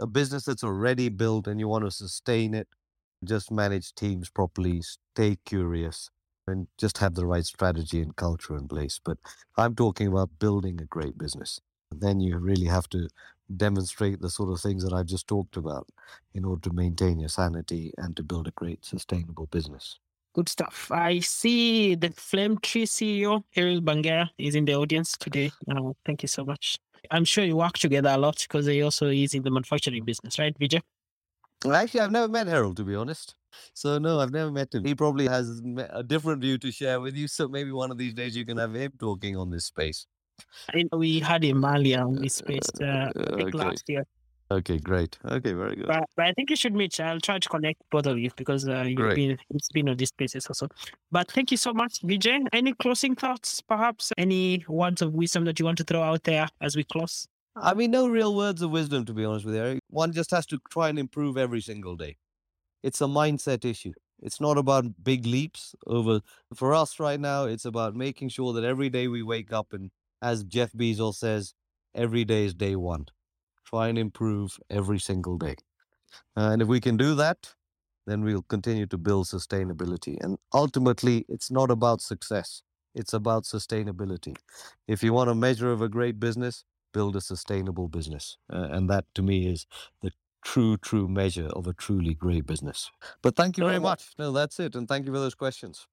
a 0.00 0.06
business 0.06 0.44
that's 0.44 0.64
already 0.64 1.08
built 1.08 1.46
and 1.46 1.60
you 1.60 1.68
want 1.68 1.84
to 1.84 1.90
sustain 1.90 2.54
it, 2.54 2.68
just 3.24 3.50
manage 3.50 3.94
teams 3.94 4.28
properly, 4.30 4.82
stay 4.82 5.36
curious, 5.44 6.10
and 6.46 6.68
just 6.78 6.98
have 6.98 7.14
the 7.14 7.26
right 7.26 7.44
strategy 7.44 8.00
and 8.00 8.16
culture 8.16 8.56
in 8.56 8.68
place. 8.68 9.00
But 9.04 9.18
I'm 9.56 9.74
talking 9.74 10.06
about 10.08 10.38
building 10.38 10.80
a 10.80 10.84
great 10.86 11.18
business. 11.18 11.60
Then 11.90 12.20
you 12.20 12.38
really 12.38 12.66
have 12.66 12.88
to 12.90 13.08
demonstrate 13.54 14.20
the 14.20 14.30
sort 14.30 14.50
of 14.50 14.60
things 14.60 14.84
that 14.84 14.92
I've 14.92 15.06
just 15.06 15.26
talked 15.28 15.56
about 15.56 15.88
in 16.34 16.44
order 16.44 16.62
to 16.62 16.72
maintain 16.74 17.18
your 17.20 17.28
sanity 17.28 17.92
and 17.96 18.16
to 18.16 18.22
build 18.22 18.48
a 18.48 18.52
great 18.52 18.84
sustainable 18.84 19.46
business. 19.46 19.98
Good 20.36 20.50
stuff. 20.50 20.92
I 20.92 21.20
see 21.20 21.94
the 21.94 22.10
Flame 22.10 22.58
Tree 22.58 22.84
CEO, 22.84 23.42
Errol 23.56 23.80
Bangera, 23.80 24.28
is 24.36 24.54
in 24.54 24.66
the 24.66 24.74
audience 24.74 25.16
today. 25.16 25.50
Uh, 25.66 25.92
thank 26.04 26.22
you 26.22 26.28
so 26.28 26.44
much. 26.44 26.76
I'm 27.10 27.24
sure 27.24 27.42
you 27.42 27.56
work 27.56 27.78
together 27.78 28.10
a 28.10 28.18
lot 28.18 28.36
because 28.46 28.66
he 28.66 28.82
also 28.82 29.06
is 29.06 29.32
in 29.32 29.44
the 29.44 29.50
manufacturing 29.50 30.04
business, 30.04 30.38
right, 30.38 30.54
Vijay? 30.58 30.82
Actually, 31.72 32.00
I've 32.00 32.10
never 32.10 32.28
met 32.28 32.48
Harold, 32.48 32.76
to 32.76 32.84
be 32.84 32.94
honest. 32.94 33.34
So, 33.72 33.96
no, 33.96 34.20
I've 34.20 34.30
never 34.30 34.52
met 34.52 34.74
him. 34.74 34.84
He 34.84 34.94
probably 34.94 35.26
has 35.26 35.62
a 35.88 36.02
different 36.02 36.42
view 36.42 36.58
to 36.58 36.70
share 36.70 37.00
with 37.00 37.16
you. 37.16 37.28
So, 37.28 37.48
maybe 37.48 37.72
one 37.72 37.90
of 37.90 37.96
these 37.96 38.12
days 38.12 38.36
you 38.36 38.44
can 38.44 38.58
have 38.58 38.74
him 38.74 38.92
talking 38.98 39.38
on 39.38 39.48
this 39.48 39.64
space. 39.64 40.06
I 40.74 40.82
know 40.92 40.98
we 40.98 41.18
had 41.18 41.44
him 41.44 41.64
earlier 41.64 42.02
on 42.02 42.16
this 42.16 42.34
space 42.34 42.68
uh, 42.82 43.10
think 43.36 43.54
Okay. 43.54 43.64
last 43.64 43.88
year. 43.88 44.04
Okay, 44.48 44.78
great. 44.78 45.18
Okay, 45.24 45.52
very 45.52 45.74
good. 45.74 45.88
But, 45.88 46.04
but 46.16 46.26
I 46.26 46.32
think 46.32 46.50
you 46.50 46.56
should 46.56 46.74
meet. 46.74 47.00
I'll 47.00 47.20
try 47.20 47.38
to 47.38 47.48
connect 47.48 47.82
both 47.90 48.06
of 48.06 48.16
you 48.18 48.30
because 48.36 48.68
uh, 48.68 48.82
you've 48.82 48.96
Great. 48.96 49.16
been 49.16 49.38
it's 49.50 49.68
been 49.70 49.88
on 49.88 49.96
these 49.96 50.12
places 50.12 50.46
also. 50.46 50.68
But 51.10 51.30
thank 51.32 51.50
you 51.50 51.56
so 51.56 51.72
much, 51.72 52.00
Vijay. 52.02 52.46
Any 52.52 52.72
closing 52.74 53.16
thoughts, 53.16 53.60
perhaps? 53.60 54.12
Any 54.16 54.64
words 54.68 55.02
of 55.02 55.14
wisdom 55.14 55.44
that 55.46 55.58
you 55.58 55.64
want 55.64 55.78
to 55.78 55.84
throw 55.84 56.02
out 56.02 56.22
there 56.22 56.48
as 56.60 56.76
we 56.76 56.84
close? 56.84 57.26
I 57.56 57.74
mean, 57.74 57.90
no 57.90 58.06
real 58.06 58.36
words 58.36 58.62
of 58.62 58.70
wisdom, 58.70 59.04
to 59.06 59.14
be 59.14 59.24
honest 59.24 59.46
with 59.46 59.54
you. 59.54 59.60
Eric. 59.62 59.80
One 59.90 60.12
just 60.12 60.30
has 60.30 60.46
to 60.46 60.58
try 60.70 60.90
and 60.90 60.98
improve 60.98 61.36
every 61.36 61.60
single 61.60 61.96
day. 61.96 62.18
It's 62.82 63.00
a 63.00 63.06
mindset 63.06 63.64
issue. 63.64 63.92
It's 64.22 64.40
not 64.40 64.58
about 64.58 65.02
big 65.02 65.26
leaps 65.26 65.74
over. 65.86 66.20
For 66.54 66.72
us 66.72 67.00
right 67.00 67.18
now, 67.18 67.46
it's 67.46 67.64
about 67.64 67.96
making 67.96 68.28
sure 68.28 68.52
that 68.52 68.64
every 68.64 68.90
day 68.90 69.08
we 69.08 69.22
wake 69.22 69.52
up 69.52 69.72
and, 69.72 69.90
as 70.22 70.44
Jeff 70.44 70.72
Bezos 70.72 71.16
says, 71.16 71.54
every 71.94 72.24
day 72.24 72.44
is 72.44 72.54
day 72.54 72.76
one. 72.76 73.06
Try 73.66 73.88
and 73.88 73.98
improve 73.98 74.58
every 74.70 74.98
single 75.00 75.38
day. 75.38 75.56
and 76.36 76.62
if 76.62 76.68
we 76.68 76.80
can 76.80 76.96
do 76.96 77.14
that, 77.16 77.54
then 78.06 78.22
we'll 78.22 78.42
continue 78.42 78.86
to 78.86 78.98
build 78.98 79.26
sustainability. 79.26 80.16
And 80.22 80.38
ultimately, 80.54 81.24
it's 81.28 81.50
not 81.50 81.70
about 81.70 82.00
success, 82.00 82.62
it's 82.94 83.12
about 83.12 83.44
sustainability. 83.44 84.36
If 84.88 85.02
you 85.02 85.12
want 85.12 85.30
a 85.30 85.34
measure 85.34 85.72
of 85.72 85.82
a 85.82 85.88
great 85.88 86.20
business, 86.20 86.64
build 86.92 87.16
a 87.16 87.20
sustainable 87.20 87.88
business. 87.88 88.38
Uh, 88.52 88.68
and 88.70 88.88
that 88.90 89.04
to 89.14 89.22
me 89.22 89.46
is 89.48 89.66
the 90.02 90.12
true, 90.44 90.76
true 90.78 91.08
measure 91.08 91.48
of 91.48 91.66
a 91.66 91.74
truly 91.74 92.14
great 92.14 92.46
business. 92.46 92.90
But 93.22 93.36
thank 93.36 93.58
you 93.58 93.64
very 93.64 93.76
Uh, 93.76 93.80
much. 93.80 94.12
No, 94.18 94.32
that's 94.32 94.60
it. 94.60 94.76
And 94.76 94.88
thank 94.88 95.06
you 95.06 95.12
for 95.12 95.18
those 95.18 95.34
questions. 95.34 95.86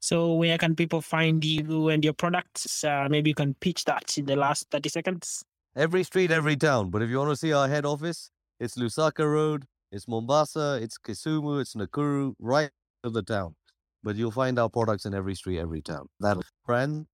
So 0.00 0.34
where 0.34 0.58
can 0.58 0.74
people 0.76 1.00
find 1.00 1.44
you 1.44 1.88
and 1.88 2.04
your 2.04 2.12
products? 2.12 2.84
Uh, 2.84 3.06
maybe 3.08 3.30
you 3.30 3.34
can 3.34 3.54
pitch 3.54 3.84
that 3.84 4.18
in 4.18 4.26
the 4.26 4.36
last 4.36 4.68
30 4.70 4.88
seconds. 4.88 5.44
Every 5.74 6.02
street, 6.02 6.30
every 6.30 6.56
town. 6.56 6.90
But 6.90 7.02
if 7.02 7.08
you 7.08 7.18
want 7.18 7.30
to 7.30 7.36
see 7.36 7.52
our 7.52 7.68
head 7.68 7.86
office, 7.86 8.30
it's 8.60 8.76
Lusaka 8.76 9.24
Road, 9.24 9.64
it's 9.90 10.06
Mombasa, 10.06 10.78
it's 10.82 10.98
Kisumu, 10.98 11.60
it's 11.60 11.74
Nakuru, 11.74 12.34
right 12.38 12.70
of 13.04 13.14
the 13.14 13.22
town. 13.22 13.54
But 14.02 14.16
you'll 14.16 14.32
find 14.32 14.58
our 14.58 14.68
products 14.68 15.06
in 15.06 15.14
every 15.14 15.34
street, 15.34 15.58
every 15.58 15.80
town. 15.80 16.08
That 16.20 16.36
friends 16.66 17.06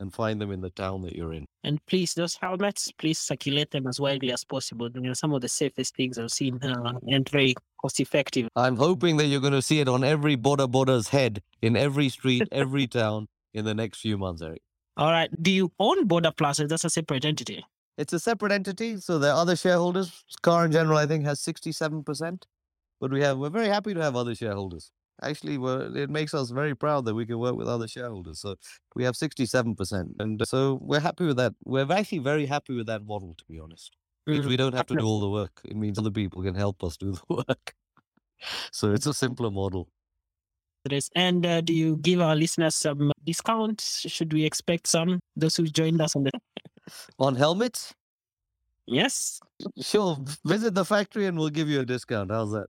and 0.00 0.12
find 0.12 0.40
them 0.40 0.50
in 0.50 0.60
the 0.60 0.70
town 0.70 1.02
that 1.02 1.16
you're 1.16 1.32
in. 1.32 1.46
And 1.64 1.84
please, 1.86 2.14
those 2.14 2.36
helmets, 2.36 2.90
please 2.98 3.18
circulate 3.18 3.70
them 3.70 3.86
as 3.86 4.00
widely 4.00 4.32
as 4.32 4.44
possible. 4.44 4.90
You 4.94 5.00
know, 5.00 5.12
some 5.14 5.32
of 5.32 5.40
the 5.40 5.48
safest 5.48 5.96
things 5.96 6.18
I've 6.18 6.30
seen 6.30 6.62
uh, 6.62 6.92
and 7.06 7.28
very 7.28 7.54
cost 7.80 8.00
effective. 8.00 8.48
I'm 8.56 8.76
hoping 8.76 9.16
that 9.18 9.26
you're 9.26 9.40
going 9.40 9.52
to 9.52 9.62
see 9.62 9.80
it 9.80 9.88
on 9.88 10.04
every 10.04 10.36
Boda 10.36 10.70
Boda's 10.70 11.08
head 11.08 11.42
in 11.62 11.76
every 11.76 12.08
street, 12.08 12.42
every 12.52 12.86
town 12.86 13.26
in 13.54 13.64
the 13.64 13.74
next 13.74 14.00
few 14.00 14.18
months, 14.18 14.42
Eric. 14.42 14.62
All 14.96 15.10
right. 15.10 15.30
Do 15.42 15.50
you 15.50 15.72
own 15.78 16.08
Boda 16.08 16.36
Plus 16.36 16.60
or 16.60 16.66
that's 16.66 16.84
a 16.84 16.90
separate 16.90 17.24
entity? 17.24 17.64
It's 17.98 18.12
a 18.12 18.18
separate 18.18 18.52
entity, 18.52 18.98
so 18.98 19.18
there 19.18 19.32
are 19.32 19.40
other 19.40 19.56
shareholders. 19.56 20.24
Car 20.42 20.64
and 20.64 20.72
General, 20.72 20.98
I 20.98 21.06
think, 21.06 21.24
has 21.24 21.40
67%. 21.40 22.42
But 23.00 23.10
we 23.10 23.20
have 23.22 23.38
we're 23.38 23.50
very 23.50 23.68
happy 23.68 23.94
to 23.94 24.00
have 24.00 24.16
other 24.16 24.34
shareholders. 24.34 24.90
Actually, 25.22 25.56
we're, 25.56 25.96
it 25.96 26.10
makes 26.10 26.34
us 26.34 26.50
very 26.50 26.74
proud 26.74 27.06
that 27.06 27.14
we 27.14 27.24
can 27.24 27.38
work 27.38 27.56
with 27.56 27.68
other 27.68 27.88
shareholders. 27.88 28.40
So 28.40 28.56
we 28.94 29.04
have 29.04 29.14
67%. 29.14 30.14
And 30.18 30.46
so 30.46 30.78
we're 30.82 31.00
happy 31.00 31.24
with 31.24 31.36
that. 31.38 31.54
We're 31.64 31.90
actually 31.90 32.18
very 32.18 32.46
happy 32.46 32.76
with 32.76 32.86
that 32.86 33.04
model, 33.06 33.34
to 33.38 33.44
be 33.48 33.58
honest. 33.58 33.96
means 34.26 34.44
Mm, 34.44 34.48
we 34.48 34.56
don't 34.56 34.74
have 34.74 34.86
to 34.88 34.96
do 34.96 35.04
all 35.04 35.20
the 35.20 35.30
work. 35.30 35.60
It 35.64 35.76
means 35.76 35.98
other 35.98 36.10
people 36.10 36.42
can 36.42 36.54
help 36.54 36.84
us 36.84 36.96
do 36.98 37.12
the 37.12 37.22
work. 37.34 37.74
So 38.72 38.92
it's 38.92 39.06
a 39.06 39.14
simpler 39.14 39.50
model. 39.50 39.88
And 41.14 41.44
uh, 41.46 41.60
do 41.60 41.72
you 41.72 41.96
give 41.98 42.20
our 42.20 42.36
listeners 42.36 42.74
some 42.76 43.12
discounts? 43.24 44.00
Should 44.10 44.32
we 44.32 44.44
expect 44.44 44.86
some? 44.86 45.20
Those 45.36 45.56
who 45.56 45.64
joined 45.66 46.00
us 46.00 46.16
on 46.16 46.24
the. 46.24 46.30
On 47.18 47.34
helmets, 47.34 47.92
Yes. 48.86 49.40
sure, 49.80 50.16
visit 50.44 50.74
the 50.74 50.84
factory 50.84 51.26
and 51.26 51.36
we'll 51.36 51.48
give 51.48 51.68
you 51.68 51.80
a 51.80 51.84
discount. 51.84 52.30
How's 52.30 52.52
that? 52.52 52.66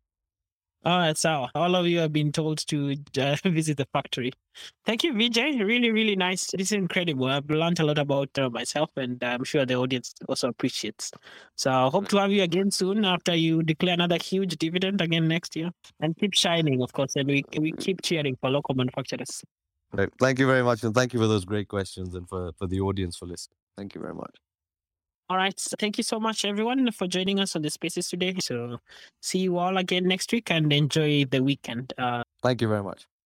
All 0.86 0.99
right. 0.99 1.17
So 1.17 1.47
all 1.55 1.75
of 1.75 1.88
you 1.88 1.99
have 1.99 2.13
been 2.13 2.32
told 2.32 2.59
to 2.67 2.95
uh, 3.19 3.36
visit 3.45 3.78
the 3.78 3.88
factory. 3.91 4.32
Thank 4.86 5.03
you, 5.03 5.13
Vijay. 5.13 5.59
Really, 5.63 5.91
really 5.91 6.15
nice. 6.15 6.51
This 6.51 6.71
is 6.71 6.71
incredible. 6.73 7.25
I've 7.25 7.49
learned 7.49 7.80
a 7.80 7.86
lot 7.86 7.97
about 7.97 8.30
uh, 8.38 8.49
myself, 8.49 8.91
and 8.95 9.21
I'm 9.23 9.43
sure 9.43 9.65
the 9.65 9.75
audience 9.75 10.13
also 10.30 10.49
appreciates. 10.49 11.11
So 11.55 11.71
I 11.71 11.89
hope 11.89 12.07
to 12.09 12.17
have 12.17 12.32
you 12.32 12.43
again 12.43 12.71
soon 12.71 13.05
after 13.05 13.36
you 13.36 13.63
declare 13.63 13.95
another 13.95 14.17
huge 14.17 14.55
dividend 14.57 15.01
again 15.01 15.28
next 15.28 15.55
year. 15.55 15.71
And 15.99 16.15
keep 16.17 16.34
shining, 16.34 16.82
of 16.82 16.93
course. 16.93 17.15
And 17.15 17.28
we, 17.28 17.43
we 17.57 17.71
keep 17.73 18.01
cheering 18.01 18.38
for 18.39 18.49
local 18.49 18.75
manufacturers. 18.75 19.43
Right. 19.93 20.09
Thank 20.19 20.39
you 20.39 20.47
very 20.47 20.63
much. 20.63 20.84
And 20.84 20.93
thank 20.93 21.13
you 21.13 21.19
for 21.19 21.28
those 21.28 21.45
great 21.45 21.67
questions 21.67 22.13
and 22.13 22.28
for, 22.28 22.51
for 22.57 22.67
the 22.67 22.80
audience 22.82 23.17
for 23.17 23.25
listening. 23.25 23.57
Thank 23.78 23.95
you 23.95 24.01
very 24.01 24.13
much. 24.13 24.36
All 25.30 25.36
right. 25.38 25.59
So 25.59 25.75
thank 25.78 25.97
you 25.97 26.03
so 26.03 26.19
much, 26.19 26.45
everyone, 26.45 26.89
for 26.91 27.05
joining 27.05 27.39
us 27.39 27.55
on 27.55 27.61
the 27.61 27.69
spaces 27.69 28.07
today. 28.07 28.36
So 28.39 28.80
see 29.21 29.39
you 29.39 29.57
all 29.57 29.78
again 29.78 30.07
next 30.07 30.32
week 30.32 30.49
and 30.49 30.71
enjoy 30.71 31.25
the 31.25 31.43
weekend. 31.43 31.93
Uh, 31.97 32.23
Thank 32.41 32.61
you 32.61 32.69
very 32.69 32.84
much. 32.84 33.07